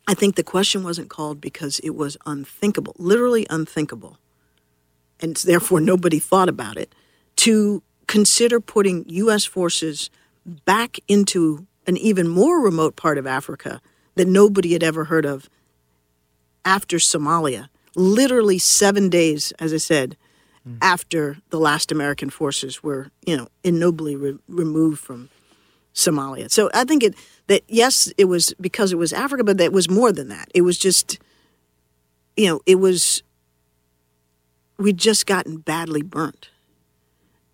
I 0.06 0.14
think 0.14 0.36
the 0.36 0.42
question 0.42 0.84
wasn't 0.84 1.10
called 1.10 1.40
because 1.40 1.80
it 1.80 1.94
was 1.94 2.16
unthinkable, 2.24 2.94
literally 2.98 3.46
unthinkable, 3.50 4.18
and 5.20 5.36
therefore 5.36 5.80
nobody 5.80 6.18
thought 6.18 6.48
about 6.48 6.76
it, 6.76 6.94
to 7.36 7.82
consider 8.06 8.58
putting 8.58 9.04
U.S. 9.08 9.44
forces 9.44 10.08
back 10.46 10.98
into 11.08 11.66
an 11.86 11.96
even 11.96 12.28
more 12.28 12.60
remote 12.60 12.96
part 12.96 13.18
of 13.18 13.26
Africa 13.26 13.80
that 14.14 14.28
nobody 14.28 14.72
had 14.72 14.82
ever 14.82 15.04
heard 15.04 15.24
of 15.24 15.48
after 16.64 16.98
Somalia 16.98 17.68
literally 17.94 18.58
seven 18.58 19.08
days, 19.08 19.52
as 19.58 19.72
I 19.72 19.78
said, 19.78 20.16
mm. 20.66 20.78
after 20.80 21.38
the 21.50 21.58
last 21.58 21.90
American 21.90 22.30
forces 22.30 22.82
were, 22.82 23.10
you 23.26 23.36
know, 23.36 23.48
ignobly 23.64 24.16
re- 24.16 24.38
removed 24.48 25.00
from 25.00 25.28
Somalia. 25.94 26.50
So 26.50 26.70
I 26.72 26.84
think 26.84 27.02
it 27.02 27.14
that 27.48 27.62
yes, 27.66 28.12
it 28.16 28.26
was 28.26 28.54
because 28.60 28.92
it 28.92 28.96
was 28.96 29.12
Africa, 29.12 29.44
but 29.44 29.58
that 29.58 29.72
was 29.72 29.90
more 29.90 30.12
than 30.12 30.28
that. 30.28 30.48
It 30.54 30.62
was 30.62 30.78
just, 30.78 31.18
you 32.36 32.46
know, 32.46 32.60
it 32.66 32.76
was. 32.76 33.22
We'd 34.78 34.96
just 34.96 35.26
gotten 35.26 35.56
badly 35.56 36.02
burnt, 36.02 36.50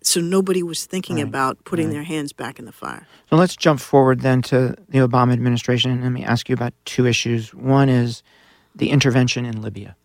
so 0.05 0.21
nobody 0.21 0.61
was 0.61 0.85
thinking 0.85 1.17
right. 1.17 1.25
about 1.25 1.63
putting 1.65 1.87
right. 1.87 1.93
their 1.93 2.03
hands 2.03 2.31
back 2.31 2.59
in 2.59 2.65
the 2.65 2.71
fire. 2.71 3.07
So 3.29 3.35
let's 3.35 3.55
jump 3.55 3.79
forward 3.79 4.21
then 4.21 4.41
to 4.43 4.75
the 4.87 4.99
Obama 4.99 5.33
administration, 5.33 5.91
and 5.91 6.03
let 6.03 6.11
me 6.11 6.23
ask 6.23 6.47
you 6.47 6.53
about 6.53 6.73
two 6.85 7.05
issues. 7.05 7.53
One 7.53 7.89
is 7.89 8.23
the 8.75 8.89
intervention 8.91 9.45
in 9.45 9.61
Libya. 9.61 9.95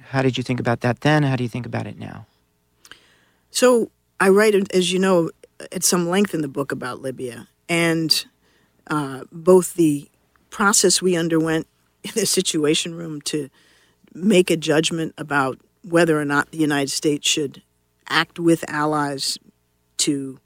How 0.00 0.22
did 0.22 0.36
you 0.36 0.44
think 0.44 0.60
about 0.60 0.80
that 0.82 1.00
then? 1.00 1.22
How 1.22 1.36
do 1.36 1.42
you 1.42 1.48
think 1.48 1.64
about 1.64 1.86
it 1.86 1.98
now? 1.98 2.26
So 3.50 3.90
I 4.20 4.28
write, 4.28 4.54
as 4.74 4.92
you 4.92 4.98
know, 4.98 5.30
at 5.70 5.84
some 5.84 6.08
length 6.08 6.34
in 6.34 6.42
the 6.42 6.48
book 6.48 6.72
about 6.72 7.00
Libya, 7.00 7.48
and 7.68 8.26
uh, 8.88 9.24
both 9.32 9.74
the 9.74 10.10
process 10.50 11.00
we 11.00 11.16
underwent 11.16 11.66
in 12.04 12.12
the 12.14 12.26
Situation 12.26 12.94
Room 12.94 13.22
to 13.22 13.48
make 14.14 14.50
a 14.50 14.56
judgment 14.56 15.14
about 15.16 15.58
whether 15.82 16.20
or 16.20 16.24
not 16.24 16.50
the 16.50 16.58
United 16.58 16.90
States 16.90 17.26
should 17.26 17.62
act 18.12 18.38
with 18.38 18.64
allies 18.68 19.38
to 19.98 20.38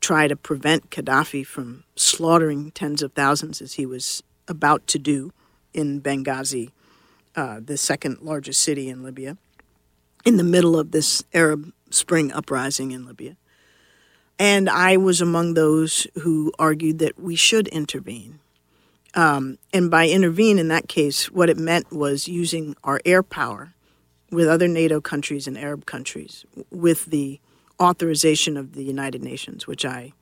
try 0.00 0.28
to 0.28 0.36
prevent 0.36 0.90
Gaddafi 0.90 1.44
from 1.46 1.84
slaughtering 1.96 2.70
tens 2.70 3.02
of 3.02 3.12
thousands 3.12 3.60
as 3.60 3.74
he 3.74 3.86
was 3.86 4.22
about 4.46 4.86
to 4.88 4.98
do 4.98 5.32
in 5.74 6.00
Benghazi 6.00 6.70
uh, 7.36 7.60
the 7.64 7.76
second 7.76 8.20
largest 8.20 8.62
city 8.62 8.88
in 8.88 9.02
Libya, 9.02 9.36
in 10.24 10.38
the 10.38 10.44
middle 10.44 10.78
of 10.78 10.90
this 10.90 11.22
Arab 11.32 11.72
Spring 11.90 12.32
uprising 12.32 12.90
in 12.90 13.06
Libya. 13.06 13.36
And 14.38 14.68
I 14.68 14.96
was 14.96 15.20
among 15.20 15.54
those 15.54 16.06
who 16.22 16.52
argued 16.58 16.98
that 16.98 17.18
we 17.18 17.36
should 17.36 17.68
intervene. 17.68 18.40
Um, 19.14 19.58
and 19.72 19.90
by 19.90 20.08
intervene 20.08 20.58
in 20.58 20.68
that 20.68 20.88
case, 20.88 21.30
what 21.30 21.48
it 21.48 21.56
meant 21.56 21.92
was 21.92 22.28
using 22.28 22.76
our 22.84 23.00
air 23.04 23.22
power 23.22 23.72
with 24.30 24.48
other 24.48 24.68
NATO 24.68 25.00
countries 25.00 25.46
and 25.46 25.56
Arab 25.56 25.86
countries, 25.86 26.44
with 26.70 27.06
the 27.06 27.40
authorization 27.80 28.56
of 28.56 28.74
the 28.74 28.82
United 28.82 29.22
Nations, 29.22 29.66
which 29.66 29.84
I 29.84 30.12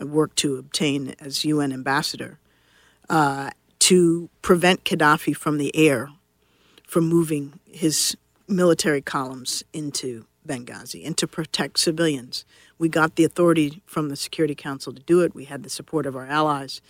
worked 0.00 0.36
to 0.38 0.56
obtain 0.56 1.14
as 1.20 1.44
UN 1.44 1.72
ambassador, 1.72 2.38
uh, 3.08 3.50
to 3.80 4.30
prevent 4.42 4.84
Gaddafi 4.84 5.36
from 5.36 5.58
the 5.58 5.74
air 5.76 6.08
from 6.86 7.06
moving 7.06 7.58
his 7.70 8.16
military 8.48 9.02
columns 9.02 9.62
into 9.72 10.26
Benghazi 10.46 11.06
and 11.06 11.16
to 11.18 11.26
protect 11.26 11.78
civilians. 11.78 12.44
We 12.78 12.88
got 12.88 13.16
the 13.16 13.24
authority 13.24 13.82
from 13.86 14.08
the 14.08 14.16
Security 14.16 14.54
Council 14.54 14.92
to 14.92 15.02
do 15.02 15.20
it. 15.20 15.34
We 15.34 15.46
had 15.46 15.62
the 15.62 15.70
support 15.70 16.06
of 16.06 16.16
our 16.16 16.26
allies. 16.26 16.80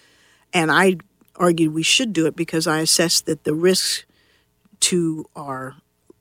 And 0.53 0.71
I 0.71 0.97
argued 1.37 1.75
we 1.75 1.83
should 1.83 2.12
do 2.12 2.27
it 2.27 2.37
because 2.37 2.67
I 2.67 2.81
assessed 2.81 3.27
that 3.27 3.45
the 3.45 3.55
risks 3.55 4.05
to 4.81 5.25
our 5.35 5.77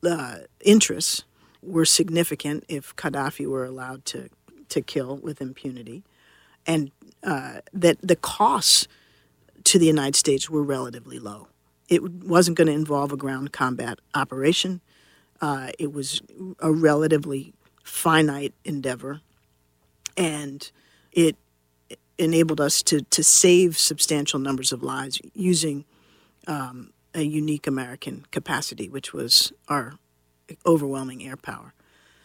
uh, 0.05 0.39
interests 0.61 1.23
were 1.61 1.85
significant 1.85 2.65
if 2.67 2.95
Gaddafi 2.95 3.47
were 3.47 3.65
allowed 3.65 4.05
to, 4.05 4.29
to 4.69 4.81
kill 4.81 5.17
with 5.17 5.41
impunity, 5.41 6.03
and 6.65 6.91
uh, 7.23 7.59
that 7.73 7.97
the 8.01 8.15
costs 8.15 8.87
to 9.63 9.79
the 9.79 9.85
United 9.85 10.15
States 10.15 10.49
were 10.49 10.63
relatively 10.63 11.19
low. 11.19 11.47
It 11.89 12.03
wasn't 12.03 12.57
going 12.57 12.67
to 12.67 12.73
involve 12.73 13.11
a 13.11 13.17
ground 13.17 13.51
combat 13.51 13.99
operation. 14.13 14.81
Uh, 15.41 15.71
it 15.79 15.93
was 15.93 16.21
a 16.59 16.71
relatively 16.71 17.53
finite 17.83 18.53
endeavor, 18.63 19.21
and 20.17 20.71
it 21.11 21.37
enabled 22.17 22.61
us 22.61 22.83
to 22.83 23.01
to 23.01 23.23
save 23.23 23.77
substantial 23.77 24.39
numbers 24.39 24.71
of 24.71 24.83
lives 24.83 25.19
using 25.33 25.85
um, 26.47 26.91
a 27.13 27.21
unique 27.21 27.67
American 27.67 28.25
capacity, 28.31 28.89
which 28.89 29.13
was 29.13 29.53
our 29.67 29.93
overwhelming 30.65 31.25
air 31.25 31.37
power. 31.37 31.73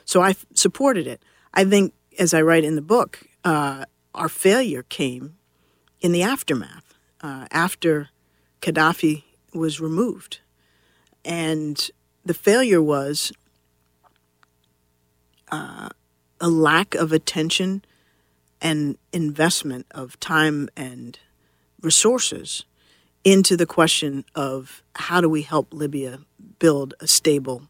So 0.04 0.22
I 0.22 0.34
supported 0.54 1.06
it. 1.06 1.22
I 1.54 1.64
think, 1.64 1.94
as 2.18 2.34
I 2.34 2.42
write 2.42 2.64
in 2.64 2.74
the 2.74 2.82
book, 2.82 3.20
uh, 3.44 3.84
our 4.14 4.28
failure 4.28 4.82
came 4.82 5.36
in 6.00 6.12
the 6.12 6.22
aftermath. 6.22 6.94
Uh, 7.20 7.46
after 7.50 8.10
Gaddafi 8.60 9.24
was 9.52 9.80
removed. 9.80 10.38
And 11.24 11.90
the 12.24 12.34
failure 12.34 12.80
was 12.80 13.32
uh, 15.50 15.88
a 16.40 16.48
lack 16.48 16.94
of 16.94 17.12
attention 17.12 17.84
and 18.60 18.98
investment 19.12 19.86
of 19.90 20.18
time 20.20 20.68
and 20.76 21.18
resources 21.80 22.64
into 23.32 23.56
the 23.56 23.66
question 23.66 24.24
of 24.34 24.82
how 24.94 25.20
do 25.20 25.28
we 25.28 25.42
help 25.42 25.72
Libya 25.72 26.20
build 26.58 26.94
a 27.00 27.06
stable 27.06 27.68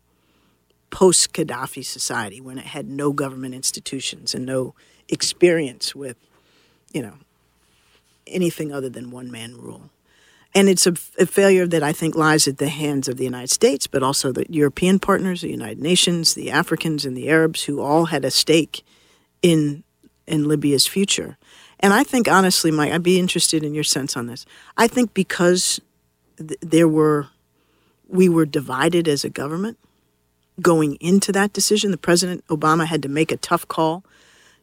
post 0.90 1.32
Gaddafi 1.32 1.84
society 1.84 2.40
when 2.40 2.58
it 2.58 2.66
had 2.66 2.88
no 2.88 3.12
government 3.12 3.54
institutions 3.54 4.34
and 4.34 4.46
no 4.46 4.74
experience 5.08 5.94
with, 5.94 6.16
you 6.92 7.02
know, 7.02 7.14
anything 8.26 8.72
other 8.72 8.88
than 8.88 9.10
one 9.10 9.30
man 9.30 9.56
rule. 9.56 9.90
And 10.54 10.68
it's 10.68 10.86
a, 10.86 10.94
a, 11.18 11.26
failure 11.26 11.66
that 11.66 11.82
I 11.82 11.92
think 11.92 12.14
lies 12.14 12.48
at 12.48 12.58
the 12.58 12.68
hands 12.68 13.06
of 13.06 13.16
the 13.16 13.24
United 13.24 13.50
States, 13.50 13.86
but 13.86 14.02
also 14.02 14.32
the 14.32 14.46
European 14.48 14.98
partners, 14.98 15.42
the 15.42 15.50
United 15.50 15.78
Nations, 15.78 16.34
the 16.34 16.50
Africans, 16.50 17.04
and 17.04 17.16
the 17.16 17.28
Arabs, 17.28 17.64
who 17.64 17.80
all 17.80 18.06
had 18.06 18.24
a 18.24 18.30
stake 18.30 18.82
in 19.42 19.84
in 20.26 20.46
Libya's 20.46 20.86
future. 20.86 21.38
And 21.80 21.92
I 21.92 22.02
think, 22.02 22.28
honestly, 22.28 22.70
Mike, 22.70 22.92
I'd 22.92 23.02
be 23.02 23.18
interested 23.18 23.62
in 23.62 23.74
your 23.74 23.84
sense 23.84 24.16
on 24.16 24.26
this. 24.26 24.44
I 24.76 24.88
think 24.88 25.14
because 25.14 25.80
th- 26.36 26.58
there 26.60 26.88
were, 26.88 27.28
we 28.08 28.28
were 28.28 28.46
divided 28.46 29.06
as 29.06 29.24
a 29.24 29.30
government 29.30 29.78
going 30.60 30.96
into 30.96 31.30
that 31.32 31.52
decision. 31.52 31.90
The 31.90 31.98
President 31.98 32.44
Obama 32.48 32.86
had 32.86 33.02
to 33.02 33.08
make 33.08 33.30
a 33.30 33.36
tough 33.36 33.68
call 33.68 34.04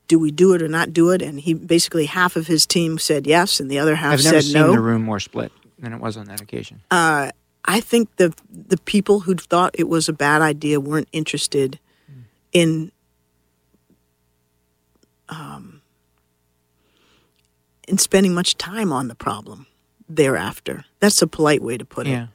do 0.08 0.20
we 0.20 0.32
do 0.32 0.54
it 0.54 0.62
or 0.62 0.68
not 0.68 0.94
do 0.94 1.10
it? 1.12 1.22
And 1.22 1.40
he 1.40 1.54
basically 1.54 2.06
half 2.06 2.36
of 2.36 2.48
his 2.48 2.66
team 2.66 2.98
said 2.98 3.26
yes, 3.26 3.60
and 3.60 3.70
the 3.70 3.80
other 3.80 3.96
half 3.96 4.14
I've 4.14 4.22
said 4.22 4.32
no. 4.32 4.38
I've 4.38 4.54
never 4.54 4.68
seen 4.68 4.76
the 4.76 4.82
room 4.82 5.04
more 5.04 5.20
split 5.20 5.52
than 5.80 5.94
it 5.94 6.00
was 6.00 6.18
on 6.18 6.28
that 6.28 6.42
occasion. 6.42 6.82
Uh, 6.92 7.32
I 7.66 7.80
think 7.80 8.16
the 8.18 8.34
the 8.50 8.78
people 8.78 9.22
who 9.22 9.36
thought 9.36 9.76
it 9.78 9.88
was 9.88 10.08
a 10.08 10.14
bad 10.14 10.42
idea 10.42 10.80
weren't 10.80 11.10
interested 11.12 11.80
mm. 12.12 12.24
in 12.54 12.92
um, 15.30 15.65
in 17.88 17.98
spending 17.98 18.34
much 18.34 18.58
time 18.58 18.92
on 18.92 19.08
the 19.08 19.16
problem 19.16 19.68
thereafter. 20.08 20.86
That's 21.00 21.22
a 21.22 21.28
polite 21.28 21.62
way 21.62 21.78
to 21.78 21.86
put 21.86 22.08
it. 22.08 22.12
Yeah. 22.12 22.28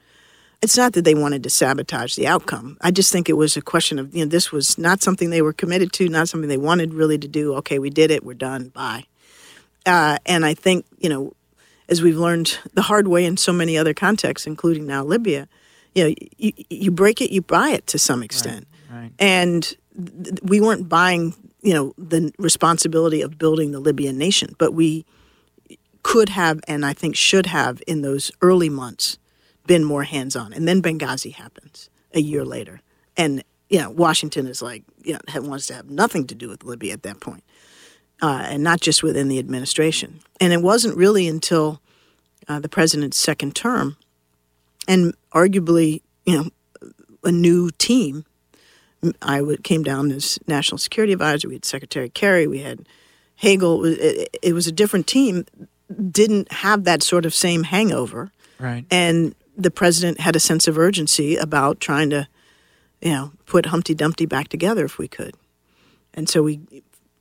It's 0.62 0.76
not 0.76 0.92
that 0.92 1.06
they 1.06 1.14
wanted 1.14 1.42
to 1.44 1.50
sabotage 1.50 2.16
the 2.16 2.26
outcome. 2.26 2.76
I 2.82 2.90
just 2.90 3.10
think 3.10 3.28
it 3.28 3.34
was 3.34 3.56
a 3.56 3.62
question 3.62 3.98
of, 3.98 4.14
you 4.14 4.24
know, 4.24 4.28
this 4.28 4.52
was 4.52 4.76
not 4.76 5.02
something 5.02 5.30
they 5.30 5.40
were 5.40 5.54
committed 5.54 5.92
to, 5.94 6.08
not 6.08 6.28
something 6.28 6.48
they 6.48 6.58
wanted 6.58 6.92
really 6.92 7.16
to 7.16 7.28
do. 7.28 7.54
Okay, 7.54 7.78
we 7.78 7.88
did 7.88 8.10
it, 8.10 8.24
we're 8.24 8.34
done, 8.34 8.68
bye. 8.68 9.04
Uh, 9.86 10.18
and 10.26 10.44
I 10.44 10.52
think, 10.52 10.84
you 10.98 11.08
know, 11.08 11.32
as 11.88 12.02
we've 12.02 12.18
learned 12.18 12.58
the 12.74 12.82
hard 12.82 13.08
way 13.08 13.24
in 13.24 13.38
so 13.38 13.52
many 13.52 13.78
other 13.78 13.94
contexts, 13.94 14.46
including 14.46 14.86
now 14.86 15.02
Libya, 15.02 15.48
you 15.94 16.04
know, 16.04 16.14
you, 16.36 16.52
you 16.68 16.90
break 16.90 17.22
it, 17.22 17.32
you 17.32 17.40
buy 17.40 17.70
it 17.70 17.86
to 17.88 17.98
some 17.98 18.22
extent. 18.22 18.68
Right, 18.90 19.00
right. 19.00 19.12
And 19.18 19.62
th- 19.62 20.40
we 20.42 20.60
weren't 20.60 20.88
buying, 20.88 21.34
you 21.62 21.72
know, 21.72 21.94
the 21.96 22.32
responsibility 22.38 23.22
of 23.22 23.38
building 23.38 23.72
the 23.72 23.80
Libyan 23.80 24.18
nation, 24.18 24.54
but 24.58 24.74
we 24.74 25.06
could 26.02 26.30
have, 26.30 26.60
and 26.66 26.84
I 26.84 26.92
think 26.92 27.16
should 27.16 27.46
have, 27.46 27.82
in 27.86 28.02
those 28.02 28.30
early 28.40 28.68
months, 28.68 29.18
been 29.66 29.84
more 29.84 30.04
hands 30.04 30.36
on. 30.36 30.52
And 30.52 30.66
then 30.66 30.82
Benghazi 30.82 31.32
happens 31.34 31.90
a 32.12 32.20
year 32.20 32.44
later. 32.44 32.80
And 33.16 33.44
you 33.70 33.78
know, 33.78 33.88
Washington 33.88 34.46
is 34.46 34.60
like, 34.60 34.82
you 35.02 35.14
know, 35.14 35.40
wants 35.42 35.68
to 35.68 35.74
have 35.74 35.88
nothing 35.88 36.26
to 36.26 36.34
do 36.34 36.48
with 36.48 36.64
Libya 36.64 36.92
at 36.92 37.04
that 37.04 37.20
point, 37.20 37.44
uh, 38.20 38.44
and 38.46 38.62
not 38.62 38.80
just 38.80 39.02
within 39.02 39.28
the 39.28 39.38
administration. 39.38 40.20
And 40.40 40.52
it 40.52 40.60
wasn't 40.60 40.96
really 40.96 41.28
until 41.28 41.80
uh, 42.48 42.58
the 42.58 42.68
president's 42.68 43.16
second 43.16 43.54
term, 43.54 43.96
and 44.88 45.14
arguably, 45.32 46.02
you 46.26 46.36
know, 46.36 46.90
a 47.22 47.32
new 47.32 47.70
team. 47.70 48.24
I 49.22 49.40
would, 49.40 49.64
came 49.64 49.82
down 49.82 50.12
as 50.12 50.38
national 50.46 50.76
security 50.76 51.14
advisor. 51.14 51.48
We 51.48 51.54
had 51.54 51.64
Secretary 51.64 52.10
Kerry. 52.10 52.46
We 52.46 52.58
had 52.58 52.86
Hagel. 53.36 53.86
It, 53.86 54.36
it 54.42 54.52
was 54.52 54.66
a 54.66 54.72
different 54.72 55.06
team. 55.06 55.46
Didn't 56.10 56.52
have 56.52 56.84
that 56.84 57.02
sort 57.02 57.26
of 57.26 57.34
same 57.34 57.64
hangover. 57.64 58.30
Right. 58.58 58.84
And 58.90 59.34
the 59.56 59.70
president 59.70 60.20
had 60.20 60.36
a 60.36 60.40
sense 60.40 60.68
of 60.68 60.78
urgency 60.78 61.36
about 61.36 61.80
trying 61.80 62.10
to, 62.10 62.28
you 63.00 63.12
know, 63.12 63.32
put 63.46 63.66
Humpty 63.66 63.94
Dumpty 63.94 64.26
back 64.26 64.48
together 64.48 64.84
if 64.84 64.98
we 64.98 65.08
could. 65.08 65.34
And 66.14 66.28
so 66.28 66.42
we 66.42 66.60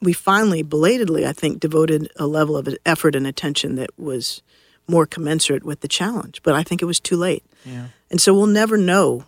we 0.01 0.13
finally, 0.13 0.63
belatedly, 0.63 1.27
I 1.27 1.33
think, 1.33 1.59
devoted 1.59 2.09
a 2.15 2.25
level 2.25 2.55
of 2.55 2.69
effort 2.85 3.15
and 3.15 3.27
attention 3.27 3.75
that 3.75 3.89
was 3.97 4.41
more 4.87 5.05
commensurate 5.05 5.63
with 5.63 5.81
the 5.81 5.87
challenge. 5.87 6.41
But 6.43 6.55
I 6.55 6.63
think 6.63 6.81
it 6.81 6.85
was 6.85 6.99
too 6.99 7.17
late. 7.17 7.43
Yeah. 7.65 7.87
And 8.09 8.21
so 8.21 8.33
we'll 8.33 8.47
never 8.47 8.77
know, 8.77 9.25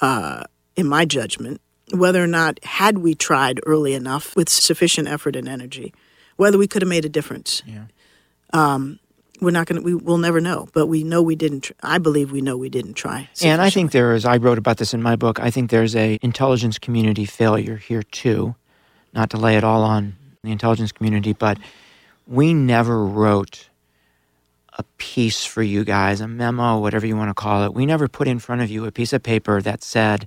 uh, 0.00 0.44
in 0.76 0.86
my 0.86 1.04
judgment, 1.04 1.60
whether 1.94 2.22
or 2.22 2.26
not, 2.26 2.62
had 2.64 2.98
we 2.98 3.14
tried 3.14 3.60
early 3.66 3.94
enough 3.94 4.36
with 4.36 4.48
sufficient 4.48 5.08
effort 5.08 5.34
and 5.34 5.48
energy, 5.48 5.92
whether 6.36 6.58
we 6.58 6.66
could 6.66 6.82
have 6.82 6.88
made 6.88 7.04
a 7.04 7.10
difference. 7.10 7.62
Yeah. 7.66 7.84
Um, 8.52 8.98
we're 9.40 9.50
not 9.50 9.66
going 9.66 9.80
to, 9.80 9.84
we 9.84 9.94
will 9.94 10.18
never 10.18 10.40
know, 10.40 10.68
but 10.72 10.86
we 10.86 11.02
know 11.02 11.20
we 11.20 11.34
didn't, 11.34 11.62
tr- 11.62 11.72
I 11.82 11.98
believe 11.98 12.30
we 12.30 12.40
know 12.40 12.56
we 12.56 12.68
didn't 12.68 12.94
try. 12.94 13.28
And 13.42 13.60
I 13.60 13.70
think 13.70 13.90
there 13.90 14.14
is, 14.14 14.24
I 14.24 14.36
wrote 14.36 14.58
about 14.58 14.76
this 14.76 14.94
in 14.94 15.02
my 15.02 15.16
book, 15.16 15.40
I 15.40 15.50
think 15.50 15.70
there's 15.70 15.96
a 15.96 16.18
intelligence 16.22 16.78
community 16.78 17.24
failure 17.24 17.76
here 17.76 18.02
too. 18.02 18.54
Not 19.12 19.30
to 19.30 19.36
lay 19.36 19.56
it 19.56 19.64
all 19.64 19.82
on 19.82 20.16
the 20.42 20.50
intelligence 20.52 20.92
community, 20.92 21.32
but 21.32 21.58
we 22.26 22.54
never 22.54 23.04
wrote 23.04 23.68
a 24.78 24.84
piece 24.96 25.44
for 25.44 25.62
you 25.62 25.84
guys, 25.84 26.20
a 26.20 26.28
memo, 26.28 26.78
whatever 26.78 27.06
you 27.06 27.16
want 27.16 27.28
to 27.28 27.34
call 27.34 27.64
it. 27.64 27.74
We 27.74 27.84
never 27.84 28.08
put 28.08 28.26
in 28.26 28.38
front 28.38 28.62
of 28.62 28.70
you 28.70 28.86
a 28.86 28.92
piece 28.92 29.12
of 29.12 29.22
paper 29.22 29.60
that 29.60 29.82
said 29.82 30.26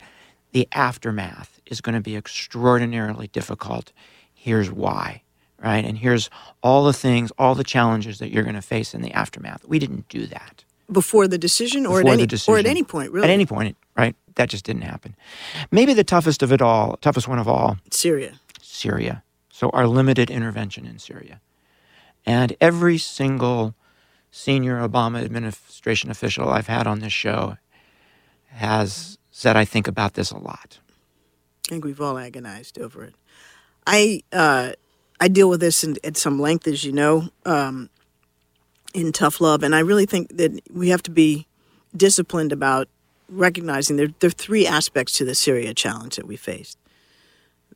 the 0.52 0.68
aftermath 0.72 1.60
is 1.66 1.82
going 1.82 1.96
to 1.96 2.02
be 2.02 2.16
extraordinarily 2.16 3.28
difficult. 3.28 3.92
Here's 4.34 4.70
why, 4.70 5.24
right? 5.66 5.84
And 5.84 5.98
here's 5.98 6.30
all 6.62 6.86
the 6.86 6.94
things, 6.94 7.32
all 7.40 7.56
the 7.56 7.64
challenges 7.64 8.20
that 8.20 8.30
you're 8.30 8.44
going 8.44 8.56
to 8.56 8.62
face 8.62 8.94
in 8.94 9.02
the 9.02 9.12
aftermath. 9.12 9.66
We 9.68 9.80
didn't 9.80 10.08
do 10.08 10.28
that 10.28 10.64
before 10.92 11.28
the 11.28 11.40
decision 11.40 11.86
or 11.88 12.04
before 12.04 12.14
at 12.14 12.20
any, 12.20 12.38
or 12.48 12.58
at 12.60 12.66
any 12.68 12.84
point, 12.84 13.12
really. 13.12 13.26
At 13.26 13.32
any 13.32 13.46
point, 13.48 13.76
right? 13.98 14.16
That 14.36 14.50
just 14.50 14.64
didn't 14.64 14.84
happen. 14.84 15.16
Maybe 15.72 15.94
the 15.94 16.04
toughest 16.04 16.44
of 16.44 16.52
it 16.52 16.62
all, 16.62 16.98
toughest 16.98 17.28
one 17.28 17.40
of 17.40 17.48
all, 17.48 17.78
Syria. 17.90 18.40
Syria. 18.62 19.24
So 19.50 19.70
our 19.72 19.88
limited 19.88 20.30
intervention 20.30 20.86
in 20.86 21.00
Syria. 21.00 21.42
And 22.26 22.56
every 22.62 22.98
single 22.98 23.74
senior 24.30 24.88
Obama 24.88 25.24
administration 25.24 26.12
official 26.12 26.50
I've 26.50 26.68
had 26.68 26.86
on 26.86 27.00
this 27.00 27.14
show 27.14 27.58
has 28.50 29.18
said, 29.32 29.56
I 29.56 29.66
think 29.66 29.88
about 29.88 30.14
this 30.14 30.32
a 30.32 30.38
lot. 30.38 30.80
I 31.66 31.70
think 31.70 31.86
we've 31.86 32.02
all 32.02 32.18
agonized 32.18 32.78
over 32.78 33.04
it. 33.04 33.16
I 33.88 34.24
uh, 34.32 34.74
I 35.20 35.28
deal 35.28 35.50
with 35.50 35.60
this 35.60 35.84
in, 35.84 35.98
at 36.04 36.18
some 36.18 36.40
length, 36.40 36.68
as 36.68 36.84
you 36.84 36.92
know, 36.92 37.30
um, 37.46 37.90
in 38.94 39.12
tough 39.12 39.42
love, 39.42 39.64
and 39.64 39.76
I 39.76 39.80
really 39.80 40.06
think 40.06 40.38
that 40.38 40.62
we 40.72 40.90
have 40.90 41.04
to 41.04 41.12
be 41.12 41.48
disciplined 41.96 42.52
about 42.52 42.88
recognizing 43.30 43.98
there, 43.98 44.10
there 44.20 44.28
are 44.28 44.32
three 44.32 44.68
aspects 44.68 45.18
to 45.18 45.26
the 45.26 45.36
Syria 45.36 45.74
challenge 45.74 46.16
that 46.16 46.28
we 46.28 46.36
faced. 46.36 46.78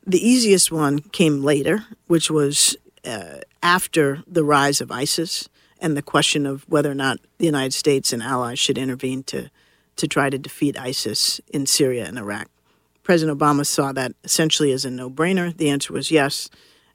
The 0.06 0.26
easiest 0.26 0.72
one 0.72 1.00
came 1.00 1.42
later, 1.42 1.86
which 2.06 2.30
was 2.30 2.76
uh, 3.04 3.38
after 3.62 4.22
the 4.26 4.44
rise 4.44 4.80
of 4.80 4.90
ISIS 4.90 5.48
and 5.80 5.96
the 5.96 6.02
question 6.02 6.46
of 6.46 6.68
whether 6.68 6.90
or 6.90 6.94
not 6.94 7.18
the 7.38 7.46
United 7.46 7.72
States 7.72 8.12
and 8.12 8.22
allies 8.22 8.58
should 8.58 8.78
intervene 8.78 9.22
to 9.24 9.50
to 9.96 10.08
try 10.08 10.30
to 10.30 10.38
defeat 10.38 10.78
ISIS 10.78 11.42
in 11.52 11.66
Syria 11.66 12.06
and 12.06 12.16
Iraq. 12.16 12.48
President 13.02 13.38
Obama 13.38 13.66
saw 13.66 13.92
that 13.92 14.12
essentially 14.24 14.72
as 14.72 14.86
a 14.86 14.90
no 14.90 15.10
brainer. 15.10 15.54
The 15.54 15.68
answer 15.68 15.92
was 15.92 16.10
yes, 16.10 16.48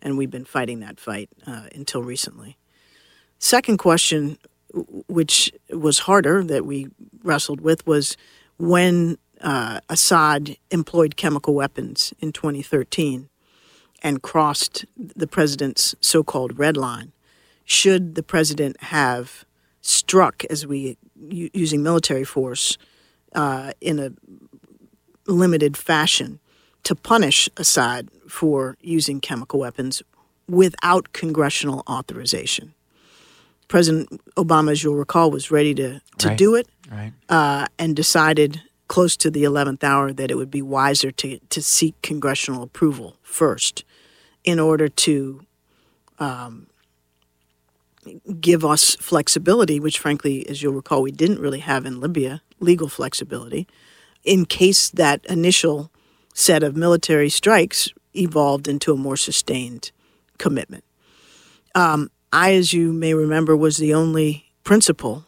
and 0.05 0.19
we've 0.19 0.29
been 0.29 0.45
fighting 0.45 0.79
that 0.81 0.99
fight 0.99 1.29
uh, 1.47 1.63
until 1.73 2.03
recently. 2.03 2.57
Second 3.39 3.77
question, 3.77 4.37
which 5.07 5.51
was 5.71 5.99
harder 5.99 6.43
that 6.43 6.65
we 6.65 6.87
wrestled 7.23 7.59
with, 7.59 7.85
was 7.87 8.15
when 8.57 9.17
uh, 9.41 9.79
Assad 9.89 10.57
employed 10.69 11.17
chemical 11.17 11.55
weapons 11.55 12.13
in 12.19 12.31
2013 12.31 13.29
and 14.03 14.21
crossed 14.21 14.85
the 14.95 15.27
president's 15.27 15.95
so 15.99 16.23
called 16.23 16.59
red 16.59 16.77
line. 16.77 17.11
Should 17.65 18.13
the 18.13 18.23
president 18.23 18.79
have 18.83 19.43
struck, 19.81 20.45
as 20.45 20.67
we 20.67 20.97
using 21.19 21.81
military 21.81 22.23
force, 22.23 22.77
uh, 23.33 23.71
in 23.81 23.99
a 23.99 24.11
limited 25.25 25.75
fashion 25.75 26.39
to 26.85 26.95
punish 26.95 27.49
Assad 27.57 28.09
for 28.29 28.77
using 28.81 29.19
chemical 29.19 29.59
weapons 29.59 30.01
without 30.47 31.11
congressional 31.13 31.83
authorization. 31.89 32.73
President 33.67 34.21
Obama, 34.35 34.71
as 34.71 34.83
you'll 34.83 34.95
recall, 34.95 35.31
was 35.31 35.49
ready 35.51 35.73
to, 35.73 35.99
to 36.19 36.27
Right. 36.29 36.37
do 36.37 36.55
it 36.55 36.67
Right. 36.89 37.13
uh, 37.29 37.65
and 37.79 37.95
decided 37.95 38.61
close 38.87 39.17
to 39.17 39.31
the 39.31 39.43
11th 39.43 39.83
hour 39.83 40.13
that 40.13 40.29
it 40.29 40.35
would 40.35 40.51
be 40.51 40.61
wiser 40.61 41.09
to, 41.11 41.39
to 41.49 41.61
seek 41.61 41.99
congressional 42.03 42.61
approval 42.61 43.17
first 43.23 43.83
in 44.43 44.59
order 44.59 44.87
to 44.87 45.41
um, 46.19 46.67
give 48.39 48.63
us 48.63 48.95
flexibility, 48.97 49.79
which, 49.79 49.97
frankly, 49.97 50.47
as 50.47 50.61
you'll 50.61 50.73
recall, 50.73 51.01
we 51.01 51.11
didn't 51.11 51.39
really 51.39 51.59
have 51.61 51.87
in 51.87 51.99
Libya 51.99 52.43
legal 52.59 52.87
flexibility, 52.87 53.67
in 54.23 54.45
case 54.45 54.89
that 54.91 55.25
initial 55.25 55.91
set 56.35 56.61
of 56.61 56.75
military 56.75 57.29
strikes 57.29 57.89
evolved 58.13 58.67
into 58.67 58.93
a 58.93 58.97
more 58.97 59.17
sustained 59.17 59.91
commitment. 60.37 60.83
Um, 61.73 62.11
I, 62.31 62.53
as 62.53 62.73
you 62.73 62.93
may 62.93 63.13
remember, 63.13 63.55
was 63.55 63.77
the 63.77 63.93
only 63.93 64.51
principal, 64.63 65.25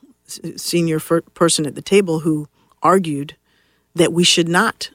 senior 0.58 0.99
person 0.99 1.66
at 1.66 1.76
the 1.76 1.82
table 1.82 2.20
who 2.20 2.47
argued 2.84 3.36
that 3.95 4.12
we 4.12 4.24
should 4.24 4.49
not 4.49 4.91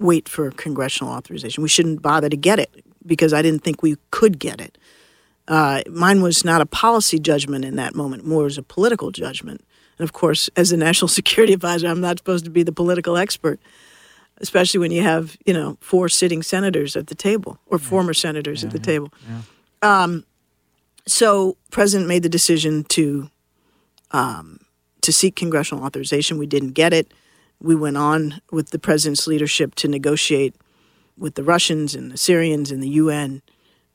wait 0.00 0.28
for 0.28 0.50
congressional 0.50 1.12
authorization. 1.12 1.62
We 1.62 1.68
shouldn't 1.68 2.02
bother 2.02 2.28
to 2.28 2.36
get 2.36 2.58
it 2.58 2.84
because 3.06 3.32
I 3.32 3.40
didn't 3.40 3.62
think 3.62 3.82
we 3.82 3.96
could 4.10 4.38
get 4.38 4.60
it. 4.60 4.76
Uh, 5.46 5.82
mine 5.90 6.22
was 6.22 6.44
not 6.44 6.60
a 6.60 6.66
policy 6.66 7.18
judgment 7.18 7.64
in 7.64 7.76
that 7.76 7.94
moment, 7.94 8.26
more 8.26 8.46
as 8.46 8.58
a 8.58 8.62
political 8.62 9.10
judgment. 9.10 9.64
And 9.98 10.04
of 10.04 10.12
course, 10.12 10.50
as 10.56 10.72
a 10.72 10.76
national 10.76 11.08
security 11.20 11.52
advisor, 11.52 11.86
I'm 11.86 12.00
not 12.00 12.18
supposed 12.18 12.44
to 12.46 12.50
be 12.50 12.64
the 12.64 12.72
political 12.72 13.16
expert, 13.16 13.60
especially 14.40 14.80
when 14.80 14.90
you 14.90 15.02
have, 15.02 15.36
you 15.46 15.52
know, 15.52 15.76
four 15.80 16.08
sitting 16.08 16.42
senators 16.42 16.96
at 16.96 17.06
the 17.08 17.14
table 17.14 17.58
or 17.66 17.78
former 17.78 18.14
senators 18.14 18.64
at 18.64 18.70
the 18.70 18.78
table. 18.78 19.12
Um, 19.82 20.24
so, 21.06 21.56
President 21.70 22.08
made 22.08 22.22
the 22.22 22.28
decision 22.28 22.84
to 22.84 23.30
um, 24.10 24.60
to 25.00 25.12
seek 25.12 25.36
congressional 25.36 25.84
authorization. 25.84 26.38
We 26.38 26.46
didn't 26.46 26.72
get 26.72 26.92
it. 26.92 27.12
We 27.60 27.74
went 27.74 27.96
on 27.96 28.40
with 28.50 28.70
the 28.70 28.78
president's 28.78 29.26
leadership 29.26 29.74
to 29.76 29.88
negotiate 29.88 30.54
with 31.16 31.34
the 31.34 31.42
Russians 31.42 31.94
and 31.94 32.10
the 32.10 32.16
Syrians 32.16 32.70
and 32.70 32.82
the 32.82 32.88
UN 32.88 33.42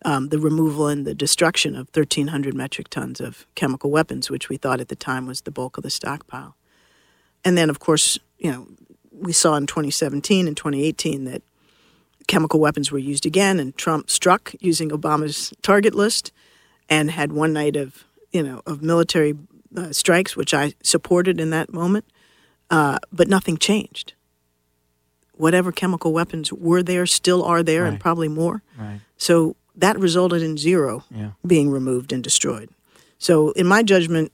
um, 0.05 0.29
the 0.29 0.37
removal 0.37 0.87
and 0.87 1.05
the 1.05 1.15
destruction 1.15 1.75
of 1.75 1.89
1,300 1.93 2.53
metric 2.53 2.89
tons 2.89 3.19
of 3.19 3.47
chemical 3.55 3.89
weapons, 3.89 4.29
which 4.29 4.49
we 4.49 4.55
thought 4.55 4.79
at 4.79 4.87
the 4.87 4.95
time 4.95 5.25
was 5.25 5.41
the 5.41 5.51
bulk 5.51 5.77
of 5.77 5.83
the 5.83 5.89
stockpile. 5.89 6.55
And 7.43 7.57
then, 7.57 7.69
of 7.71 7.79
course, 7.79 8.19
you 8.37 8.51
know, 8.51 8.67
we 9.19 9.33
saw 9.33 9.55
in 9.55 9.65
2017 9.67 10.47
and 10.47 10.55
2018 10.57 11.25
that 11.25 11.41
chemical 12.27 12.59
weapons 12.59 12.91
were 12.91 12.97
used 12.99 13.25
again, 13.25 13.59
and 13.59 13.75
Trump 13.77 14.09
struck 14.09 14.53
using 14.59 14.89
Obama's 14.89 15.53
target 15.61 15.93
list 15.93 16.31
and 16.89 17.11
had 17.11 17.31
one 17.33 17.53
night 17.53 17.75
of, 17.75 18.03
you 18.31 18.41
know, 18.43 18.61
of 18.65 18.81
military 18.81 19.35
uh, 19.75 19.91
strikes, 19.91 20.35
which 20.35 20.53
I 20.53 20.73
supported 20.83 21.39
in 21.39 21.49
that 21.51 21.71
moment, 21.73 22.05
uh, 22.69 22.99
but 23.11 23.27
nothing 23.27 23.57
changed. 23.57 24.13
Whatever 25.33 25.71
chemical 25.71 26.13
weapons 26.13 26.51
were 26.53 26.81
there, 26.81 27.05
still 27.05 27.43
are 27.43 27.61
there, 27.61 27.85
and 27.85 27.99
probably 27.99 28.29
more. 28.29 28.61
Right. 28.77 29.01
So 29.17 29.55
that 29.75 29.99
resulted 29.99 30.41
in 30.41 30.57
zero 30.57 31.03
Yeah. 31.13 31.31
being 31.45 31.69
removed 31.69 32.13
and 32.13 32.23
destroyed. 32.23 32.69
So, 33.17 33.51
in 33.51 33.65
my 33.67 33.81
judgment, 33.83 34.31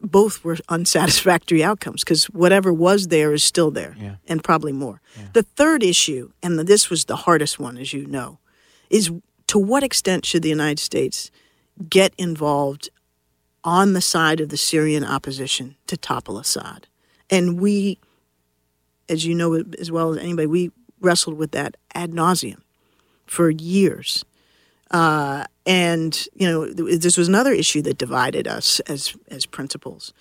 both 0.00 0.44
were 0.44 0.56
unsatisfactory 0.68 1.62
outcomes 1.64 2.04
because 2.04 2.26
whatever 2.26 2.72
was 2.72 3.08
there 3.08 3.32
is 3.32 3.42
still 3.42 3.70
there 3.70 3.96
Yeah. 4.00 4.16
and 4.28 4.42
probably 4.44 4.72
more. 4.72 5.00
The 5.32 5.42
third 5.42 5.82
issue, 5.82 6.30
and 6.42 6.58
this 6.58 6.88
was 6.90 7.06
the 7.06 7.16
hardest 7.16 7.58
one, 7.58 7.76
as 7.76 7.92
you 7.92 8.06
know, 8.06 8.38
is 8.90 9.10
to 9.48 9.58
what 9.58 9.82
extent 9.82 10.24
should 10.24 10.42
the 10.42 10.48
United 10.48 10.78
States 10.78 11.30
get 11.90 12.12
involved 12.18 12.90
on 13.64 13.92
the 13.92 14.00
side 14.00 14.40
of 14.40 14.48
the 14.50 14.56
Syrian 14.56 15.04
opposition 15.04 15.76
to 15.88 15.96
topple 15.96 16.38
Assad? 16.38 16.86
And 17.28 17.60
we, 17.60 17.98
as 19.08 19.26
you 19.26 19.34
know 19.34 19.54
as 19.78 19.90
well 19.90 20.12
as 20.12 20.18
anybody, 20.18 20.46
we 20.46 20.70
wrestled 21.00 21.36
with 21.36 21.50
that 21.52 21.76
ad 21.94 22.12
nauseum 22.12 22.60
for 23.26 23.50
years. 23.50 24.24
Uh, 24.90 25.44
and 25.68 26.26
you 26.34 26.48
know, 26.48 26.64
th- 26.64 27.00
this 27.00 27.18
was 27.18 27.28
another 27.28 27.52
issue 27.52 27.82
that 27.82 27.98
divided 27.98 28.48
us 28.48 28.80
as 28.80 29.14
as 29.28 29.44
principals. 29.44 30.14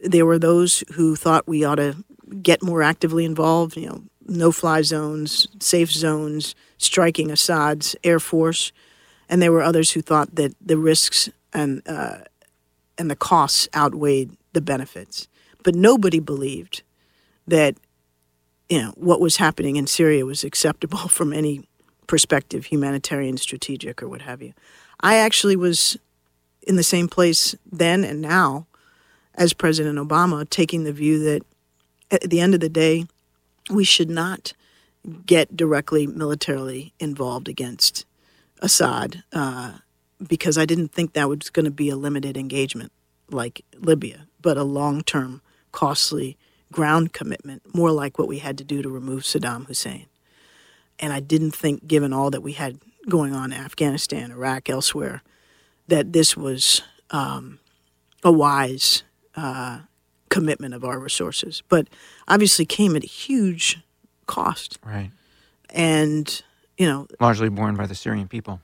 There 0.00 0.24
were 0.24 0.38
those 0.38 0.82
who 0.94 1.14
thought 1.14 1.46
we 1.46 1.64
ought 1.64 1.76
to 1.76 2.02
get 2.42 2.62
more 2.62 2.82
actively 2.82 3.26
involved. 3.26 3.76
You 3.76 3.88
know, 3.88 4.02
no 4.26 4.50
fly 4.50 4.80
zones, 4.80 5.48
safe 5.60 5.92
zones, 5.92 6.54
striking 6.78 7.30
Assad's 7.30 7.94
air 8.02 8.18
force, 8.18 8.72
and 9.28 9.42
there 9.42 9.52
were 9.52 9.62
others 9.62 9.90
who 9.92 10.00
thought 10.00 10.34
that 10.34 10.54
the 10.64 10.78
risks 10.78 11.28
and 11.52 11.82
uh, 11.86 12.20
and 12.96 13.10
the 13.10 13.16
costs 13.16 13.68
outweighed 13.76 14.34
the 14.54 14.62
benefits. 14.62 15.28
But 15.62 15.74
nobody 15.74 16.20
believed 16.20 16.82
that 17.46 17.76
you 18.70 18.80
know 18.80 18.94
what 18.96 19.20
was 19.20 19.36
happening 19.36 19.76
in 19.76 19.86
Syria 19.86 20.24
was 20.24 20.42
acceptable 20.42 21.08
from 21.08 21.34
any 21.34 21.68
perspective, 22.06 22.66
humanitarian, 22.66 23.36
strategic, 23.36 24.02
or 24.02 24.08
what 24.08 24.22
have 24.22 24.40
you. 24.40 24.54
I 25.00 25.16
actually 25.16 25.56
was 25.56 25.96
in 26.62 26.76
the 26.76 26.82
same 26.82 27.08
place 27.08 27.54
then 27.70 28.04
and 28.04 28.20
now 28.20 28.66
as 29.36 29.52
President 29.52 29.98
Obama, 29.98 30.48
taking 30.48 30.84
the 30.84 30.92
view 30.92 31.18
that 31.24 31.42
at 32.10 32.22
the 32.22 32.40
end 32.40 32.54
of 32.54 32.60
the 32.60 32.68
day, 32.68 33.06
we 33.70 33.84
should 33.84 34.10
not 34.10 34.52
get 35.26 35.56
directly 35.56 36.06
militarily 36.06 36.92
involved 36.98 37.48
against 37.48 38.04
Assad 38.60 39.22
uh, 39.32 39.74
because 40.26 40.56
I 40.56 40.64
didn't 40.64 40.92
think 40.92 41.12
that 41.12 41.28
was 41.28 41.50
going 41.50 41.64
to 41.64 41.70
be 41.70 41.90
a 41.90 41.96
limited 41.96 42.36
engagement 42.36 42.92
like 43.30 43.64
Libya, 43.76 44.26
but 44.40 44.56
a 44.56 44.62
long 44.62 45.02
term, 45.02 45.42
costly 45.72 46.36
ground 46.72 47.12
commitment, 47.12 47.62
more 47.74 47.92
like 47.92 48.18
what 48.18 48.28
we 48.28 48.38
had 48.38 48.58
to 48.58 48.64
do 48.64 48.82
to 48.82 48.88
remove 48.88 49.22
Saddam 49.22 49.66
Hussein. 49.66 50.06
And 50.98 51.12
I 51.12 51.20
didn't 51.20 51.52
think, 51.52 51.86
given 51.86 52.12
all 52.12 52.30
that 52.30 52.42
we 52.42 52.52
had 52.52 52.78
going 53.08 53.34
on 53.34 53.52
in 53.52 53.58
Afghanistan, 53.58 54.30
Iraq, 54.32 54.68
elsewhere, 54.68 55.22
that 55.88 56.12
this 56.12 56.36
was 56.36 56.82
um, 57.10 57.58
a 58.24 58.32
wise 58.32 59.02
uh, 59.36 59.80
commitment 60.28 60.74
of 60.74 60.84
our 60.84 60.98
resources. 60.98 61.62
But 61.68 61.88
obviously 62.26 62.66
came 62.66 62.96
at 62.96 63.04
a 63.04 63.08
huge 63.08 63.78
cost. 64.26 64.78
Right. 64.84 65.10
And, 65.70 66.42
you 66.78 66.86
know, 66.86 67.06
Largely 67.20 67.48
borne 67.48 67.76
by 67.76 67.86
the 67.86 67.94
Syrian 67.94 68.28
people. 68.28 68.60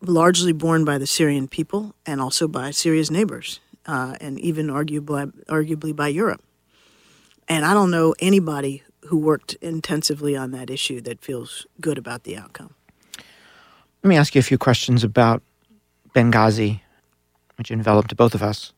largely 0.00 0.52
borne 0.52 0.84
by 0.84 0.98
the 0.98 1.06
Syrian 1.06 1.48
people 1.48 1.94
and 2.04 2.20
also 2.20 2.46
by 2.46 2.70
Syria's 2.70 3.10
neighbors, 3.10 3.60
uh, 3.86 4.16
and 4.20 4.38
even 4.38 4.68
arguably, 4.68 5.32
arguably 5.46 5.94
by 5.96 6.08
Europe. 6.08 6.42
And 7.48 7.64
I 7.64 7.74
don't 7.74 7.90
know 7.90 8.14
anybody 8.20 8.82
who 9.06 9.18
worked 9.18 9.54
intensively 9.60 10.36
on 10.36 10.50
that 10.52 10.70
issue 10.70 11.00
that 11.02 11.20
feels 11.20 11.66
good 11.80 11.98
about 11.98 12.24
the 12.24 12.36
outcome. 12.36 12.74
Let 14.04 14.10
me 14.10 14.16
ask 14.18 14.34
you 14.34 14.38
a 14.40 14.42
few 14.42 14.58
questions 14.58 15.02
about 15.02 15.42
Benghazi, 16.14 16.82
which 17.56 17.70
enveloped 17.70 18.14
both 18.14 18.34
of 18.34 18.42
us. 18.42 18.74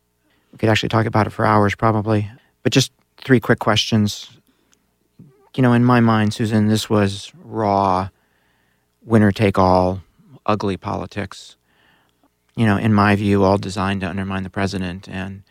We 0.53 0.59
could 0.59 0.69
actually 0.69 0.91
talk 0.91 1.05
about 1.05 1.27
it 1.27 1.31
for 1.31 1.45
hours, 1.45 1.75
probably. 1.75 2.31
But 2.63 2.73
just 2.73 2.93
three 3.17 3.41
quick 3.41 3.59
questions. 3.59 4.31
You 5.57 5.65
know, 5.65 5.73
in 5.73 5.85
my 5.85 5.99
mind, 5.99 6.33
Susan, 6.33 6.69
this 6.69 6.89
was 6.89 7.33
raw, 7.43 8.11
winner 9.03 9.33
take 9.33 9.59
all, 9.59 10.01
ugly 10.47 10.77
politics. 10.77 11.57
You 12.55 12.65
know, 12.65 12.77
in 12.77 12.95
my 12.95 13.17
view, 13.17 13.43
all 13.43 13.59
designed 13.59 14.03
to 14.03 14.09
undermine 14.09 14.45
the 14.45 14.49
president 14.49 15.09
and 15.09 15.43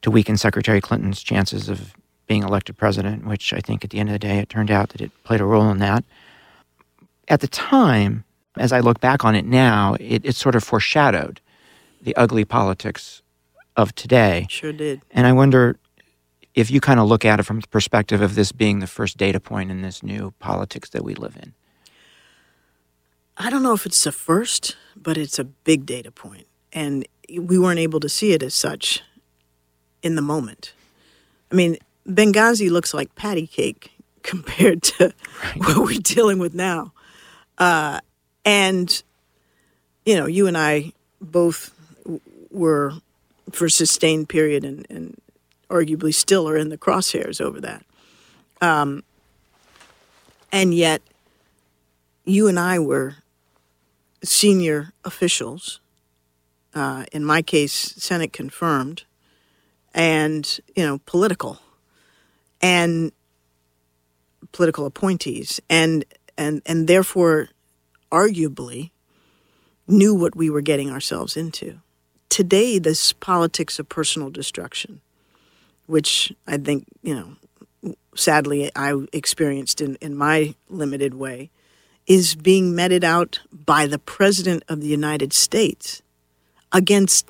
to 0.00 0.10
weaken 0.10 0.38
Secretary 0.38 0.80
Clinton's 0.80 1.22
chances 1.22 1.68
of 1.68 1.92
being 2.26 2.42
elected 2.42 2.78
president, 2.78 3.26
which 3.26 3.52
I 3.52 3.60
think 3.60 3.84
at 3.84 3.90
the 3.90 3.98
end 3.98 4.08
of 4.08 4.14
the 4.14 4.18
day, 4.18 4.38
it 4.38 4.48
turned 4.48 4.70
out 4.70 4.88
that 4.90 5.02
it 5.02 5.10
played 5.24 5.42
a 5.42 5.44
role 5.44 5.70
in 5.70 5.78
that. 5.80 6.04
At 7.28 7.40
the 7.40 7.48
time, 7.48 8.24
as 8.56 8.72
I 8.72 8.80
look 8.80 9.00
back 9.00 9.24
on 9.24 9.34
it 9.34 9.44
now, 9.44 9.96
it, 10.00 10.24
it 10.24 10.36
sort 10.36 10.54
of 10.54 10.64
foreshadowed 10.64 11.40
the 12.00 12.14
ugly 12.16 12.44
politics 12.44 13.22
of 13.76 13.94
today. 13.94 14.46
Sure 14.50 14.72
did. 14.72 15.00
And 15.10 15.26
I 15.26 15.32
wonder 15.32 15.78
if 16.54 16.70
you 16.70 16.80
kind 16.80 17.00
of 17.00 17.08
look 17.08 17.24
at 17.24 17.40
it 17.40 17.44
from 17.44 17.60
the 17.60 17.68
perspective 17.68 18.20
of 18.20 18.34
this 18.34 18.52
being 18.52 18.80
the 18.80 18.86
first 18.86 19.16
data 19.16 19.40
point 19.40 19.70
in 19.70 19.82
this 19.82 20.02
new 20.02 20.34
politics 20.38 20.90
that 20.90 21.04
we 21.04 21.14
live 21.14 21.36
in. 21.36 21.54
I 23.36 23.48
don't 23.48 23.62
know 23.62 23.72
if 23.72 23.86
it's 23.86 24.04
the 24.04 24.12
first, 24.12 24.76
but 24.94 25.16
it's 25.16 25.38
a 25.38 25.44
big 25.44 25.86
data 25.86 26.10
point. 26.10 26.46
And 26.72 27.06
we 27.30 27.58
weren't 27.58 27.78
able 27.78 28.00
to 28.00 28.08
see 28.08 28.32
it 28.32 28.42
as 28.42 28.54
such 28.54 29.02
in 30.02 30.16
the 30.16 30.22
moment. 30.22 30.74
I 31.50 31.54
mean, 31.54 31.78
Benghazi 32.06 32.70
looks 32.70 32.92
like 32.92 33.14
patty 33.14 33.46
cake 33.46 33.92
compared 34.22 34.82
to 34.82 35.14
what 35.56 35.78
we're 35.78 36.00
dealing 36.00 36.38
with 36.38 36.54
now. 36.54 36.92
Uh, 37.58 38.00
and, 38.44 39.02
you 40.04 40.16
know, 40.16 40.26
you 40.26 40.46
and 40.46 40.56
I 40.56 40.92
both 41.20 41.74
were 42.50 42.92
for 43.50 43.66
a 43.66 43.70
sustained 43.70 44.28
period 44.28 44.64
and, 44.64 44.86
and 44.90 45.20
arguably 45.68 46.14
still 46.14 46.48
are 46.48 46.56
in 46.56 46.68
the 46.68 46.78
crosshairs 46.78 47.40
over 47.40 47.60
that. 47.60 47.84
Um, 48.60 49.02
and 50.52 50.74
yet, 50.74 51.02
you 52.24 52.46
and 52.46 52.58
I 52.58 52.78
were 52.78 53.16
senior 54.22 54.92
officials. 55.04 55.80
Uh, 56.74 57.04
in 57.12 57.24
my 57.24 57.42
case, 57.42 57.72
Senate 57.72 58.32
confirmed, 58.32 59.04
and 59.94 60.60
you 60.74 60.84
know, 60.84 61.00
political, 61.04 61.58
and 62.62 63.12
political 64.52 64.86
appointees, 64.86 65.60
and 65.68 66.04
and 66.38 66.62
and 66.64 66.88
therefore, 66.88 67.48
arguably, 68.12 68.90
knew 69.88 70.14
what 70.14 70.36
we 70.36 70.50
were 70.50 70.60
getting 70.60 70.90
ourselves 70.90 71.36
into. 71.36 71.80
Today, 72.28 72.78
this 72.78 73.12
politics 73.12 73.78
of 73.78 73.88
personal 73.88 74.30
destruction, 74.30 75.00
which 75.86 76.32
I 76.46 76.56
think 76.58 76.84
you 77.02 77.14
know, 77.14 77.94
sadly, 78.14 78.70
I 78.76 79.06
experienced 79.12 79.80
in 79.80 79.96
in 79.96 80.14
my 80.16 80.54
limited 80.68 81.14
way 81.14 81.50
is 82.06 82.34
being 82.34 82.74
meted 82.74 83.04
out 83.04 83.40
by 83.52 83.86
the 83.86 83.98
President 83.98 84.62
of 84.68 84.80
the 84.80 84.88
United 84.88 85.32
States 85.32 86.02
against 86.72 87.28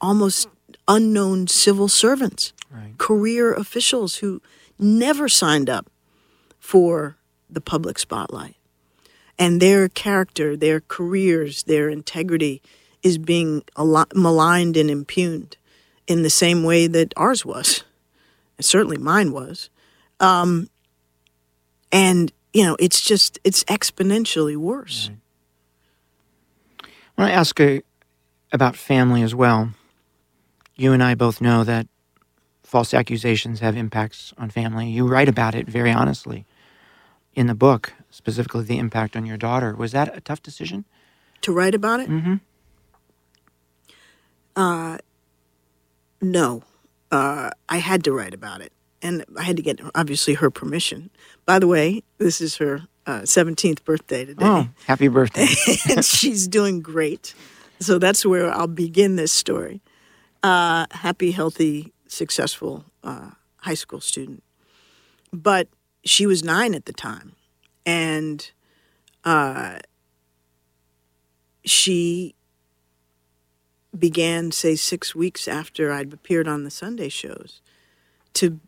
almost 0.00 0.48
unknown 0.86 1.46
civil 1.48 1.88
servants, 1.88 2.52
Right. 2.70 2.96
career 2.98 3.52
officials 3.52 4.16
who 4.16 4.40
never 4.78 5.28
signed 5.28 5.68
up 5.68 5.90
for 6.60 7.16
the 7.50 7.60
public 7.60 7.98
spotlight. 7.98 8.54
And 9.40 9.60
their 9.60 9.88
character, 9.88 10.54
their 10.56 10.80
careers, 10.80 11.64
their 11.64 11.88
integrity 11.88 12.62
is 13.02 13.18
being 13.18 13.62
maligned 14.14 14.76
and 14.76 14.90
impugned 14.90 15.56
in 16.06 16.22
the 16.22 16.30
same 16.30 16.62
way 16.62 16.86
that 16.86 17.14
ours 17.16 17.44
was. 17.44 17.82
And 18.58 18.64
certainly 18.64 18.98
mine 18.98 19.32
was. 19.32 19.70
Um, 20.20 20.68
and 21.90 22.32
you 22.52 22.64
know, 22.64 22.76
it's 22.78 23.00
just 23.00 23.38
it's 23.42 23.64
exponentially 23.64 24.56
worse. 24.56 25.10
When 27.14 27.26
I 27.28 27.30
want 27.30 27.32
to 27.32 27.38
ask 27.38 27.60
uh, 27.60 27.80
about 28.52 28.76
family 28.76 29.22
as 29.22 29.34
well. 29.34 29.70
You 30.74 30.92
and 30.92 31.02
I 31.02 31.14
both 31.14 31.40
know 31.40 31.64
that 31.64 31.86
false 32.62 32.94
accusations 32.94 33.60
have 33.60 33.76
impacts 33.76 34.32
on 34.38 34.50
family. 34.50 34.88
You 34.88 35.06
write 35.06 35.28
about 35.28 35.54
it 35.54 35.66
very 35.66 35.92
honestly 35.92 36.46
in 37.34 37.46
the 37.46 37.54
book, 37.54 37.92
specifically 38.20 38.64
the 38.64 38.78
impact 38.78 39.16
on 39.16 39.24
your 39.24 39.38
daughter. 39.38 39.74
Was 39.74 39.92
that 39.92 40.14
a 40.14 40.20
tough 40.20 40.42
decision? 40.42 40.84
To 41.40 41.52
write 41.52 41.74
about 41.74 42.00
it? 42.00 42.10
Mm-hmm. 42.10 42.34
Uh, 44.54 44.98
no, 46.20 46.62
uh, 47.10 47.50
I 47.68 47.78
had 47.78 48.04
to 48.04 48.12
write 48.12 48.34
about 48.34 48.60
it, 48.60 48.72
and 49.00 49.24
I 49.38 49.42
had 49.42 49.56
to 49.56 49.62
get 49.62 49.80
obviously 49.94 50.34
her 50.34 50.50
permission. 50.50 51.08
By 51.46 51.58
the 51.58 51.66
way, 51.66 52.02
this 52.18 52.42
is 52.42 52.56
her 52.56 52.82
uh, 53.06 53.24
seventeenth 53.24 53.86
birthday 53.86 54.26
today. 54.26 54.44
Oh, 54.44 54.68
happy 54.84 55.08
birthday. 55.08 55.46
and 55.88 56.04
she's 56.04 56.46
doing 56.46 56.82
great. 56.82 57.34
So 57.80 57.98
that's 57.98 58.26
where 58.26 58.52
I'll 58.52 58.66
begin 58.66 59.16
this 59.16 59.32
story. 59.32 59.80
Uh, 60.42 60.84
happy, 60.90 61.30
healthy, 61.30 61.94
successful 62.06 62.84
uh, 63.02 63.30
high 63.56 63.74
school 63.74 64.00
student. 64.00 64.42
But 65.32 65.68
she 66.04 66.26
was 66.26 66.44
nine 66.44 66.74
at 66.74 66.84
the 66.84 66.92
time. 66.92 67.32
And 67.86 68.50
uh, 69.24 69.78
she 71.64 72.34
began, 73.96 74.52
say, 74.52 74.76
six 74.76 75.14
weeks 75.14 75.48
after 75.48 75.92
I'd 75.92 76.12
appeared 76.12 76.46
on 76.46 76.64
the 76.64 76.70
Sunday 76.70 77.08
shows, 77.08 77.60
to 78.34 78.60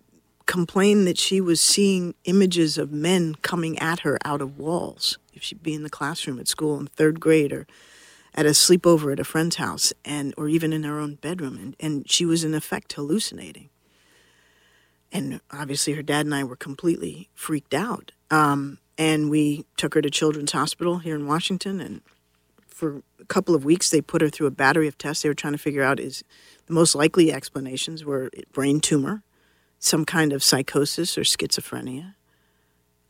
complain 0.46 1.04
that 1.04 1.18
she 1.18 1.40
was 1.40 1.60
seeing 1.60 2.14
images 2.24 2.76
of 2.76 2.92
men 2.92 3.36
coming 3.36 3.78
at 3.78 4.00
her 4.00 4.18
out 4.24 4.42
of 4.42 4.58
walls. 4.58 5.18
If 5.32 5.42
she'd 5.42 5.62
be 5.62 5.74
in 5.74 5.82
the 5.82 5.90
classroom 5.90 6.38
at 6.40 6.48
school 6.48 6.78
in 6.78 6.88
third 6.88 7.20
grade 7.20 7.52
or 7.52 7.66
at 8.34 8.46
a 8.46 8.50
sleepover 8.50 9.12
at 9.12 9.20
a 9.20 9.24
friend's 9.24 9.56
house 9.56 9.92
and 10.04 10.34
or 10.36 10.48
even 10.48 10.72
in 10.72 10.82
her 10.82 10.98
own 10.98 11.14
bedroom 11.16 11.58
and, 11.58 11.76
and 11.78 12.10
she 12.10 12.24
was 12.24 12.44
in 12.44 12.54
effect 12.54 12.92
hallucinating. 12.94 13.68
And 15.12 15.40
obviously 15.50 15.92
her 15.92 16.02
dad 16.02 16.26
and 16.26 16.34
I 16.34 16.42
were 16.42 16.56
completely 16.56 17.28
freaked 17.34 17.74
out. 17.74 18.12
Um, 18.30 18.78
and 18.98 19.30
we 19.30 19.64
took 19.76 19.94
her 19.94 20.02
to 20.02 20.10
Children's 20.10 20.52
Hospital 20.52 20.98
here 20.98 21.14
in 21.14 21.26
Washington. 21.26 21.80
And 21.80 22.02
for 22.66 23.02
a 23.20 23.24
couple 23.24 23.54
of 23.54 23.64
weeks, 23.64 23.90
they 23.90 24.00
put 24.00 24.20
her 24.20 24.28
through 24.28 24.46
a 24.46 24.52
battery 24.52 24.88
of 24.88 24.98
tests. 24.98 25.22
They 25.22 25.28
were 25.28 25.34
trying 25.34 25.54
to 25.54 25.58
figure 25.58 25.82
out 25.82 26.00
is 26.00 26.22
the 26.66 26.74
most 26.74 26.94
likely 26.94 27.32
explanations 27.32 28.04
were 28.04 28.30
brain 28.52 28.80
tumor, 28.80 29.22
some 29.78 30.04
kind 30.04 30.32
of 30.32 30.42
psychosis 30.42 31.16
or 31.16 31.22
schizophrenia, 31.22 32.14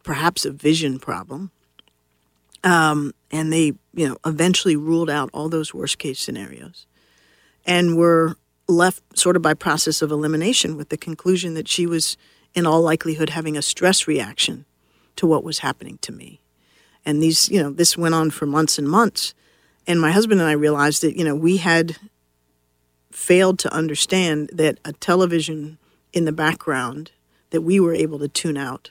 perhaps 0.03 0.45
a 0.45 0.53
vision 0.53 0.99
problem. 0.99 1.51
Um, 2.64 3.12
and 3.30 3.53
they, 3.53 3.72
you 3.95 4.09
know, 4.09 4.16
eventually 4.24 4.76
ruled 4.76 5.11
out 5.11 5.30
all 5.33 5.49
those 5.49 5.74
worst 5.74 5.99
case 5.99 6.20
scenarios, 6.20 6.87
and 7.66 7.97
were 7.97 8.37
left 8.68 9.03
sort 9.18 9.35
of 9.35 9.43
by 9.43 9.55
process 9.55 10.01
of 10.01 10.12
elimination 10.12 10.76
with 10.76 10.89
the 10.89 10.97
conclusion 10.97 11.55
that 11.55 11.66
she 11.66 11.87
was, 11.87 12.16
in 12.55 12.64
all 12.64 12.80
likelihood, 12.80 13.30
having 13.30 13.57
a 13.57 13.62
stress 13.62 14.07
reaction 14.07 14.64
to 15.17 15.27
what 15.27 15.45
was 15.45 15.61
happening 15.61 15.99
to 16.03 16.13
me. 16.13 16.41
And 17.05 17.23
these, 17.23 17.49
you 17.49 17.63
know, 17.63 17.71
this 17.71 17.97
went 17.97 18.15
on 18.15 18.31
for 18.31 18.47
months 18.47 18.79
and 18.79 18.89
months. 18.89 19.35
And 19.87 20.01
my 20.01 20.13
husband 20.13 20.41
and 20.41 20.49
I 20.49 20.53
realized 20.53 21.03
that, 21.03 21.17
you 21.17 21.25
know, 21.25 21.35
we 21.35 21.57
had 21.57 21.97
failed 23.11 23.59
to 23.61 23.73
understand 23.73 24.51
that 24.53 24.79
a 24.85 24.93
television 24.93 25.79
in 26.13 26.25
the 26.25 26.33
background 26.33 27.11
that 27.51 27.63
we 27.63 27.81
were 27.81 27.95
able 27.95 28.19
to 28.19 28.29
tune 28.29 28.57
out 28.57 28.91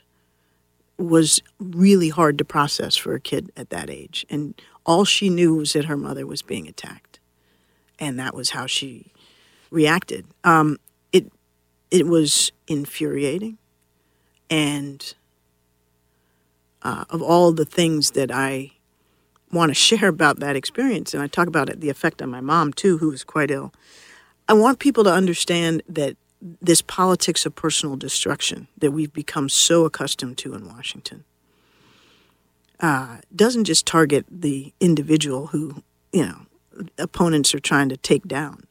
was 0.98 1.42
really 1.60 2.10
hard 2.10 2.38
to 2.38 2.46
process 2.46 2.96
for 2.96 3.16
a 3.16 3.20
kid 3.20 3.52
at 3.58 3.70
that 3.70 3.90
age. 3.90 4.26
And 4.30 4.60
all 4.86 5.06
she 5.06 5.30
knew 5.30 5.56
was 5.56 5.74
that 5.74 5.86
her 5.86 5.98
mother 5.98 6.28
was 6.28 6.42
being 6.42 6.68
attacked. 6.68 7.20
And 8.00 8.20
that 8.20 8.36
was 8.36 8.52
how 8.52 8.66
she 8.66 9.12
reacted. 9.70 10.26
Um, 10.44 10.78
it, 11.12 11.32
it 11.90 12.06
was 12.06 12.52
infuriating. 12.68 13.58
And 14.50 15.14
uh, 16.84 17.06
of 17.10 17.22
all 17.22 17.52
the 17.52 17.66
things 17.66 18.12
that 18.12 18.32
I 18.32 18.72
want 19.52 19.70
to 19.70 19.76
share 19.88 20.10
about 20.10 20.40
that 20.40 20.56
experience, 20.56 21.14
and 21.14 21.22
I 21.22 21.28
talk 21.28 21.48
about 21.48 21.70
it, 21.70 21.82
the 21.82 21.90
effect 21.90 22.22
on 22.22 22.30
my 22.30 22.42
mom 22.42 22.74
too, 22.74 22.98
who 22.98 23.10
was 23.10 23.24
quite 23.24 23.52
ill, 23.52 23.74
I 24.48 24.54
want 24.54 24.80
people 24.80 25.04
to 25.06 25.14
understand 25.14 25.84
that 25.88 26.18
this 26.62 26.82
politics 26.82 27.46
of 27.46 27.56
personal 27.56 27.96
destruction 27.96 28.68
that 28.78 28.92
we've 28.92 29.14
become 29.14 29.48
so 29.48 29.86
accustomed 29.86 30.38
to 30.40 30.54
in 30.56 30.68
Washington 30.68 31.24
uh, 32.80 33.18
doesn't 33.36 33.66
just 33.66 33.86
target 33.86 34.26
the 34.30 34.74
individual 34.80 35.48
who, 35.48 35.84
you 36.12 36.26
know, 36.26 36.86
opponents 36.98 37.54
are 37.54 37.60
trying 37.60 37.90
to 37.90 37.98
take 37.98 38.28
down. 38.28 38.66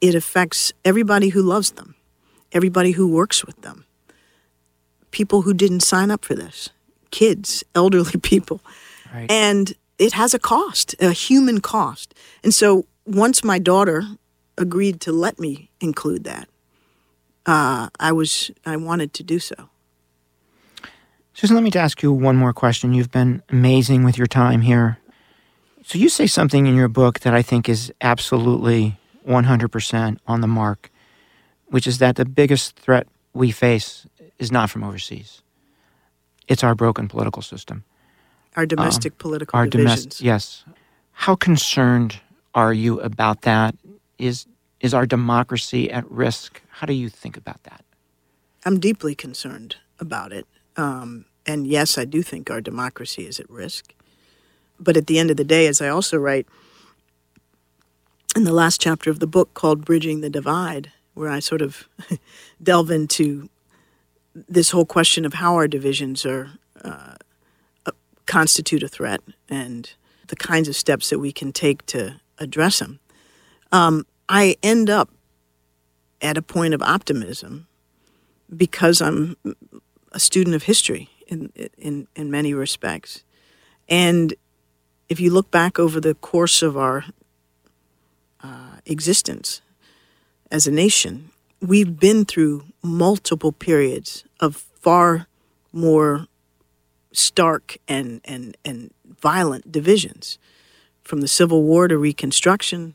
It 0.00 0.14
affects 0.14 0.72
everybody 0.84 1.30
who 1.30 1.42
loves 1.42 1.72
them, 1.72 1.94
everybody 2.52 2.92
who 2.92 3.06
works 3.06 3.44
with 3.44 3.60
them, 3.62 3.84
people 5.10 5.42
who 5.42 5.52
didn't 5.52 5.80
sign 5.80 6.10
up 6.10 6.24
for 6.24 6.34
this, 6.34 6.70
kids, 7.10 7.64
elderly 7.74 8.18
people. 8.22 8.60
Right. 9.14 9.30
And 9.30 9.74
it 9.98 10.12
has 10.12 10.34
a 10.34 10.38
cost, 10.38 10.94
a 11.00 11.12
human 11.12 11.60
cost. 11.60 12.14
And 12.44 12.52
so 12.52 12.86
once 13.06 13.44
my 13.44 13.58
daughter 13.58 14.04
agreed 14.58 15.00
to 15.02 15.12
let 15.12 15.38
me 15.38 15.70
include 15.80 16.24
that, 16.24 16.48
uh, 17.46 17.88
I 18.00 18.12
was 18.12 18.50
I 18.64 18.76
wanted 18.76 19.12
to 19.14 19.22
do 19.22 19.38
so. 19.38 19.68
Susan, 21.32 21.54
let 21.54 21.62
me 21.62 21.70
ask 21.78 22.02
you 22.02 22.12
one 22.12 22.36
more 22.36 22.54
question. 22.54 22.94
You've 22.94 23.10
been 23.10 23.42
amazing 23.50 24.04
with 24.04 24.16
your 24.16 24.26
time 24.26 24.62
here. 24.62 24.98
So 25.84 25.98
you 25.98 26.08
say 26.08 26.26
something 26.26 26.66
in 26.66 26.74
your 26.74 26.88
book 26.88 27.20
that 27.20 27.34
I 27.34 27.42
think 27.42 27.68
is 27.68 27.92
absolutely 28.00 28.98
100% 29.28 30.18
on 30.26 30.40
the 30.40 30.46
mark, 30.46 30.90
which 31.66 31.86
is 31.86 31.98
that 31.98 32.16
the 32.16 32.24
biggest 32.24 32.76
threat 32.76 33.06
we 33.34 33.50
face 33.50 34.06
is 34.38 34.50
not 34.50 34.70
from 34.70 34.82
overseas. 34.82 35.42
It's 36.48 36.62
our 36.62 36.74
broken 36.74 37.08
political 37.08 37.42
system. 37.42 37.84
Our 38.56 38.66
domestic 38.66 39.12
um, 39.12 39.18
political 39.18 39.58
our 39.58 39.66
divisions. 39.66 40.20
Yes. 40.20 40.64
How 41.12 41.34
concerned 41.34 42.20
are 42.54 42.72
you 42.72 43.00
about 43.00 43.42
that? 43.42 43.74
Is 44.18 44.46
is 44.80 44.94
our 44.94 45.06
democracy 45.06 45.90
at 45.90 46.10
risk? 46.10 46.62
How 46.68 46.86
do 46.86 46.92
you 46.92 47.08
think 47.08 47.36
about 47.36 47.62
that? 47.64 47.84
I'm 48.64 48.78
deeply 48.78 49.14
concerned 49.14 49.76
about 49.98 50.32
it. 50.32 50.46
Um, 50.76 51.26
and 51.46 51.66
yes, 51.66 51.96
I 51.96 52.04
do 52.04 52.22
think 52.22 52.50
our 52.50 52.60
democracy 52.60 53.26
is 53.26 53.40
at 53.40 53.48
risk. 53.48 53.94
But 54.78 54.96
at 54.96 55.06
the 55.06 55.18
end 55.18 55.30
of 55.30 55.36
the 55.36 55.44
day, 55.44 55.66
as 55.66 55.80
I 55.80 55.88
also 55.88 56.18
write 56.18 56.46
in 58.34 58.44
the 58.44 58.52
last 58.52 58.80
chapter 58.80 59.10
of 59.10 59.20
the 59.20 59.26
book 59.26 59.54
called 59.54 59.84
Bridging 59.84 60.20
the 60.20 60.28
Divide, 60.28 60.92
where 61.14 61.30
I 61.30 61.40
sort 61.40 61.62
of 61.62 61.88
delve 62.62 62.90
into 62.90 63.48
this 64.48 64.70
whole 64.70 64.84
question 64.84 65.24
of 65.24 65.34
how 65.34 65.54
our 65.54 65.68
divisions 65.68 66.26
are 66.26 66.50
uh, 66.84 67.14
constitute 68.26 68.82
a 68.82 68.88
threat 68.88 69.20
and 69.48 69.94
the 70.26 70.36
kinds 70.36 70.68
of 70.68 70.76
steps 70.76 71.10
that 71.10 71.18
we 71.18 71.32
can 71.32 71.52
take 71.52 71.86
to 71.86 72.20
address 72.38 72.80
them. 72.80 72.98
Um, 73.72 74.04
I 74.28 74.56
end 74.62 74.90
up 74.90 75.10
at 76.20 76.36
a 76.36 76.42
point 76.42 76.74
of 76.74 76.82
optimism 76.82 77.66
because 78.54 79.00
I'm 79.00 79.36
a 80.12 80.20
student 80.20 80.54
of 80.54 80.64
history 80.64 81.08
in 81.28 81.52
in 81.78 82.06
in 82.14 82.30
many 82.30 82.54
respects, 82.54 83.24
and 83.88 84.34
if 85.08 85.20
you 85.20 85.30
look 85.30 85.50
back 85.50 85.78
over 85.78 86.00
the 86.00 86.14
course 86.14 86.62
of 86.62 86.76
our 86.76 87.04
uh, 88.42 88.76
existence 88.86 89.62
as 90.50 90.66
a 90.66 90.70
nation, 90.70 91.30
we've 91.60 91.98
been 91.98 92.24
through 92.24 92.64
multiple 92.82 93.52
periods 93.52 94.24
of 94.40 94.56
far 94.56 95.26
more 95.72 96.26
stark 97.12 97.78
and 97.88 98.20
and 98.24 98.56
and 98.64 98.92
violent 99.20 99.72
divisions, 99.72 100.38
from 101.06 101.20
the 101.20 101.28
Civil 101.28 101.62
War 101.62 101.88
to 101.88 101.96
Reconstruction, 101.96 102.94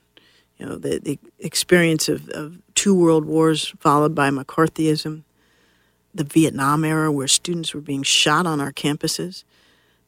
you 0.58 0.66
know, 0.66 0.76
the, 0.76 1.00
the 1.00 1.18
experience 1.40 2.10
of, 2.10 2.30
of 2.30 2.58
two 2.76 2.94
world 2.94 3.26
wars 3.26 3.74
followed 3.80 4.14
by 4.14 4.30
McCarthyism, 4.30 5.24
the 6.14 6.24
Vietnam 6.24 6.84
era 6.84 7.12
where 7.12 7.28
students 7.28 7.74
were 7.74 7.82
being 7.82 8.04
shot 8.04 8.46
on 8.46 8.60
our 8.60 8.72
campuses, 8.72 9.44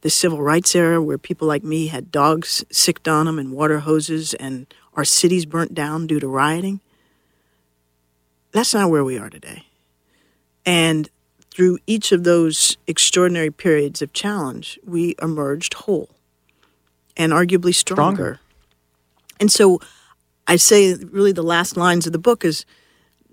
the 0.02 0.10
civil 0.10 0.42
rights 0.42 0.76
era 0.76 1.02
where 1.02 1.18
people 1.18 1.48
like 1.48 1.64
me 1.64 1.88
had 1.88 2.12
dogs 2.12 2.64
sicked 2.70 3.08
on 3.08 3.26
them 3.26 3.40
and 3.40 3.54
water 3.54 3.80
hoses 3.80 4.34
and 4.34 4.72
our 4.96 5.06
cities 5.06 5.46
burnt 5.46 5.74
down 5.74 6.06
due 6.06 6.20
to 6.20 6.28
rioting. 6.28 6.82
That's 8.52 8.74
not 8.74 8.92
where 8.92 9.04
we 9.04 9.18
are 9.18 9.30
today. 9.30 9.66
And 10.66 11.10
through 11.54 11.78
each 11.86 12.12
of 12.12 12.24
those 12.24 12.78
extraordinary 12.88 13.52
periods 13.52 14.02
of 14.02 14.12
challenge, 14.12 14.80
we 14.84 15.16
emerged 15.22 15.76
whole 15.76 16.10
and 17.16 17.32
arguably 17.32 17.76
stronger. 17.76 17.76
stronger. 17.76 18.40
And 19.40 19.52
so 19.52 19.80
I 20.48 20.56
say 20.56 20.96
really 20.96 21.32
the 21.32 21.44
last 21.44 21.78
lines 21.78 22.08
of 22.08 22.14
the 22.14 22.20
book 22.20 22.44
is 22.44 22.66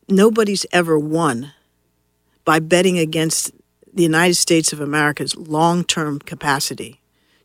nobody's 0.06 0.66
ever 0.70 0.98
won 0.98 1.52
by 2.44 2.58
betting 2.58 2.98
against 2.98 3.52
the 3.92 4.02
United 4.02 4.34
States 4.34 4.72
of 4.72 4.80
America's 4.80 5.34
long 5.36 5.82
term 5.82 6.18
capacity 6.18 7.00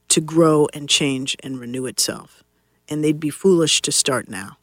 to 0.10 0.20
grow 0.20 0.68
and 0.74 0.90
change 0.90 1.38
and 1.42 1.60
renew 1.60 1.86
itself. 1.86 2.44
And 2.90 3.04
they'd 3.04 3.20
be 3.20 3.30
foolish 3.30 3.82
to 3.84 3.92
start 3.92 4.30
now. 4.30 4.58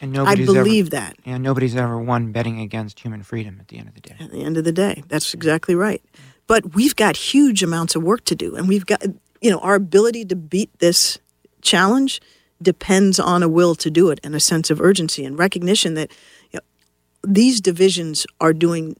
And 0.00 0.16
I 0.18 0.34
believe 0.34 0.86
ever, 0.86 0.96
that. 0.96 1.16
Yeah, 1.24 1.38
nobody's 1.38 1.74
ever 1.74 1.98
won 1.98 2.32
betting 2.32 2.60
against 2.60 3.00
human 3.00 3.22
freedom 3.22 3.58
at 3.60 3.68
the 3.68 3.78
end 3.78 3.88
of 3.88 3.94
the 3.94 4.00
day. 4.00 4.16
At 4.20 4.30
the 4.30 4.42
end 4.42 4.56
of 4.56 4.64
the 4.64 4.72
day, 4.72 5.02
that's 5.08 5.32
exactly 5.32 5.74
right. 5.74 6.02
But 6.46 6.74
we've 6.74 6.94
got 6.94 7.16
huge 7.16 7.62
amounts 7.62 7.96
of 7.96 8.02
work 8.02 8.24
to 8.26 8.34
do, 8.34 8.56
and 8.56 8.68
we've 8.68 8.86
got, 8.86 9.02
you 9.40 9.50
know, 9.50 9.58
our 9.60 9.74
ability 9.74 10.24
to 10.26 10.36
beat 10.36 10.70
this 10.78 11.18
challenge 11.62 12.20
depends 12.62 13.18
on 13.18 13.42
a 13.42 13.48
will 13.48 13.74
to 13.74 13.90
do 13.90 14.10
it 14.10 14.20
and 14.22 14.34
a 14.34 14.40
sense 14.40 14.70
of 14.70 14.80
urgency 14.80 15.24
and 15.24 15.38
recognition 15.38 15.94
that 15.94 16.10
you 16.52 16.58
know, 16.58 17.32
these 17.32 17.60
divisions 17.60 18.26
are 18.40 18.52
doing, 18.52 18.96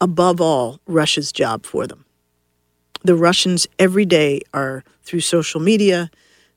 above 0.00 0.40
all, 0.40 0.80
Russia's 0.86 1.32
job 1.32 1.64
for 1.64 1.86
them. 1.86 2.04
The 3.04 3.14
Russians 3.14 3.66
every 3.78 4.04
day 4.04 4.40
are 4.54 4.84
through 5.02 5.20
social 5.20 5.60
media, 5.60 6.10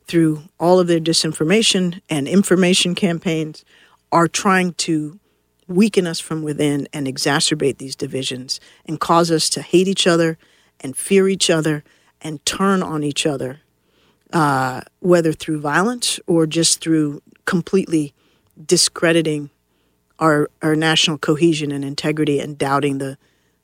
through 0.08 0.44
all 0.60 0.80
of 0.80 0.88
their 0.88 1.00
disinformation 1.00 2.02
and 2.10 2.28
information 2.28 2.96
campaigns, 2.96 3.66
are 4.12 4.28
trying 4.28 4.74
to 4.74 5.20
weaken 5.68 6.06
us 6.06 6.20
from 6.20 6.44
within 6.44 6.88
and 6.94 7.08
exacerbate 7.08 7.78
these 7.78 7.96
divisions 7.96 8.60
and 8.86 9.00
cause 9.00 9.32
us 9.32 9.50
to 9.50 9.62
hate 9.62 9.88
each 9.88 10.06
other 10.06 10.38
and 10.80 10.96
fear 10.96 11.28
each 11.28 11.50
other 11.50 11.84
and 12.22 12.46
turn 12.46 12.84
on 12.84 13.04
each 13.04 13.26
other 13.26 13.62
uh, 14.34 14.82
whether 15.00 15.32
through 15.32 15.60
violence 15.60 16.20
or 16.28 16.46
just 16.46 16.82
through 16.82 17.22
completely 17.46 18.14
discrediting 18.66 19.50
our 20.20 20.50
our 20.62 20.76
national 20.76 21.18
cohesion 21.18 21.72
and 21.72 21.84
integrity 21.84 22.40
and 22.40 22.58
doubting 22.58 22.98
the 22.98 23.18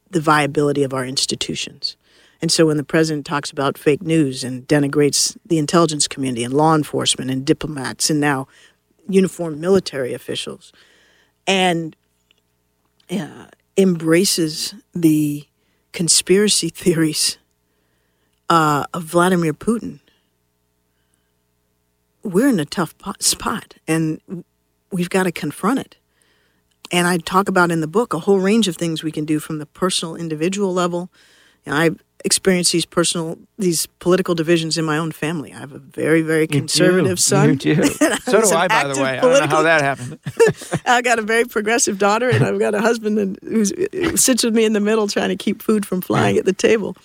the 0.09 0.21
viability 0.21 0.83
of 0.83 0.93
our 0.93 1.05
institutions. 1.05 1.95
And 2.41 2.51
so 2.51 2.65
when 2.65 2.77
the 2.77 2.83
president 2.83 3.25
talks 3.25 3.51
about 3.51 3.77
fake 3.77 4.01
news 4.01 4.43
and 4.43 4.67
denigrates 4.67 5.37
the 5.45 5.59
intelligence 5.59 6.07
community 6.07 6.43
and 6.43 6.53
law 6.53 6.75
enforcement 6.75 7.29
and 7.29 7.45
diplomats 7.45 8.09
and 8.09 8.19
now 8.19 8.47
uniformed 9.07 9.59
military 9.59 10.13
officials 10.13 10.73
and 11.45 11.95
uh, 13.11 13.45
embraces 13.77 14.73
the 14.93 15.45
conspiracy 15.91 16.69
theories 16.73 17.37
uh, 18.49 18.85
of 18.93 19.03
Vladimir 19.03 19.53
Putin, 19.53 19.99
we're 22.23 22.49
in 22.49 22.59
a 22.59 22.65
tough 22.65 22.97
po- 22.97 23.13
spot 23.19 23.75
and 23.87 24.43
we've 24.91 25.09
got 25.09 25.23
to 25.23 25.31
confront 25.31 25.79
it. 25.79 25.97
And 26.91 27.07
I 27.07 27.17
talk 27.17 27.47
about 27.47 27.71
in 27.71 27.79
the 27.79 27.87
book 27.87 28.13
a 28.13 28.19
whole 28.19 28.39
range 28.39 28.67
of 28.67 28.75
things 28.75 29.01
we 29.01 29.11
can 29.11 29.23
do 29.23 29.39
from 29.39 29.59
the 29.59 29.65
personal 29.65 30.15
individual 30.15 30.73
level. 30.73 31.09
You 31.65 31.71
know, 31.71 31.77
I've 31.77 32.03
experienced 32.25 32.71
these 32.71 32.85
personal, 32.85 33.37
these 33.57 33.85
political 33.99 34.35
divisions 34.35 34.77
in 34.77 34.85
my 34.85 34.97
own 34.97 35.11
family. 35.11 35.53
I 35.53 35.59
have 35.59 35.71
a 35.71 35.79
very, 35.79 36.21
very 36.21 36.47
conservative 36.47 37.19
son. 37.19 37.49
You 37.49 37.55
do. 37.55 37.83
so 37.85 38.41
do 38.41 38.49
I, 38.55 38.67
by 38.67 38.87
the 38.87 39.01
way. 39.01 39.17
I 39.17 39.21
don't 39.21 39.39
know 39.39 39.47
how 39.47 39.63
that 39.63 39.81
happened. 39.81 40.19
I 40.85 41.01
got 41.01 41.19
a 41.19 41.21
very 41.21 41.45
progressive 41.45 41.97
daughter, 41.97 42.29
and 42.29 42.43
I've 42.43 42.59
got 42.59 42.73
a 42.75 42.81
husband 42.81 43.37
who 43.41 43.65
sits 44.17 44.43
with 44.43 44.55
me 44.55 44.65
in 44.65 44.73
the 44.73 44.79
middle, 44.79 45.07
trying 45.07 45.29
to 45.29 45.35
keep 45.35 45.61
food 45.61 45.85
from 45.85 46.01
flying 46.01 46.37
at 46.37 46.45
the 46.45 46.53
table. 46.53 46.95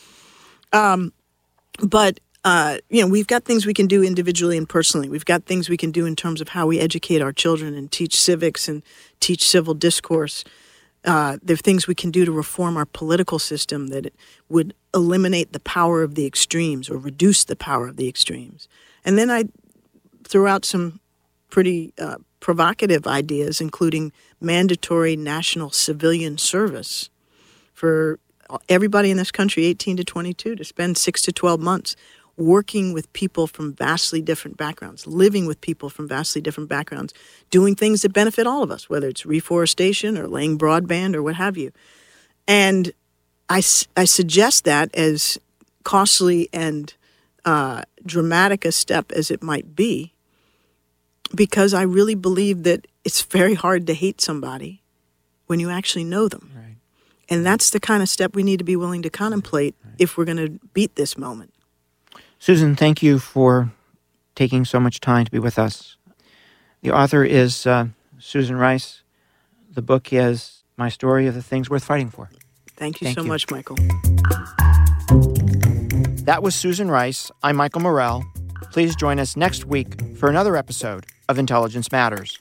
Um, 0.73 1.13
but 1.81 2.21
uh, 2.47 2.79
you 2.91 3.01
know, 3.03 3.09
we've 3.09 3.27
got 3.27 3.45
things 3.45 3.67
we 3.67 3.75
can 3.75 3.89
do 3.89 4.05
individually 4.05 4.57
and 4.57 4.69
personally. 4.69 5.09
We've 5.09 5.25
got 5.25 5.47
things 5.47 5.69
we 5.69 5.77
can 5.77 5.91
do 5.91 6.07
in 6.07 6.15
terms 6.15 6.41
of 6.41 6.51
how 6.51 6.65
we 6.69 6.79
educate 6.79 7.21
our 7.21 7.33
children 7.33 7.75
and 7.75 7.91
teach 7.91 8.15
civics 8.15 8.69
and 8.69 8.85
teach 9.19 9.45
civil 9.45 9.75
discourse. 9.75 10.45
Uh, 11.07 11.39
there 11.41 11.55
are 11.55 11.57
things 11.57 11.87
we 11.87 11.95
can 11.95 12.11
do 12.11 12.25
to 12.25 12.33
reform 12.33 12.77
our 12.77 12.85
political 12.85 13.39
system 13.39 13.89
that 13.89 14.13
would 14.49 14.75
eliminate 14.93 15.53
the 15.53 15.61
power 15.61 16.03
of 16.03 16.17
the 16.17 16.27
extremes 16.27 16.91
or 16.91 16.99
reduce 16.99 17.45
the 17.45 17.55
power 17.55 17.87
of 17.87 17.97
the 17.97 18.09
extremes. 18.09 18.69
And 19.05 19.17
then 19.17 19.31
I 19.31 19.45
threw 20.25 20.49
out 20.49 20.65
some 20.65 20.99
pretty 21.49 21.95
uh, 21.99 22.17
provocative 22.41 23.07
ideas, 23.07 23.61
including 23.61 24.13
mandatory 24.41 25.17
national 25.17 25.71
civilian 25.71 26.39
service 26.39 27.09
for 27.73 28.19
everybody 28.69 29.11
in 29.11 29.17
this 29.17 29.31
country, 29.31 29.65
18 29.65 29.97
to 29.99 30.05
22, 30.05 30.57
to 30.57 30.65
spend 30.65 30.99
six 30.99 31.23
to 31.23 31.33
12 31.33 31.61
months 31.61 31.97
working 32.37 32.93
with 32.93 33.11
people 33.13 33.47
from 33.47 33.73
vastly 33.73 34.21
different 34.21 34.57
backgrounds, 34.57 35.07
living 35.07 35.47
with 35.47 35.61
people 35.61 35.89
from 35.89 36.07
vastly 36.07 36.41
different 36.43 36.69
backgrounds, 36.69 37.15
doing 37.51 37.75
things 37.75 38.03
that 38.03 38.13
benefit 38.13 38.47
all 38.47 38.63
of 38.63 38.71
us, 38.71 38.91
whether 38.91 39.09
it's 39.09 39.25
reforestation 39.25 40.19
or 40.19 40.29
laying 40.29 40.59
broadband 40.59 41.15
or 41.15 41.23
what 41.23 41.35
have 41.35 41.57
you. 41.57 41.73
And 42.47 42.93
I, 43.49 43.63
I 43.97 44.05
suggest 44.05 44.65
that 44.65 44.95
as 44.95 45.39
costly 45.83 46.49
and 46.53 46.93
uh, 47.45 47.83
dramatic 48.05 48.65
a 48.65 48.73
step 48.73 49.13
as 49.13 49.31
it 49.31 49.43
might 49.43 49.75
be, 49.75 50.13
because 51.35 51.73
I 51.73 51.83
really 51.83 52.15
believe 52.15 52.65
that 52.65 52.87
it's 53.05 53.23
very 53.23 53.55
hard 53.55 53.87
to 53.87 53.95
hate 53.95 54.21
somebody 54.21 54.83
when 55.47 55.61
you 55.61 55.71
actually 55.71 56.05
know 56.05 56.29
them. 56.29 56.51
Right. 56.55 56.77
And 57.29 57.47
that's 57.47 57.71
the 57.71 57.81
kind 57.81 58.03
of 58.03 58.09
step 58.09 58.35
we 58.35 58.43
need 58.43 58.59
to 58.59 58.65
be 58.65 58.77
willing 58.77 59.03
to 59.03 59.11
contemplate 59.11 59.75
right. 59.85 59.95
if 59.99 60.17
we're 60.17 60.25
going 60.25 60.37
to 60.37 60.61
beat 60.75 60.97
this 60.97 61.17
moment. 61.17 61.53
Susan, 62.47 62.77
thank 62.77 63.03
you 63.03 63.19
for 63.19 63.73
taking 64.37 64.65
so 64.65 64.79
much 64.79 65.01
time 65.01 65.25
to 65.25 65.31
be 65.33 65.39
with 65.41 65.59
us. 65.59 65.97
The 66.81 66.93
author 66.93 67.25
is 67.25 67.67
uh, 67.67 67.89
Susan 68.21 68.55
Rice. 68.55 69.03
The 69.69 69.83
book 69.83 70.13
is 70.13 70.63
My 70.77 70.89
Story 70.89 71.27
of 71.27 71.35
the 71.35 71.43
Things 71.43 71.69
Worth 71.69 71.83
Fighting 71.83 72.09
For. 72.09 72.31
Thank 72.77 73.01
you 73.01 73.07
thank 73.07 73.19
so 73.19 73.25
you. 73.25 73.29
much, 73.29 73.51
Michael. 73.51 73.75
That 76.23 76.39
was 76.41 76.55
Susan 76.55 76.89
Rice. 76.89 77.33
I'm 77.43 77.57
Michael 77.57 77.81
Morell. 77.81 78.23
Please 78.71 78.95
join 78.95 79.19
us 79.19 79.35
next 79.37 79.65
week 79.65 80.01
for 80.15 80.29
another 80.29 80.57
episode 80.57 81.05
of 81.29 81.41
Intelligence 81.41 81.91
Matters. 81.91 82.39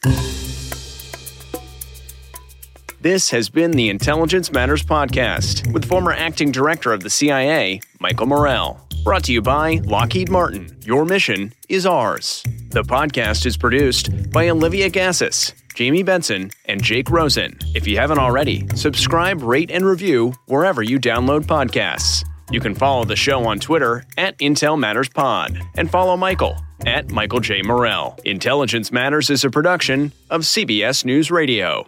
This 3.01 3.31
has 3.31 3.49
been 3.49 3.71
the 3.71 3.89
Intelligence 3.89 4.51
Matters 4.51 4.83
Podcast 4.83 5.73
with 5.73 5.83
former 5.83 6.13
acting 6.13 6.51
director 6.51 6.93
of 6.93 7.01
the 7.01 7.09
CIA, 7.09 7.81
Michael 7.99 8.27
Morell. 8.27 8.84
Brought 9.05 9.23
to 9.25 9.33
you 9.33 9.43
by 9.43 9.81
Lockheed 9.83 10.31
Martin. 10.31 10.75
Your 10.81 11.05
mission 11.05 11.53
is 11.69 11.85
ours. 11.85 12.43
The 12.71 12.81
podcast 12.81 13.45
is 13.45 13.55
produced 13.55 14.09
by 14.31 14.49
Olivia 14.49 14.89
Gazis, 14.89 15.53
Jamie 15.75 16.01
Benson, 16.01 16.49
and 16.65 16.81
Jake 16.81 17.11
Rosen. 17.11 17.55
If 17.75 17.85
you 17.85 17.99
haven't 17.99 18.17
already, 18.17 18.67
subscribe, 18.73 19.43
rate, 19.43 19.69
and 19.69 19.85
review 19.85 20.33
wherever 20.47 20.81
you 20.81 20.99
download 20.99 21.41
podcasts. 21.41 22.25
You 22.49 22.59
can 22.59 22.73
follow 22.73 23.05
the 23.05 23.15
show 23.15 23.45
on 23.45 23.59
Twitter 23.59 24.03
at 24.17 24.39
Intel 24.39 24.77
Matters 24.77 25.09
Pod 25.09 25.55
and 25.75 25.87
follow 25.91 26.17
Michael 26.17 26.57
at 26.87 27.11
Michael 27.11 27.41
J. 27.41 27.61
Morell. 27.61 28.17
Intelligence 28.25 28.91
Matters 28.91 29.29
is 29.29 29.43
a 29.43 29.51
production 29.51 30.13
of 30.31 30.41
CBS 30.41 31.05
News 31.05 31.29
Radio. 31.29 31.87